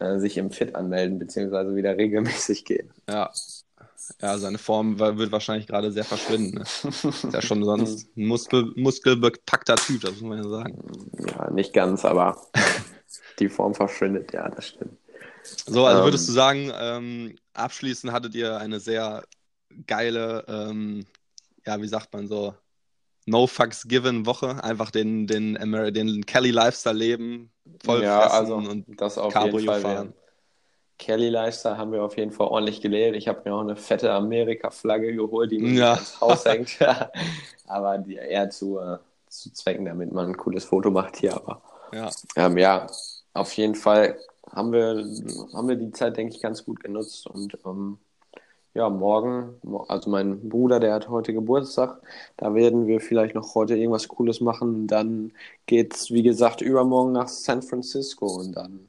äh, 0.00 0.18
sich 0.18 0.36
im 0.38 0.50
Fit 0.50 0.74
anmelden, 0.74 1.18
beziehungsweise 1.18 1.74
wieder 1.76 1.96
regelmäßig 1.96 2.64
gehen. 2.64 2.90
Ja. 3.08 3.30
Ja, 4.22 4.38
seine 4.38 4.58
Form 4.58 5.00
wird 5.00 5.32
wahrscheinlich 5.32 5.66
gerade 5.66 5.90
sehr 5.90 6.04
verschwinden. 6.04 6.58
Ne? 6.58 6.62
Ist 6.62 7.32
ja 7.32 7.42
schon 7.42 7.64
sonst 7.64 8.16
ein 8.16 8.26
Muskel, 8.26 8.72
muskelbepackter 8.76 9.74
Typ, 9.74 10.02
das 10.02 10.12
muss 10.12 10.22
man 10.22 10.38
ja 10.38 10.48
sagen. 10.48 10.78
Ja, 11.28 11.50
nicht 11.50 11.72
ganz, 11.72 12.04
aber 12.04 12.40
die 13.40 13.48
Form 13.48 13.74
verschwindet, 13.74 14.32
ja, 14.32 14.48
das 14.48 14.68
stimmt. 14.68 14.96
So, 15.66 15.84
also 15.86 16.00
Ähm. 16.00 16.04
würdest 16.04 16.28
du 16.28 16.32
sagen, 16.32 16.72
ähm, 16.74 17.36
abschließend 17.54 18.12
hattet 18.12 18.34
ihr 18.34 18.56
eine 18.58 18.80
sehr 18.80 19.24
geile, 19.86 20.44
ähm, 20.48 21.04
ja, 21.66 21.80
wie 21.80 21.88
sagt 21.88 22.12
man 22.12 22.26
so, 22.28 22.54
No 23.26 23.46
Fucks 23.46 23.88
Given 23.88 24.24
Woche, 24.24 24.62
einfach 24.62 24.90
den, 24.90 25.26
den, 25.26 25.56
Amer 25.58 25.90
den 25.90 26.24
Kelly 26.24 26.50
Lifestyle 26.52 26.96
leben, 26.96 27.50
voll 27.84 28.02
ja, 28.02 28.26
also 28.28 28.54
und 28.54 28.84
das 29.00 29.18
auf 29.18 29.32
Cabrio 29.32 29.58
jeden 29.58 29.66
Fall. 29.66 29.80
fahren. 29.80 30.14
Kelly 30.98 31.28
Lifestyle 31.28 31.76
haben 31.76 31.92
wir 31.92 32.02
auf 32.02 32.16
jeden 32.16 32.32
Fall 32.32 32.46
ordentlich 32.46 32.80
gelebt. 32.80 33.16
Ich 33.16 33.28
habe 33.28 33.42
mir 33.44 33.54
auch 33.54 33.60
eine 33.60 33.76
fette 33.76 34.12
Amerika-Flagge 34.12 35.14
geholt, 35.14 35.50
die 35.50 35.58
mir 35.58 35.74
Ja. 35.74 35.94
ins 35.94 36.20
Haus 36.20 36.44
hängt. 36.44 36.78
aber 37.66 37.98
die 37.98 38.14
eher 38.14 38.48
zu, 38.48 38.78
äh, 38.78 38.98
zu 39.28 39.52
Zwecken, 39.52 39.84
damit 39.84 40.12
man 40.12 40.28
ein 40.28 40.36
cooles 40.36 40.64
Foto 40.64 40.90
macht 40.90 41.16
hier. 41.16 41.34
Aber 41.34 41.60
ja, 41.92 42.10
ähm, 42.36 42.56
ja, 42.56 42.86
auf 43.34 43.52
jeden 43.54 43.74
Fall 43.74 44.18
haben 44.56 44.72
wir, 44.72 45.06
haben 45.52 45.68
wir 45.68 45.76
die 45.76 45.92
Zeit, 45.92 46.16
denke 46.16 46.34
ich, 46.34 46.42
ganz 46.42 46.64
gut 46.64 46.80
genutzt. 46.80 47.26
Und 47.28 47.56
ähm, 47.64 47.98
ja, 48.74 48.90
morgen, 48.90 49.54
mo- 49.62 49.84
also 49.88 50.10
mein 50.10 50.48
Bruder, 50.48 50.80
der 50.80 50.94
hat 50.94 51.08
heute 51.08 51.32
Geburtstag, 51.32 52.00
da 52.36 52.54
werden 52.54 52.86
wir 52.86 53.00
vielleicht 53.00 53.34
noch 53.34 53.54
heute 53.54 53.76
irgendwas 53.76 54.08
Cooles 54.08 54.40
machen. 54.40 54.86
Dann 54.86 55.32
geht's, 55.66 56.10
wie 56.10 56.22
gesagt, 56.22 56.60
übermorgen 56.60 57.12
nach 57.12 57.28
San 57.28 57.62
Francisco 57.62 58.26
und 58.26 58.52
dann, 58.52 58.88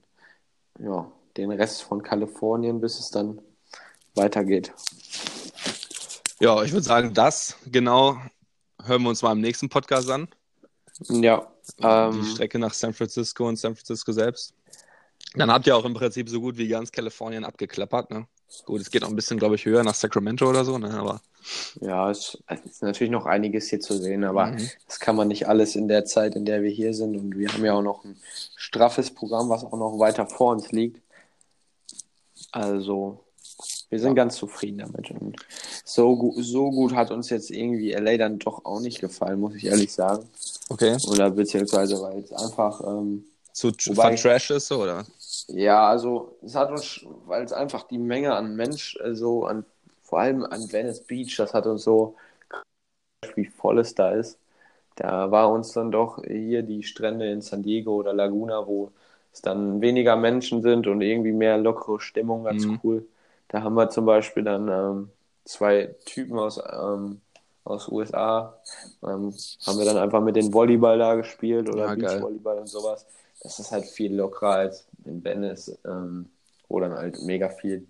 ja, 0.80 1.12
den 1.38 1.51
Rest 1.51 1.84
von 1.84 2.01
Kalifornien, 2.01 2.82
bis 2.82 2.99
es 2.99 3.12
dann 3.12 3.39
weitergeht. 4.15 4.73
ja, 6.39 6.63
ich 6.63 6.71
würde 6.71 6.86
sagen, 6.86 7.13
das 7.13 7.56
genau 7.71 8.17
hören 8.84 9.03
wir 9.03 9.10
uns 9.10 9.21
mal 9.21 9.34
im 9.34 9.41
nächsten 9.41 9.69
Podcast 9.69 10.10
an. 10.10 10.27
Ja, 11.10 11.47
ähm, 11.80 12.12
Die 12.21 12.25
Strecke 12.25 12.58
nach 12.58 12.73
San 12.73 12.93
Francisco 12.93 13.47
und 13.47 13.58
San 13.58 13.75
Francisco 13.75 14.12
selbst. 14.12 14.53
Dann 15.35 15.51
habt 15.51 15.67
ihr 15.67 15.75
auch 15.75 15.85
im 15.85 15.93
Prinzip 15.93 16.29
so 16.29 16.39
gut 16.41 16.57
wie 16.57 16.67
ganz 16.67 16.91
Kalifornien 16.91 17.43
abgeklappert, 17.45 18.09
ne? 18.11 18.27
Gut, 18.65 18.79
es 18.81 18.89
geht 18.89 19.01
noch 19.01 19.09
ein 19.09 19.15
bisschen, 19.15 19.37
glaube 19.37 19.55
ich, 19.55 19.65
höher 19.65 19.83
nach 19.83 19.93
Sacramento 19.93 20.49
oder 20.49 20.63
so, 20.63 20.77
ne? 20.77 20.89
Aber 20.91 21.21
ja, 21.81 22.09
es, 22.09 22.37
ist 22.65 22.81
natürlich 22.81 23.11
noch 23.11 23.25
einiges 23.25 23.69
hier 23.69 23.79
zu 23.79 23.97
sehen, 23.97 24.23
aber 24.23 24.47
Mhm. 24.47 24.69
das 24.87 24.99
kann 24.99 25.15
man 25.15 25.27
nicht 25.27 25.47
alles 25.47 25.75
in 25.75 25.87
der 25.87 26.05
Zeit, 26.05 26.35
in 26.35 26.45
der 26.45 26.63
wir 26.63 26.71
hier 26.71 26.93
sind. 26.93 27.15
Und 27.17 27.37
wir 27.37 27.49
haben 27.53 27.63
ja 27.65 27.73
auch 27.73 27.81
noch 27.81 28.03
ein 28.05 28.17
straffes 28.55 29.11
Programm, 29.13 29.49
was 29.49 29.63
auch 29.63 29.77
noch 29.77 29.99
weiter 29.99 30.25
vor 30.27 30.53
uns 30.53 30.71
liegt. 30.71 31.01
Also, 32.51 33.23
wir 33.89 33.99
sind 33.99 34.15
ganz 34.15 34.35
zufrieden 34.35 34.79
damit. 34.79 35.11
Und 35.11 35.35
so, 35.83 36.15
gu 36.15 36.41
so 36.41 36.69
gut 36.71 36.93
hat 36.95 37.11
uns 37.11 37.29
jetzt 37.29 37.49
irgendwie 37.51 37.91
LA 37.93 38.17
dann 38.17 38.39
doch 38.39 38.65
auch 38.65 38.79
nicht 38.79 38.99
gefallen, 38.99 39.39
muss 39.39 39.55
ich 39.55 39.65
ehrlich 39.65 39.91
sagen. 39.91 40.25
okay. 40.69 40.97
Oder 41.07 41.29
beziehungsweise, 41.31 42.01
weil 42.01 42.19
es 42.19 42.31
einfach, 42.31 42.81
ähm, 42.81 43.25
Zu 43.53 43.69
Wobei- 43.69 44.15
vertrash 44.17 44.51
ist, 44.51 44.71
oder? 44.71 45.05
Ja, 45.47 45.88
also 45.89 46.38
es 46.43 46.55
hat 46.55 46.71
uns, 46.71 47.05
weil 47.25 47.43
es 47.43 47.53
einfach 47.53 47.83
die 47.83 47.97
Menge 47.99 48.36
an 48.36 48.55
Mensch, 48.55 48.97
also 49.01 49.45
an, 49.45 49.65
vor 50.03 50.19
allem 50.19 50.43
an 50.45 50.71
Venice 50.71 51.01
Beach, 51.05 51.36
das 51.38 51.53
hat 51.53 51.65
uns 51.67 51.83
so, 51.83 52.15
wie 53.36 53.45
voll 53.45 53.79
es 53.79 53.95
da 53.95 54.12
ist. 54.12 54.39
Da 54.95 55.31
war 55.31 55.51
uns 55.51 55.73
dann 55.73 55.91
doch 55.91 56.23
hier 56.25 56.63
die 56.63 56.83
Strände 56.83 57.31
in 57.31 57.41
San 57.41 57.63
Diego 57.63 57.95
oder 57.95 58.13
Laguna, 58.13 58.67
wo 58.67 58.91
es 59.33 59.41
dann 59.41 59.81
weniger 59.81 60.15
Menschen 60.17 60.62
sind 60.63 60.88
und 60.88 61.01
irgendwie 61.01 61.31
mehr 61.33 61.57
lockere 61.57 61.99
Stimmung, 61.99 62.45
ganz 62.45 62.65
Mhm. 62.65 62.79
cool. 62.83 63.07
Da 63.49 63.63
haben 63.63 63.75
wir 63.75 63.89
zum 63.89 64.05
Beispiel 64.05 64.43
dann 64.43 64.67
ähm, 64.69 65.12
zwei 65.45 65.95
Typen 66.05 66.39
aus, 66.39 66.60
ähm, 66.71 67.21
aus 67.63 67.89
USA, 67.89 68.57
ähm, 69.03 69.33
haben 69.65 69.77
wir 69.79 69.86
dann 69.86 69.97
einfach 69.97 70.21
mit 70.21 70.36
den 70.36 70.53
Volleyball 70.53 70.97
da 70.99 71.15
gespielt 71.15 71.69
oder 71.69 71.89
geil. 71.95 72.19
Beachvolleyball 72.19 72.60
und 72.60 72.67
sowas. 72.67 73.05
Das 73.41 73.60
ist 73.60 73.71
halt 73.71 73.86
viel 73.86 74.15
lockerer 74.15 74.52
als 74.56 74.88
in 75.06 75.23
Venice, 75.23 75.78
ähm, 75.86 76.30
wo 76.67 76.80
dann 76.80 76.93
halt 76.93 77.21
mega 77.21 77.50
viel 77.50 77.88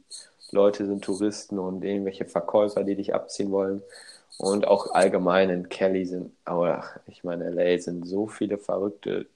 Leute 0.51 0.85
sind, 0.85 1.03
Touristen 1.03 1.59
und 1.59 1.83
irgendwelche 1.83 2.25
Verkäufer, 2.25 2.83
die 2.83 2.95
dich 2.95 3.13
abziehen 3.15 3.51
wollen. 3.51 3.81
Und 4.37 4.67
auch 4.67 4.91
allgemein 4.93 5.49
in 5.49 5.67
Kelly 5.69 6.05
sind, 6.05 6.31
aber 6.45 6.79
ach, 6.79 6.99
ich 7.07 7.23
meine, 7.23 7.45
LA 7.45 7.79
sind 7.79 8.05
so 8.07 8.27
viele 8.27 8.57
verrückte 8.59 9.27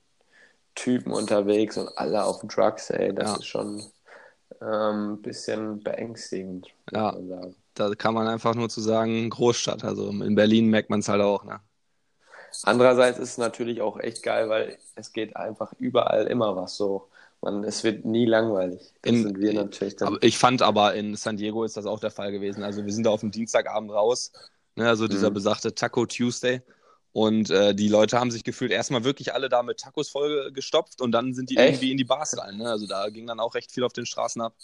Typen 0.76 1.14
unterwegs 1.14 1.78
und 1.78 1.98
alle 1.98 2.24
auf 2.26 2.42
Drugs, 2.44 2.90
ey, 2.92 3.14
das 3.16 3.32
Ja. 3.32 3.38
ist 3.38 3.46
schon 3.48 3.84
ähm, 4.62 5.14
ein 5.16 5.22
bisschen 5.24 5.84
beängstigend, 5.84 6.70
Ja. 6.92 7.18
Da 7.74 7.96
kann 7.96 8.14
man 8.14 8.28
einfach 8.28 8.56
nur 8.56 8.70
zu 8.70 8.82
sagen, 8.82 9.30
Großstadt. 9.30 9.84
Also 9.84 10.10
in 10.10 10.36
Berlin 10.36 10.68
merkt 10.70 10.90
man 10.90 11.00
es 11.02 11.10
halt 11.10 11.22
auch, 11.22 11.44
ne? 11.46 11.62
Andererseits 12.64 13.20
ist 13.20 13.30
es 13.32 13.38
natürlich 13.38 13.82
auch 13.82 14.00
echt 14.00 14.24
geil, 14.24 14.50
weil 14.50 14.78
es 14.96 15.14
geht 15.14 15.36
einfach 15.36 15.74
überall 15.80 16.28
immer 16.28 16.56
was 16.56 16.76
so. 16.78 17.10
Man, 17.42 17.64
es 17.64 17.84
wird 17.84 18.06
nie 18.06 18.26
langweilig. 18.26 18.94
Das 19.02 19.12
In- 19.14 19.24
sind 19.24 19.40
wir 19.40 19.54
natürlich 19.54 19.96
dann. 19.96 20.18
Ich 20.22 20.38
fand 20.38 20.62
aber 20.62 20.94
in 20.94 21.16
San 21.16 21.38
Diego 21.38 21.64
ist 21.64 21.76
das 21.78 21.86
auch 21.86 22.00
der 22.00 22.12
Fall 22.12 22.32
gewesen. 22.32 22.64
Also 22.64 22.86
wir 22.86 22.94
sind 22.94 23.06
da 23.06 23.10
auf 23.10 23.22
dem 23.22 23.32
Dienstagabend 23.32 23.92
raus, 23.92 24.32
ne, 24.76 24.88
also 24.88 25.08
dieser 25.08 25.30
Mhm. 25.30 25.34
besagte 25.34 25.74
Taco 25.74 26.06
Tuesday. 26.06 26.62
Und 27.14 27.50
äh, 27.50 27.76
die 27.76 27.90
Leute 27.90 28.20
haben 28.20 28.32
sich 28.32 28.44
gefühlt 28.46 28.72
erstmal 28.72 29.04
wirklich 29.04 29.34
alle 29.34 29.50
da 29.50 29.64
mit 29.64 29.80
Tacos 29.80 30.10
voll 30.10 30.52
gestopft 30.54 31.02
und 31.02 31.12
dann 31.12 31.34
sind 31.34 31.50
die 31.50 31.58
Echt? 31.58 31.74
irgendwie 31.74 31.92
in 31.92 31.98
die 31.98 32.06
Bars 32.06 32.38
rein. 32.38 32.58
Ne? 32.58 32.70
Also 32.70 32.88
da 32.88 33.10
ging 33.10 33.28
dann 33.28 33.40
auch 33.42 33.54
recht 33.56 33.72
viel 33.72 33.84
auf 33.84 33.92
den 33.94 34.06
Straßen 34.06 34.42
ab. 34.42 34.56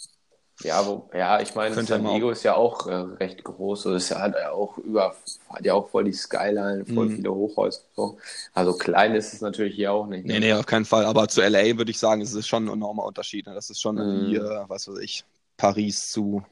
Ja, 0.62 0.84
wo, 0.86 1.08
ja, 1.14 1.40
ich 1.40 1.54
meine, 1.54 1.78
San 1.78 2.02
Diego 2.04 2.30
ist 2.30 2.42
ja 2.42 2.54
auch 2.56 2.86
äh, 2.88 2.92
recht 2.94 3.44
groß. 3.44 3.82
So 3.82 3.94
ist 3.94 4.08
ja 4.10 4.18
halt 4.20 4.36
auch 4.36 4.76
über, 4.78 5.14
hat 5.48 5.64
ja 5.64 5.74
auch 5.74 5.88
voll 5.88 6.04
die 6.04 6.12
Skyline, 6.12 6.84
voll 6.84 7.08
Mhm. 7.08 7.10
viele 7.10 7.32
Hochhäuser. 7.32 7.82
So. 7.94 8.18
Also 8.54 8.76
klein 8.76 9.14
ist 9.14 9.32
es 9.34 9.40
natürlich 9.40 9.76
hier 9.76 9.92
auch 9.92 10.06
nicht. 10.08 10.26
ne? 10.26 10.34
Nee, 10.34 10.40
nee, 10.40 10.52
auf 10.52 10.66
keinen 10.66 10.84
Fall. 10.84 11.04
Aber 11.06 11.28
zu 11.28 11.40
LA 11.42 11.76
würde 11.78 11.90
ich 11.90 11.98
sagen, 11.98 12.20
es 12.20 12.34
ist 12.34 12.46
schon 12.48 12.66
ein 12.66 12.72
enormer 12.72 13.04
Unterschied. 13.04 13.46
Ne? 13.46 13.54
Das 13.54 13.70
ist 13.70 13.80
schon 13.80 13.96
Mhm. 13.96 14.10
wie, 14.10 14.34
äh, 14.36 14.64
was 14.68 14.88
weiß 14.88 14.98
ich, 14.98 15.24
Paris 15.56 16.10
zu, 16.10 16.42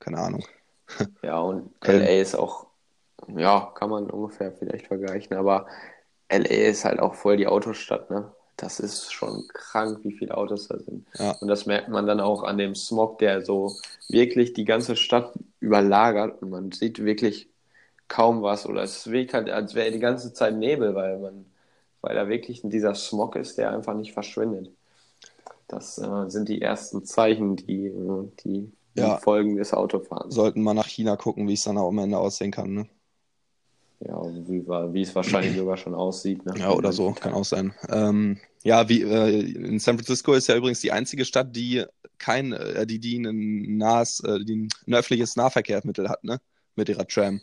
keine 0.00 0.18
Ahnung. 0.18 0.44
Ja, 1.22 1.38
und. 1.40 1.72
LA 1.84 2.20
ist 2.20 2.34
auch, 2.34 2.66
ja, 3.28 3.72
kann 3.76 3.90
man 3.90 4.10
ungefähr 4.10 4.52
vielleicht 4.52 4.86
vergleichen, 4.88 5.36
aber 5.36 5.66
LA 6.28 6.68
ist 6.70 6.84
halt 6.84 7.00
auch 7.00 7.14
voll 7.14 7.36
die 7.36 7.46
Autostadt, 7.46 8.10
ne? 8.10 8.34
Das 8.62 8.78
ist 8.78 9.12
schon 9.12 9.48
krank, 9.48 9.98
wie 10.04 10.12
viele 10.12 10.36
Autos 10.36 10.68
da 10.68 10.78
sind. 10.78 11.04
Ja. 11.18 11.32
Und 11.40 11.48
das 11.48 11.66
merkt 11.66 11.88
man 11.88 12.06
dann 12.06 12.20
auch 12.20 12.44
an 12.44 12.58
dem 12.58 12.76
Smog, 12.76 13.18
der 13.18 13.44
so 13.44 13.76
wirklich 14.08 14.52
die 14.52 14.64
ganze 14.64 14.94
Stadt 14.94 15.32
überlagert 15.58 16.40
und 16.42 16.50
man 16.50 16.70
sieht 16.70 17.04
wirklich 17.04 17.48
kaum 18.06 18.42
was 18.42 18.64
oder 18.66 18.82
es 18.84 19.10
wirkt 19.10 19.34
halt, 19.34 19.50
als 19.50 19.74
wäre 19.74 19.90
die 19.90 19.98
ganze 19.98 20.32
Zeit 20.32 20.56
Nebel, 20.56 20.94
weil 20.94 21.18
man, 21.18 21.44
weil 22.02 22.14
da 22.14 22.28
wirklich 22.28 22.60
dieser 22.62 22.94
Smog 22.94 23.34
ist, 23.34 23.58
der 23.58 23.72
einfach 23.72 23.94
nicht 23.94 24.12
verschwindet. 24.12 24.70
Das 25.66 25.98
äh, 25.98 26.28
sind 26.30 26.48
die 26.48 26.62
ersten 26.62 27.04
Zeichen, 27.04 27.56
die, 27.56 27.86
äh, 27.86 28.28
die, 28.44 28.70
die 28.94 29.00
Ja. 29.00 29.16
Folgen 29.16 29.56
des 29.56 29.72
Autofahrens. 29.74 30.34
Sollten 30.34 30.62
mal 30.62 30.74
nach 30.74 30.86
China 30.86 31.16
gucken, 31.16 31.48
wie 31.48 31.54
es 31.54 31.64
dann 31.64 31.78
auch 31.78 31.88
am 31.88 31.98
Ende 31.98 32.18
aussehen 32.18 32.52
kann. 32.52 32.74
Ne? 32.74 32.86
Ja, 34.04 34.20
wie, 34.48 34.66
wa- 34.66 34.92
wie 34.92 35.02
es 35.02 35.14
wahrscheinlich 35.14 35.56
sogar 35.56 35.76
schon 35.76 35.94
aussieht. 35.94 36.44
Ne? 36.44 36.54
Ja, 36.58 36.72
oder 36.72 36.92
so, 36.92 37.12
kann 37.12 37.32
auch 37.34 37.44
sein. 37.44 37.72
Ähm, 37.88 38.38
ja, 38.64 38.88
wie 38.88 39.02
äh, 39.02 39.40
in 39.40 39.78
San 39.78 39.96
Francisco 39.96 40.32
ist 40.32 40.48
ja 40.48 40.56
übrigens 40.56 40.80
die 40.80 40.92
einzige 40.92 41.24
Stadt, 41.24 41.54
die 41.54 41.84
kein, 42.18 42.52
äh, 42.52 42.86
die, 42.86 42.98
die 42.98 43.18
ein 43.18 43.76
nahes, 43.76 44.20
äh, 44.20 44.44
die 44.44 44.68
ein 44.86 44.94
öffentliches 44.94 45.36
Nahverkehrsmittel 45.36 46.08
hat, 46.08 46.24
ne? 46.24 46.40
Mit 46.74 46.88
ihrer 46.88 47.06
Tram. 47.06 47.40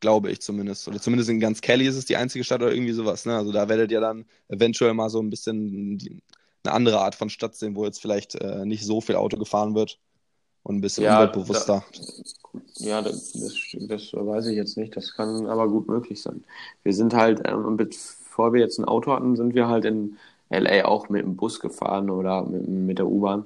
Glaube 0.00 0.30
ich 0.30 0.40
zumindest. 0.40 0.86
Oder 0.88 1.00
zumindest 1.00 1.30
in 1.30 1.40
ganz 1.40 1.60
Kelly 1.62 1.86
ist 1.86 1.96
es 1.96 2.04
die 2.04 2.16
einzige 2.16 2.44
Stadt 2.44 2.60
oder 2.60 2.72
irgendwie 2.72 2.92
sowas, 2.92 3.24
ne? 3.24 3.36
Also 3.36 3.52
da 3.52 3.68
werdet 3.68 3.90
ihr 3.90 4.00
dann 4.00 4.26
eventuell 4.48 4.92
mal 4.92 5.08
so 5.08 5.20
ein 5.20 5.30
bisschen 5.30 5.96
die, 5.96 6.22
eine 6.64 6.74
andere 6.74 7.00
Art 7.00 7.14
von 7.14 7.30
Stadt 7.30 7.54
sehen, 7.54 7.76
wo 7.76 7.84
jetzt 7.84 8.00
vielleicht 8.00 8.34
äh, 8.34 8.66
nicht 8.66 8.84
so 8.84 9.00
viel 9.00 9.16
Auto 9.16 9.38
gefahren 9.38 9.74
wird 9.74 9.98
und 10.64 10.76
ein 10.76 10.80
bisschen 10.80 11.04
Ja, 11.04 11.20
umweltbewusster. 11.20 11.84
Ja, 12.76 13.02
das, 13.02 13.32
das, 13.32 13.54
das 13.88 14.12
weiß 14.12 14.46
ich 14.46 14.56
jetzt 14.56 14.76
nicht. 14.76 14.96
Das 14.96 15.14
kann 15.14 15.46
aber 15.46 15.68
gut 15.68 15.88
möglich 15.88 16.20
sein. 16.22 16.44
Wir 16.82 16.92
sind 16.94 17.14
halt, 17.14 17.42
ähm, 17.46 17.76
bevor 17.76 18.52
wir 18.52 18.60
jetzt 18.60 18.78
ein 18.78 18.84
Auto 18.84 19.12
hatten, 19.12 19.36
sind 19.36 19.54
wir 19.54 19.68
halt 19.68 19.84
in 19.84 20.16
LA 20.50 20.84
auch 20.84 21.08
mit 21.08 21.22
dem 21.22 21.36
Bus 21.36 21.60
gefahren 21.60 22.10
oder 22.10 22.44
mit, 22.44 22.68
mit 22.68 22.98
der 22.98 23.06
U-Bahn. 23.06 23.44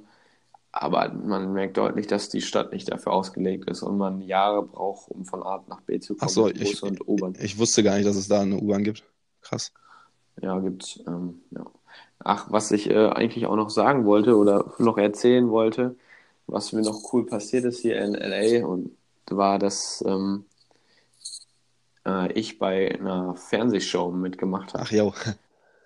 Aber 0.71 1.09
man 1.09 1.53
merkt 1.53 1.77
deutlich, 1.77 2.07
dass 2.07 2.29
die 2.29 2.41
Stadt 2.41 2.71
nicht 2.71 2.91
dafür 2.91 3.13
ausgelegt 3.13 3.69
ist 3.69 3.83
und 3.83 3.97
man 3.97 4.21
Jahre 4.21 4.63
braucht, 4.63 5.09
um 5.09 5.25
von 5.25 5.43
A 5.43 5.63
nach 5.67 5.81
B 5.81 5.99
zu 5.99 6.15
kommen. 6.15 6.21
Ach 6.21 6.29
so, 6.29 6.47
mit 6.47 6.59
Bus 6.59 6.81
ich, 6.81 7.43
ich 7.43 7.57
wusste 7.57 7.83
gar 7.83 7.95
nicht, 7.95 8.07
dass 8.07 8.15
es 8.15 8.27
da 8.27 8.41
eine 8.41 8.57
U-Bahn 8.57 8.83
gibt. 8.83 9.03
Krass. 9.41 9.71
Ja, 10.41 10.59
gibt's. 10.59 10.99
Ähm, 11.07 11.41
ja. 11.51 11.65
Ach, 12.19 12.51
was 12.51 12.71
ich 12.71 12.89
äh, 12.89 13.09
eigentlich 13.09 13.45
auch 13.45 13.55
noch 13.55 13.69
sagen 13.69 14.05
wollte 14.05 14.37
oder 14.37 14.73
noch 14.77 14.97
erzählen 14.97 15.49
wollte, 15.49 15.95
was 16.51 16.73
mir 16.73 16.81
noch 16.81 17.13
cool 17.13 17.25
passiert 17.25 17.65
ist 17.65 17.79
hier 17.79 18.01
in 18.01 18.13
LA 18.13 18.65
und 18.65 18.91
war, 19.29 19.59
dass 19.59 20.03
ähm, 20.07 20.45
äh, 22.05 22.31
ich 22.33 22.57
bei 22.57 22.95
einer 22.95 23.35
Fernsehshow 23.35 24.11
mitgemacht 24.11 24.73
habe, 24.73 24.83
Ach 24.83 24.91
jo. 24.91 25.13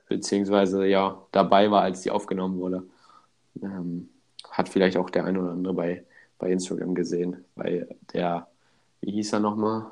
beziehungsweise 0.07 0.85
ja 0.85 1.21
dabei 1.31 1.69
war, 1.69 1.81
als 1.81 2.01
die 2.01 2.11
aufgenommen 2.11 2.59
wurde. 2.59 2.83
Ähm, 3.61 4.09
hat 4.49 4.69
vielleicht 4.69 4.97
auch 4.97 5.09
der 5.09 5.25
ein 5.25 5.37
oder 5.37 5.51
andere 5.51 5.73
bei, 5.73 6.05
bei 6.37 6.51
Instagram 6.51 6.95
gesehen, 6.95 7.43
bei 7.55 7.87
der, 8.13 8.47
wie 9.01 9.11
hieß 9.11 9.33
er 9.33 9.39
nochmal? 9.39 9.91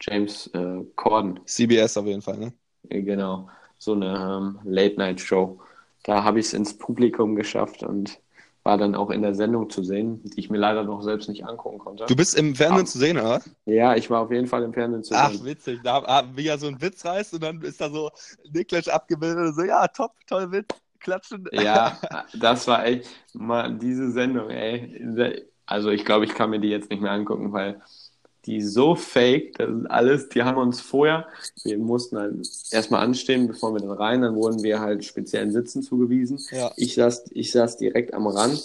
James 0.00 0.48
äh, 0.48 0.82
Corden. 0.96 1.40
CBS 1.46 1.96
auf 1.96 2.06
jeden 2.06 2.22
Fall, 2.22 2.38
ne? 2.38 2.52
Äh, 2.88 3.02
Genau, 3.02 3.48
so 3.78 3.92
eine 3.92 4.14
ähm, 4.14 4.58
Late-Night-Show. 4.64 5.60
Da 6.02 6.24
habe 6.24 6.40
ich 6.40 6.46
es 6.46 6.54
ins 6.54 6.76
Publikum 6.76 7.34
geschafft 7.36 7.82
und 7.82 8.18
war 8.64 8.78
dann 8.78 8.94
auch 8.94 9.10
in 9.10 9.22
der 9.22 9.34
Sendung 9.34 9.70
zu 9.70 9.84
sehen, 9.84 10.22
die 10.24 10.40
ich 10.40 10.50
mir 10.50 10.58
leider 10.58 10.82
noch 10.84 11.02
selbst 11.02 11.28
nicht 11.28 11.44
angucken 11.46 11.78
konnte. 11.78 12.06
Du 12.06 12.16
bist 12.16 12.34
im 12.34 12.54
Fernsehen 12.54 12.86
Ah. 12.86 12.86
zu 12.86 12.98
sehen, 12.98 13.18
oder? 13.18 13.42
Ja, 13.66 13.94
ich 13.94 14.10
war 14.10 14.20
auf 14.22 14.30
jeden 14.32 14.46
Fall 14.46 14.62
im 14.62 14.72
Fernsehen 14.72 15.04
zu 15.04 15.14
Ach, 15.14 15.30
sehen. 15.32 15.44
witzig. 15.44 15.80
Da 15.82 15.98
ah, 16.04 16.24
wie 16.34 16.46
er 16.48 16.58
so 16.58 16.66
einen 16.66 16.80
Witz 16.80 17.04
reißt 17.04 17.34
und 17.34 17.42
dann 17.42 17.60
ist 17.62 17.80
da 17.80 17.90
so 17.90 18.10
Niklas 18.52 18.88
abgebildet 18.88 19.38
und 19.48 19.54
so, 19.54 19.62
ja, 19.64 19.86
top, 19.88 20.12
toll 20.26 20.50
Witz, 20.52 20.68
klatschen. 20.98 21.46
Ja, 21.52 21.98
das 22.34 22.66
war 22.66 22.84
echt 22.86 23.08
mal 23.32 23.76
diese 23.78 24.10
Sendung, 24.12 24.50
ey. 24.50 25.44
Also 25.66 25.90
ich 25.90 26.04
glaube, 26.04 26.24
ich 26.24 26.34
kann 26.34 26.50
mir 26.50 26.60
die 26.60 26.68
jetzt 26.68 26.90
nicht 26.90 27.00
mehr 27.00 27.12
angucken, 27.12 27.52
weil 27.52 27.80
die 28.46 28.60
so 28.60 28.94
fake, 28.94 29.56
das 29.58 29.70
ist 29.70 29.86
alles, 29.90 30.28
die 30.28 30.42
haben 30.42 30.58
uns 30.58 30.80
vorher, 30.80 31.26
wir 31.62 31.78
mussten 31.78 32.18
halt 32.18 32.48
erstmal 32.70 33.04
anstehen, 33.04 33.46
bevor 33.46 33.74
wir 33.74 33.80
dann 33.80 33.90
rein, 33.90 34.22
dann 34.22 34.34
wurden 34.34 34.62
wir 34.62 34.80
halt 34.80 35.04
speziellen 35.04 35.50
Sitzen 35.50 35.82
zugewiesen. 35.82 36.38
Ja. 36.50 36.72
Ich 36.76 36.94
saß, 36.94 37.26
ich 37.30 37.52
saß 37.52 37.76
direkt 37.78 38.14
am 38.14 38.26
Rand. 38.26 38.62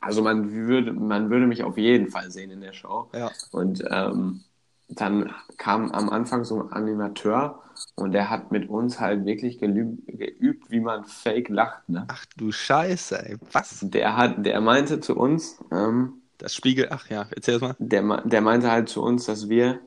Also 0.00 0.22
man 0.22 0.52
würde, 0.52 0.92
man 0.92 1.30
würde 1.30 1.46
mich 1.46 1.62
auf 1.64 1.78
jeden 1.78 2.08
Fall 2.08 2.30
sehen 2.30 2.50
in 2.50 2.60
der 2.60 2.72
Show. 2.72 3.08
Ja. 3.14 3.30
Und 3.50 3.82
ähm, 3.90 4.44
dann 4.88 5.32
kam 5.56 5.90
am 5.90 6.08
Anfang 6.10 6.44
so 6.44 6.62
ein 6.62 6.72
Animateur 6.72 7.62
und 7.96 8.12
der 8.12 8.30
hat 8.30 8.52
mit 8.52 8.68
uns 8.68 9.00
halt 9.00 9.24
wirklich 9.26 9.58
geübt, 9.58 10.70
wie 10.70 10.80
man 10.80 11.04
fake 11.04 11.48
lacht. 11.48 11.88
Ne? 11.88 12.04
Ach 12.08 12.24
du 12.36 12.52
Scheiße, 12.52 13.26
ey. 13.26 13.36
Was? 13.52 13.80
Der 13.82 14.16
hat, 14.16 14.44
der 14.44 14.60
meinte 14.60 15.00
zu 15.00 15.16
uns, 15.16 15.58
ähm, 15.72 16.22
Das 16.38 16.54
Spiegel, 16.54 16.88
ach 16.90 17.08
ja, 17.08 17.26
erzähl 17.34 17.58
mal. 17.58 17.76
der, 17.78 18.22
der 18.24 18.40
meinte 18.40 18.70
halt 18.70 18.88
zu 18.88 19.02
uns, 19.02 19.24
dass 19.26 19.48
wir, 19.48 19.80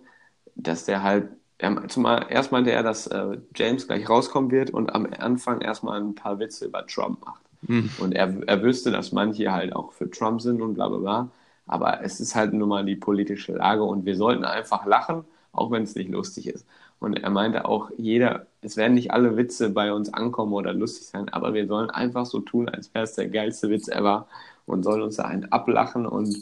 dass 0.55 0.85
der 0.85 1.03
halt, 1.03 1.29
er, 1.57 1.87
zumal, 1.87 2.25
erst 2.29 2.51
meinte 2.51 2.71
er, 2.71 2.83
dass 2.83 3.07
äh, 3.07 3.37
James 3.55 3.87
gleich 3.87 4.09
rauskommen 4.09 4.51
wird 4.51 4.71
und 4.71 4.93
am 4.93 5.07
Anfang 5.17 5.61
erstmal 5.61 5.99
ein 5.99 6.15
paar 6.15 6.39
Witze 6.39 6.65
über 6.65 6.85
Trump 6.87 7.23
macht. 7.25 7.41
Hm. 7.67 7.89
Und 7.99 8.13
er, 8.13 8.33
er 8.47 8.63
wüsste, 8.63 8.91
dass 8.91 9.11
manche 9.11 9.51
halt 9.51 9.75
auch 9.75 9.91
für 9.91 10.09
Trump 10.09 10.41
sind 10.41 10.61
und 10.61 10.75
bla 10.75 10.87
bla 10.87 10.97
bla. 10.97 11.31
Aber 11.67 12.03
es 12.03 12.19
ist 12.19 12.35
halt 12.35 12.53
nun 12.53 12.69
mal 12.69 12.85
die 12.85 12.95
politische 12.95 13.53
Lage 13.53 13.83
und 13.83 14.05
wir 14.05 14.15
sollten 14.15 14.43
einfach 14.43 14.85
lachen, 14.85 15.23
auch 15.51 15.69
wenn 15.71 15.83
es 15.83 15.95
nicht 15.95 16.09
lustig 16.09 16.47
ist. 16.47 16.65
Und 16.99 17.17
er 17.17 17.29
meinte 17.29 17.65
auch, 17.65 17.91
jeder, 17.97 18.47
es 18.61 18.75
werden 18.75 18.93
nicht 18.93 19.11
alle 19.11 19.37
Witze 19.37 19.69
bei 19.69 19.93
uns 19.93 20.13
ankommen 20.13 20.53
oder 20.53 20.73
lustig 20.73 21.07
sein, 21.07 21.29
aber 21.29 21.53
wir 21.53 21.67
sollen 21.67 21.89
einfach 21.89 22.25
so 22.25 22.39
tun, 22.39 22.67
als 22.67 22.93
wäre 22.93 23.05
es 23.05 23.13
der 23.13 23.29
geilste 23.29 23.69
Witz 23.69 23.87
ever 23.87 24.27
und 24.69 24.83
sollen 24.83 25.01
uns 25.01 25.15
da 25.17 25.23
einen 25.23 25.51
ablachen 25.51 26.05
und 26.05 26.37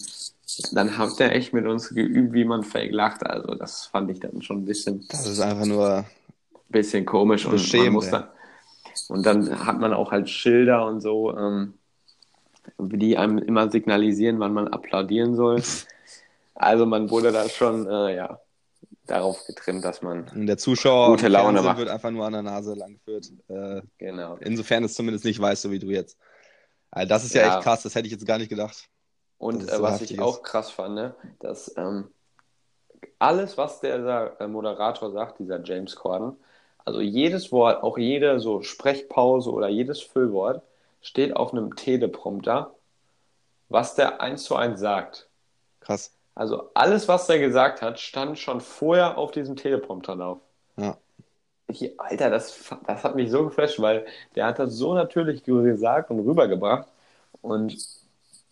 dann 0.72 0.98
hat 0.98 1.20
er 1.20 1.34
echt 1.36 1.54
mit 1.54 1.66
uns 1.66 1.90
geübt, 1.90 2.34
wie 2.34 2.46
man 2.46 2.64
fake 2.64 2.92
lacht. 2.92 3.26
Also 3.26 3.56
das 3.56 3.88
fand 3.88 4.10
ich 4.12 4.20
dann 4.20 4.42
schon 4.42 4.60
ein 4.60 4.66
bisschen, 4.66 5.06
Das 5.10 5.28
ist 5.28 5.40
einfach 5.40 5.66
nur. 5.66 6.06
bisschen 6.70 7.06
komisch 7.06 7.46
und 7.46 7.74
man 7.74 7.94
muss 7.94 8.10
dann, 8.10 8.26
und 9.10 9.26
dann 9.26 9.66
hat 9.66 9.80
man 9.80 9.94
auch 9.94 10.12
halt 10.12 10.30
Schilder 10.30 10.86
und 10.86 11.02
so, 11.02 11.38
ähm, 11.38 11.74
die 12.80 13.18
einem 13.18 13.38
immer 13.38 13.70
signalisieren, 13.72 14.40
wann 14.40 14.54
man 14.54 14.68
applaudieren 14.68 15.36
soll. 15.36 15.62
Also 16.60 16.88
man 16.88 17.12
wurde 17.12 17.32
da 17.32 17.48
schon, 17.50 17.86
äh, 17.86 18.16
ja, 18.16 18.40
darauf 19.06 19.46
getrimmt, 19.46 19.86
dass 19.86 20.02
man, 20.02 20.26
Der 20.48 20.58
Zuschauer 20.58 21.10
Gute 21.12 21.28
Laune 21.28 21.62
macht. 21.62 21.78
wird 21.78 21.88
einfach 21.90 22.10
nur 22.10 22.26
an 22.26 22.34
der 22.34 22.42
Nase 22.42 22.74
langgeführt. 22.74 23.32
Äh, 23.48 23.82
genau. 24.00 24.38
insofern 24.40 24.84
es 24.84 24.96
zumindest 24.96 25.24
nicht 25.24 25.40
weißt, 25.40 25.62
so 25.62 25.72
wie 25.72 25.78
du 25.78 25.92
jetzt. 25.92 26.18
Also 26.98 27.10
das 27.10 27.24
ist 27.26 27.34
ja, 27.34 27.42
Ja. 27.44 27.56
echt 27.56 27.64
krass, 27.64 27.84
das 27.84 27.96
hätte 27.96 28.08
ich 28.08 28.12
jetzt 28.12 28.26
gar 28.26 28.38
nicht 28.38 28.50
gedacht. 28.50 28.90
Und 29.38 29.64
äh, 29.70 29.76
so 29.76 29.84
was 29.84 30.02
ich 30.02 30.12
ist. 30.14 30.20
auch 30.20 30.42
krass 30.42 30.72
fand, 30.72 30.96
ne, 30.96 31.16
dass 31.40 31.76
ähm, 31.78 32.12
alles, 33.20 33.58
was 33.58 33.80
der 33.80 34.36
äh, 34.40 34.48
Moderator 34.48 35.12
sagt, 35.12 35.40
dieser 35.40 35.64
James 35.64 35.96
Corden, 35.96 36.36
also 36.86 37.02
jedes 37.02 37.52
Wort, 37.52 37.84
auch 37.84 37.98
jede 37.98 38.40
so 38.40 38.62
Sprechpause 38.62 39.52
oder 39.52 39.68
jedes 39.68 40.02
Füllwort 40.02 40.62
steht 41.02 41.36
auf 41.36 41.52
einem 41.52 41.76
Teleprompter, 41.76 42.74
was 43.70 43.96
der 43.96 44.22
eins 44.22 44.44
zu 44.46 44.56
eins 44.56 44.80
sagt. 44.80 45.28
Krass. 45.82 46.14
Also 46.34 46.70
alles, 46.74 47.08
was 47.08 47.28
er 47.30 47.40
gesagt 47.40 47.82
hat, 47.82 48.00
stand 48.00 48.38
schon 48.40 48.62
vorher 48.62 49.18
auf 49.18 49.32
diesem 49.32 49.56
Teleprompter 49.56 50.16
drauf. 50.16 50.40
Ja. 50.78 50.98
Hier, 51.70 51.92
Alter, 51.98 52.30
das, 52.30 52.74
das 52.86 53.04
hat 53.04 53.16
mich 53.16 53.30
so 53.30 53.46
geflasht, 53.46 53.80
weil 53.82 54.06
der 54.36 54.46
hat 54.46 54.60
das 54.60 54.74
so 54.74 54.94
natürlich 54.94 55.44
gesagt 55.44 56.10
und 56.12 56.20
rübergebracht. 56.20 56.88
Und 57.42 57.78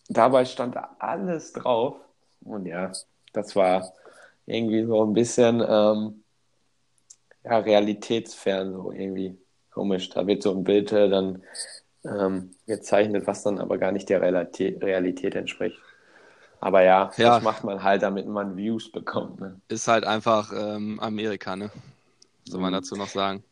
dabei 0.10 0.46
stand 0.46 0.76
da 0.76 0.96
alles 1.00 1.54
drauf. 1.54 1.98
Und 2.44 2.66
ja, 2.66 2.92
das 3.34 3.56
war 3.56 3.94
irgendwie 4.46 4.86
so 4.86 5.04
ein 5.04 5.14
bisschen 5.14 5.64
ähm, 5.68 6.24
ja, 7.44 7.58
realitätsfern, 7.60 8.74
so 8.74 8.92
irgendwie 8.92 9.38
komisch. 9.72 10.10
Da 10.10 10.26
wird 10.28 10.44
so 10.44 10.52
ein 10.52 10.64
Bild 10.64 10.92
äh, 10.92 11.10
dann 11.10 11.44
ähm, 12.04 12.52
gezeichnet, 12.68 13.28
was 13.28 13.44
dann 13.44 13.60
aber 13.60 13.78
gar 13.78 13.92
nicht 13.92 14.10
der 14.10 14.22
Realität, 14.22 14.84
Realität 14.84 15.36
entspricht. 15.36 15.78
Aber 16.62 16.82
ja, 16.82 17.12
Ja. 17.18 17.36
das 17.36 17.44
macht 17.44 17.64
man 17.64 17.84
halt, 17.84 18.02
damit 18.02 18.28
man 18.28 18.58
Views 18.58 18.92
bekommt. 18.92 19.40
Ne? 19.40 19.60
Ist 19.68 19.88
halt 19.88 20.06
einfach 20.06 20.52
ähm, 20.56 21.00
Amerika, 21.00 21.56
ne? 21.56 21.72
Soll 22.48 22.62
man 22.62 22.74
dazu 22.74 22.96
noch 22.96 23.08
sagen. 23.10 23.44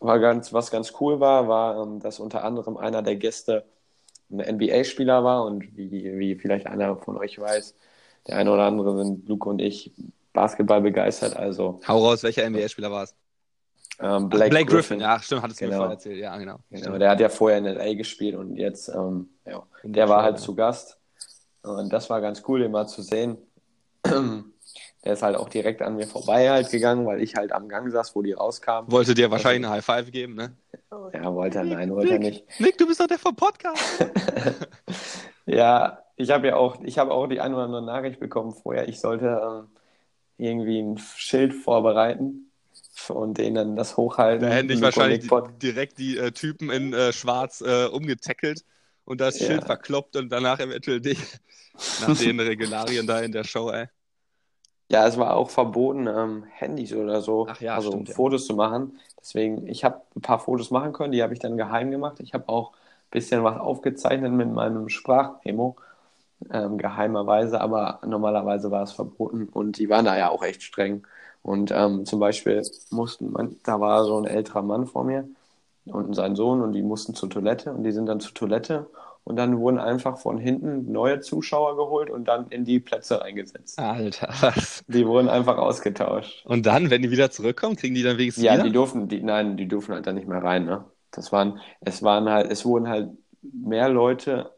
War 0.00 0.18
ganz, 0.18 0.52
was 0.52 0.70
ganz 0.70 0.92
cool 1.00 1.20
war, 1.20 1.48
war, 1.48 1.82
ähm, 1.82 2.00
dass 2.00 2.20
unter 2.20 2.44
anderem 2.44 2.76
einer 2.76 3.02
der 3.02 3.16
Gäste 3.16 3.64
ein 4.30 4.40
NBA-Spieler 4.40 5.24
war 5.24 5.44
und 5.44 5.76
wie, 5.76 6.18
wie 6.18 6.34
vielleicht 6.36 6.66
einer 6.66 6.96
von 6.96 7.16
euch 7.16 7.38
weiß, 7.38 7.74
der 8.26 8.36
eine 8.36 8.52
oder 8.52 8.64
andere 8.64 8.96
sind 8.98 9.28
Luke 9.28 9.48
und 9.48 9.60
ich 9.60 9.92
Basketball 10.32 10.80
begeistert, 10.80 11.36
also 11.36 11.80
Hau 11.86 11.98
raus, 12.04 12.22
welcher 12.22 12.44
NBA-Spieler 12.44 12.90
war 12.90 13.04
es? 13.04 13.14
ähm, 14.00 14.28
Blake, 14.28 14.50
Blake, 14.50 14.66
Griffin. 14.66 15.00
ja, 15.00 15.20
stimmt, 15.20 15.42
hattest 15.42 15.60
du 15.60 15.64
mir 15.64 15.70
Genau. 15.70 15.82
vorhin 15.82 15.96
erzählt. 15.96 16.18
Ja, 16.18 16.36
genau. 16.36 16.58
Genau, 16.70 16.98
der 16.98 17.10
hat 17.10 17.20
ja 17.20 17.28
vorher 17.28 17.58
in 17.58 17.66
LA 17.66 17.94
gespielt 17.94 18.34
und 18.34 18.56
jetzt, 18.56 18.88
ähm, 18.88 19.28
ja, 19.46 19.62
der 19.84 20.08
war 20.08 20.22
halt 20.22 20.38
ja. 20.38 20.42
zu 20.42 20.54
Gast 20.54 20.98
und 21.62 21.92
das 21.92 22.10
war 22.10 22.20
ganz 22.20 22.42
cool, 22.48 22.60
den 22.60 22.72
mal 22.72 22.86
zu 22.86 23.02
sehen. 23.02 23.38
Der 25.04 25.12
ist 25.12 25.22
halt 25.22 25.36
auch 25.36 25.48
direkt 25.48 25.82
an 25.82 25.96
mir 25.96 26.06
vorbei 26.06 26.50
halt 26.50 26.70
gegangen, 26.70 27.06
weil 27.06 27.22
ich 27.22 27.34
halt 27.34 27.52
am 27.52 27.68
Gang 27.68 27.90
saß, 27.90 28.14
wo 28.16 28.22
die 28.22 28.32
rauskamen. 28.32 28.90
Wollte 28.90 29.14
dir 29.14 29.30
wahrscheinlich 29.30 29.66
eine 29.66 29.76
High 29.76 29.84
Five 29.84 30.10
geben, 30.10 30.34
ne? 30.34 30.56
Ja, 31.12 31.34
wollte 31.34 31.58
er, 31.58 31.64
nein, 31.64 31.94
wollte 31.94 32.14
er 32.14 32.18
nicht. 32.18 32.44
Nick, 32.58 32.78
du 32.78 32.86
bist 32.86 33.00
doch 33.00 33.06
der 33.06 33.18
vom 33.18 33.36
Podcast. 33.36 34.06
Ja, 35.46 35.98
ich 36.16 36.30
habe 36.30 36.46
ja 36.48 36.56
auch, 36.56 36.82
ich 36.82 36.98
habe 36.98 37.12
auch 37.12 37.26
die 37.26 37.40
eine 37.40 37.54
oder 37.54 37.64
andere 37.64 37.84
Nachricht 37.84 38.20
bekommen 38.20 38.52
vorher. 38.52 38.88
Ich 38.88 39.00
sollte 39.00 39.26
ähm, 39.26 39.66
irgendwie 40.38 40.80
ein 40.80 40.98
Schild 40.98 41.54
vorbereiten 41.54 42.50
und 43.08 43.38
denen 43.38 43.54
dann 43.54 43.76
das 43.76 43.96
hochhalten. 43.96 44.48
Da 44.48 44.58
Luke 44.60 44.74
und 44.74 44.82
wahrscheinlich 44.82 45.30
direkt 45.62 45.98
die 45.98 46.16
äh, 46.16 46.30
Typen 46.30 46.70
in 46.70 46.92
äh, 46.92 47.12
Schwarz 47.12 47.60
äh, 47.60 47.86
umgetackelt 47.86 48.64
und 49.04 49.20
das 49.20 49.38
Ja. 49.38 49.46
Schild 49.48 49.64
verkloppt 49.64 50.16
und 50.16 50.30
danach 50.30 50.60
eventuell 50.60 51.00
dich 51.00 51.18
nach 52.00 52.16
den 52.18 52.40
Regularien 52.40 53.06
da 53.06 53.20
in 53.20 53.32
der 53.32 53.44
Show, 53.44 53.70
ey. 53.70 53.86
Ja, 54.90 55.06
es 55.06 55.16
war 55.16 55.34
auch 55.36 55.50
verboten, 55.50 56.06
ähm, 56.06 56.44
Handys 56.52 56.92
oder 56.92 57.20
so, 57.22 57.48
Ach 57.48 57.60
ja, 57.60 57.76
also 57.76 57.90
stimmt, 57.90 58.08
ja. 58.10 58.14
Fotos 58.14 58.46
zu 58.46 58.54
machen. 58.54 58.98
Deswegen, 59.20 59.66
ich 59.66 59.82
habe 59.84 60.02
ein 60.14 60.20
paar 60.20 60.38
Fotos 60.38 60.70
machen 60.70 60.92
können, 60.92 61.12
die 61.12 61.22
habe 61.22 61.32
ich 61.32 61.40
dann 61.40 61.56
geheim 61.56 61.90
gemacht. 61.90 62.20
Ich 62.20 62.34
habe 62.34 62.48
auch 62.48 62.72
ein 62.72 62.76
bisschen 63.10 63.42
was 63.44 63.58
aufgezeichnet 63.58 64.32
mit 64.32 64.50
meinem 64.52 64.88
Sprachmemo, 64.88 65.76
ähm, 66.50 66.78
geheimerweise, 66.78 67.60
aber 67.60 68.00
normalerweise 68.06 68.70
war 68.70 68.82
es 68.82 68.92
verboten 68.92 69.48
und 69.48 69.78
die 69.78 69.88
waren 69.88 70.04
da 70.04 70.16
ja 70.18 70.30
auch 70.30 70.42
echt 70.42 70.62
streng. 70.62 71.06
Und 71.42 71.70
ähm, 71.72 72.04
zum 72.06 72.20
Beispiel 72.20 72.62
mussten 72.90 73.32
man, 73.32 73.56
da 73.64 73.80
war 73.80 74.04
so 74.04 74.18
ein 74.18 74.26
älterer 74.26 74.62
Mann 74.62 74.86
vor 74.86 75.04
mir 75.04 75.28
und 75.86 76.14
sein 76.14 76.36
Sohn 76.36 76.62
und 76.62 76.72
die 76.72 76.82
mussten 76.82 77.14
zur 77.14 77.30
Toilette 77.30 77.72
und 77.72 77.84
die 77.84 77.92
sind 77.92 78.06
dann 78.06 78.20
zur 78.20 78.34
Toilette 78.34 78.86
und 79.24 79.36
dann 79.36 79.58
wurden 79.58 79.78
einfach 79.78 80.18
von 80.18 80.38
hinten 80.38 80.92
neue 80.92 81.20
Zuschauer 81.20 81.76
geholt 81.76 82.10
und 82.10 82.26
dann 82.26 82.48
in 82.48 82.64
die 82.64 82.80
Plätze 82.80 83.20
reingesetzt. 83.20 83.78
Alter, 83.78 84.28
was? 84.40 84.84
Die 84.86 85.06
wurden 85.06 85.28
einfach 85.28 85.56
ausgetauscht. 85.56 86.44
Und 86.46 86.66
dann, 86.66 86.90
wenn 86.90 87.02
die 87.02 87.10
wieder 87.10 87.30
zurückkommen, 87.30 87.76
kriegen 87.76 87.94
die 87.94 88.02
dann 88.02 88.18
wenigstens 88.18 88.44
Ja, 88.44 88.52
wieder? 88.54 88.64
die 88.64 88.72
durften, 88.72 89.08
die, 89.08 89.22
nein, 89.22 89.56
die 89.56 89.66
durften 89.66 89.94
halt 89.94 90.06
dann 90.06 90.14
nicht 90.16 90.28
mehr 90.28 90.42
rein, 90.42 90.64
ne? 90.66 90.84
Das 91.10 91.32
waren, 91.32 91.60
es 91.80 92.02
waren 92.02 92.28
halt, 92.28 92.50
es 92.50 92.64
wurden 92.64 92.88
halt 92.88 93.10
mehr 93.42 93.88
Leute, 93.88 94.50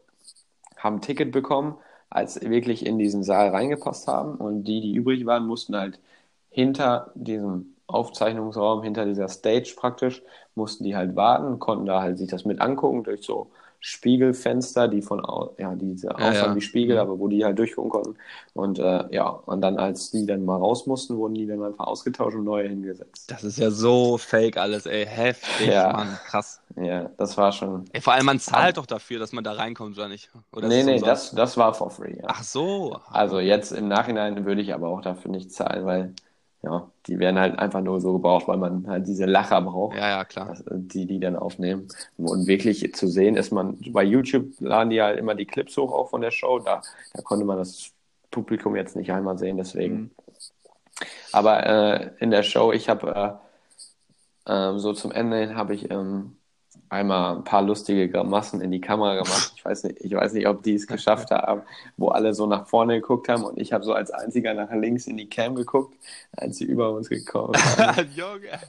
haben 0.77 0.97
ein 0.97 1.01
Ticket 1.01 1.31
bekommen, 1.31 1.75
als 2.09 2.41
wirklich 2.41 2.85
in 2.85 2.97
diesen 2.99 3.23
Saal 3.23 3.49
reingepasst 3.49 4.07
haben. 4.07 4.35
Und 4.37 4.63
die, 4.65 4.81
die 4.81 4.93
übrig 4.95 5.25
waren, 5.25 5.45
mussten 5.47 5.75
halt 5.75 5.99
hinter 6.49 7.11
diesem 7.15 7.75
Aufzeichnungsraum, 7.87 8.83
hinter 8.83 9.05
dieser 9.05 9.27
Stage 9.29 9.75
praktisch, 9.77 10.21
mussten 10.55 10.83
die 10.83 10.95
halt 10.95 11.15
warten, 11.15 11.59
konnten 11.59 11.85
da 11.85 12.01
halt 12.01 12.17
sich 12.17 12.29
das 12.29 12.45
mit 12.45 12.61
angucken 12.61 13.03
durch 13.03 13.23
so 13.23 13.51
Spiegelfenster, 13.79 14.87
die 14.87 15.01
von, 15.01 15.21
ja, 15.57 15.75
diese 15.75 16.15
Ja, 16.17 16.29
aussahen 16.29 16.55
ja. 16.55 16.55
wie 16.55 16.61
Spiegel, 16.61 16.95
Mhm. 16.95 17.01
aber 17.01 17.19
wo 17.19 17.27
die 17.27 17.43
halt 17.45 17.57
durchgucken 17.59 17.89
konnten. 17.91 18.17
Und 18.53 18.79
äh, 18.79 19.13
ja, 19.13 19.27
und 19.29 19.61
dann, 19.61 19.77
als 19.77 20.11
die 20.11 20.25
dann 20.25 20.45
mal 20.45 20.57
raus 20.57 20.85
mussten, 20.87 21.17
wurden 21.17 21.35
die 21.35 21.47
dann 21.47 21.63
einfach 21.63 21.85
ausgetauscht 21.87 22.35
und 22.35 22.43
neue 22.43 22.67
hingesetzt. 22.69 23.31
Das 23.31 23.43
ist 23.43 23.57
ja 23.57 23.71
so 23.71 24.17
fake 24.17 24.57
alles, 24.57 24.85
ey. 24.85 25.05
Heftig, 25.05 25.67
Ja. 25.67 25.93
Mann. 25.93 26.17
Krass. 26.25 26.61
Ja, 26.75 27.09
das 27.17 27.37
war 27.37 27.51
schon. 27.51 27.85
Ey, 27.93 28.01
vor 28.01 28.13
allem, 28.13 28.25
man 28.25 28.39
zahlt 28.39 28.77
doch 28.77 28.85
dafür, 28.85 29.19
dass 29.19 29.31
man 29.31 29.43
da 29.43 29.53
reinkommt, 29.53 29.97
oder 29.97 30.07
nicht? 30.07 30.29
Oder 30.51 30.67
nee, 30.67 30.83
nee, 30.83 30.99
das, 30.99 31.31
das 31.31 31.57
war 31.57 31.73
for 31.73 31.89
free. 31.89 32.15
Ja. 32.17 32.27
Ach 32.27 32.43
so. 32.43 32.99
Also 33.11 33.39
jetzt 33.39 33.71
im 33.71 33.87
Nachhinein 33.87 34.45
würde 34.45 34.61
ich 34.61 34.73
aber 34.73 34.89
auch 34.89 35.01
dafür 35.01 35.31
nicht 35.31 35.51
zahlen, 35.51 35.85
weil 35.85 36.13
ja, 36.63 36.89
die 37.05 37.19
werden 37.19 37.39
halt 37.39 37.59
einfach 37.59 37.81
nur 37.81 38.01
so 38.01 38.13
gebraucht, 38.13 38.47
weil 38.47 38.57
man 38.57 38.87
halt 38.87 39.07
diese 39.07 39.25
Lacher 39.25 39.61
braucht, 39.61 39.95
Ja, 39.95 40.09
ja, 40.09 40.25
klar. 40.25 40.47
das- 40.49 40.63
die 40.67 41.05
die 41.05 41.19
dann 41.19 41.35
aufnehmen. 41.35 41.87
Und 42.17 42.47
wirklich 42.47 42.93
zu 42.93 43.07
sehen 43.07 43.35
ist 43.35 43.51
man, 43.51 43.77
bei 43.91 44.03
YouTube 44.03 44.53
laden 44.59 44.89
die 44.89 45.01
halt 45.01 45.19
immer 45.19 45.35
die 45.35 45.45
Clips 45.45 45.77
hoch 45.77 45.91
auch 45.93 46.09
von 46.09 46.21
der 46.21 46.31
Show, 46.31 46.59
da, 46.59 46.81
da 47.13 47.21
konnte 47.21 47.45
man 47.45 47.57
das 47.57 47.91
Publikum 48.31 48.75
jetzt 48.75 48.95
nicht 48.95 49.11
einmal 49.11 49.37
sehen, 49.37 49.57
deswegen. 49.57 49.95
Mhm. 49.95 50.11
Aber 51.31 51.65
äh, 51.65 52.09
in 52.19 52.31
der 52.31 52.43
Show, 52.43 52.71
ich 52.71 52.89
habe 52.89 53.39
äh, 54.47 54.51
ähm, 54.51 54.79
so 54.79 54.93
zum 54.93 55.11
Ende 55.11 55.37
hin 55.37 55.55
habe 55.55 55.75
ich 55.75 55.89
ähm, 55.91 56.37
einmal 56.89 57.37
ein 57.37 57.43
paar 57.43 57.61
lustige 57.61 58.09
Grimassen 58.09 58.61
in 58.61 58.71
die 58.71 58.81
Kamera 58.81 59.15
gemacht. 59.15 59.53
Ich 59.55 59.63
weiß 59.65 59.83
nicht, 59.83 59.99
ich 60.01 60.13
weiß 60.13 60.33
nicht, 60.33 60.47
ob 60.47 60.63
die 60.63 60.75
es 60.75 60.87
geschafft 60.87 61.31
haben, 61.31 61.61
wo 61.97 62.09
alle 62.09 62.33
so 62.33 62.45
nach 62.45 62.67
vorne 62.67 62.99
geguckt 62.99 63.29
haben 63.29 63.43
und 63.43 63.57
ich 63.59 63.73
habe 63.73 63.83
so 63.83 63.93
als 63.93 64.11
einziger 64.11 64.53
nach 64.53 64.71
links 64.71 65.07
in 65.07 65.17
die 65.17 65.29
Cam 65.29 65.55
geguckt, 65.55 65.95
als 66.35 66.57
sie 66.57 66.65
über 66.65 66.91
uns 66.91 67.09
gekommen. 67.09 67.53
Junge. 68.15 68.59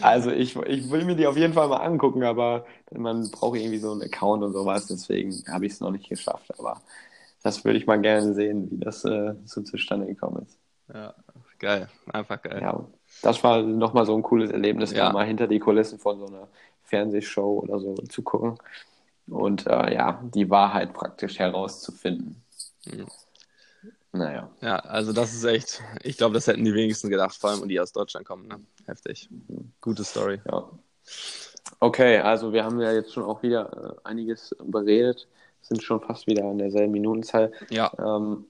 Also 0.00 0.30
ich, 0.30 0.56
ich 0.56 0.90
will 0.90 1.04
mir 1.04 1.16
die 1.16 1.26
auf 1.26 1.36
jeden 1.36 1.54
Fall 1.54 1.68
mal 1.68 1.78
angucken, 1.78 2.22
aber 2.22 2.64
man 2.92 3.30
braucht 3.30 3.58
irgendwie 3.58 3.78
so 3.78 3.92
einen 3.92 4.02
Account 4.02 4.42
und 4.42 4.52
sowas, 4.52 4.86
deswegen 4.86 5.32
habe 5.48 5.66
ich 5.66 5.72
es 5.72 5.80
noch 5.80 5.90
nicht 5.90 6.08
geschafft. 6.08 6.58
Aber 6.58 6.80
das 7.42 7.64
würde 7.64 7.78
ich 7.78 7.86
mal 7.86 8.00
gerne 8.00 8.34
sehen, 8.34 8.70
wie 8.70 8.78
das 8.78 9.04
äh, 9.04 9.34
so 9.44 9.62
zustande 9.62 10.06
gekommen 10.06 10.46
ist. 10.46 10.58
Ja, 10.92 11.14
geil. 11.58 11.88
Einfach 12.12 12.40
geil. 12.42 12.58
Ja, 12.62 12.84
das 13.22 13.42
war 13.42 13.62
nochmal 13.62 14.06
so 14.06 14.14
ein 14.16 14.22
cooles 14.22 14.50
Erlebnis, 14.50 14.92
Ja. 14.92 15.06
da 15.06 15.12
mal 15.12 15.26
hinter 15.26 15.46
die 15.46 15.58
Kulissen 15.58 15.98
von 15.98 16.18
so 16.18 16.26
einer 16.26 16.48
Fernsehshow 16.84 17.60
oder 17.60 17.78
so 17.80 17.94
zu 17.94 18.22
gucken 18.22 18.58
und 19.28 19.66
äh, 19.66 19.94
ja, 19.94 20.22
die 20.34 20.50
Wahrheit 20.50 20.92
praktisch 20.94 21.38
herauszufinden. 21.38 22.42
Mhm. 22.86 23.06
Naja, 24.12 24.48
Ja, 24.60 24.76
also 24.76 25.12
das 25.12 25.34
ist 25.34 25.42
echt, 25.44 25.82
ich 26.02 26.16
glaube, 26.16 26.34
das 26.34 26.46
hätten 26.46 26.64
die 26.64 26.72
wenigsten 26.74 27.10
gedacht, 27.10 27.34
vor 27.34 27.50
allem 27.50 27.68
die 27.68 27.80
aus 27.80 27.92
Deutschland 27.92 28.24
kommen. 28.26 28.46
Ne? 28.46 28.60
Heftig. 28.86 29.28
Gute 29.80 30.04
Story. 30.04 30.40
ja. 30.50 30.70
Okay, 31.80 32.18
also 32.18 32.52
wir 32.52 32.64
haben 32.64 32.80
ja 32.80 32.92
jetzt 32.92 33.12
schon 33.12 33.24
auch 33.24 33.42
wieder 33.42 33.96
äh, 34.04 34.08
einiges 34.08 34.54
beredet, 34.62 35.26
sind 35.60 35.82
schon 35.82 36.00
fast 36.00 36.26
wieder 36.26 36.44
an 36.44 36.58
derselben 36.58 36.92
Minutenzahl. 36.92 37.52
Ja, 37.70 37.90
Ähm, 37.98 38.46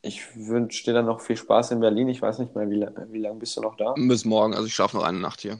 ich 0.00 0.36
wünsche 0.36 0.84
dir 0.84 0.94
dann 0.94 1.06
noch 1.06 1.20
viel 1.20 1.36
Spaß 1.36 1.72
in 1.72 1.80
Berlin. 1.80 2.08
Ich 2.08 2.22
weiß 2.22 2.38
nicht 2.38 2.54
mehr, 2.54 2.70
wie, 2.70 2.86
wie 3.12 3.18
lange 3.20 3.40
bist 3.40 3.56
du 3.56 3.60
noch 3.60 3.76
da? 3.76 3.94
bis 3.96 4.24
morgen. 4.24 4.54
Also 4.54 4.66
ich 4.66 4.74
schlafe 4.74 4.96
noch 4.96 5.02
eine 5.04 5.18
Nacht 5.18 5.40
hier. 5.40 5.58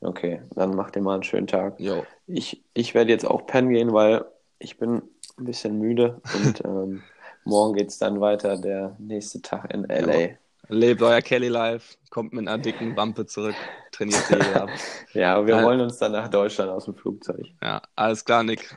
Okay, 0.00 0.42
dann 0.54 0.74
mach 0.74 0.90
dir 0.90 1.00
mal 1.00 1.14
einen 1.14 1.22
schönen 1.22 1.46
Tag. 1.46 1.80
Jo. 1.80 2.04
Ich, 2.26 2.62
ich 2.74 2.94
werde 2.94 3.10
jetzt 3.10 3.26
auch 3.26 3.46
pennen 3.46 3.70
gehen, 3.70 3.92
weil 3.92 4.24
ich 4.58 4.78
bin 4.78 5.02
ein 5.38 5.44
bisschen 5.44 5.78
müde 5.78 6.20
und 6.34 6.60
ähm, 6.64 7.02
morgen 7.44 7.74
geht 7.74 7.88
es 7.88 7.98
dann 7.98 8.20
weiter, 8.20 8.56
der 8.56 8.96
nächste 8.98 9.40
Tag 9.42 9.72
in 9.72 9.84
LA. 9.84 10.36
Lebt 10.68 11.00
euer 11.00 11.22
Kelly 11.22 11.48
Life, 11.48 11.96
kommt 12.10 12.32
mit 12.32 12.48
einer 12.48 12.58
dicken 12.58 12.96
Wampe 12.96 13.24
zurück, 13.26 13.54
trainiert 13.92 14.24
sie 14.28 14.34
ab. 14.54 14.68
Ja, 15.12 15.46
wir 15.46 15.58
Äh, 15.58 15.64
wollen 15.64 15.80
uns 15.80 15.98
dann 15.98 16.12
nach 16.12 16.28
Deutschland 16.28 16.70
aus 16.70 16.86
dem 16.86 16.94
Flugzeug. 16.94 17.46
Ja, 17.62 17.80
alles 17.94 18.24
klar, 18.24 18.42
Nick. 18.42 18.76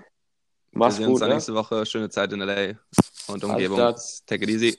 Mach's 0.72 1.00
Wir 1.00 1.06
sehen 1.06 1.06
uns 1.08 1.14
gut, 1.14 1.22
dann 1.22 1.30
ne? 1.30 1.36
nächste 1.36 1.56
Woche. 1.56 1.86
Schöne 1.86 2.10
Zeit 2.10 2.32
in 2.32 2.42
LA 2.42 2.74
und 3.28 3.44
Umgebung. 3.44 3.78
Take 4.28 4.44
it 4.44 4.50
easy. 4.50 4.78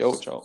Jo, 0.00 0.12
ciao. 0.16 0.42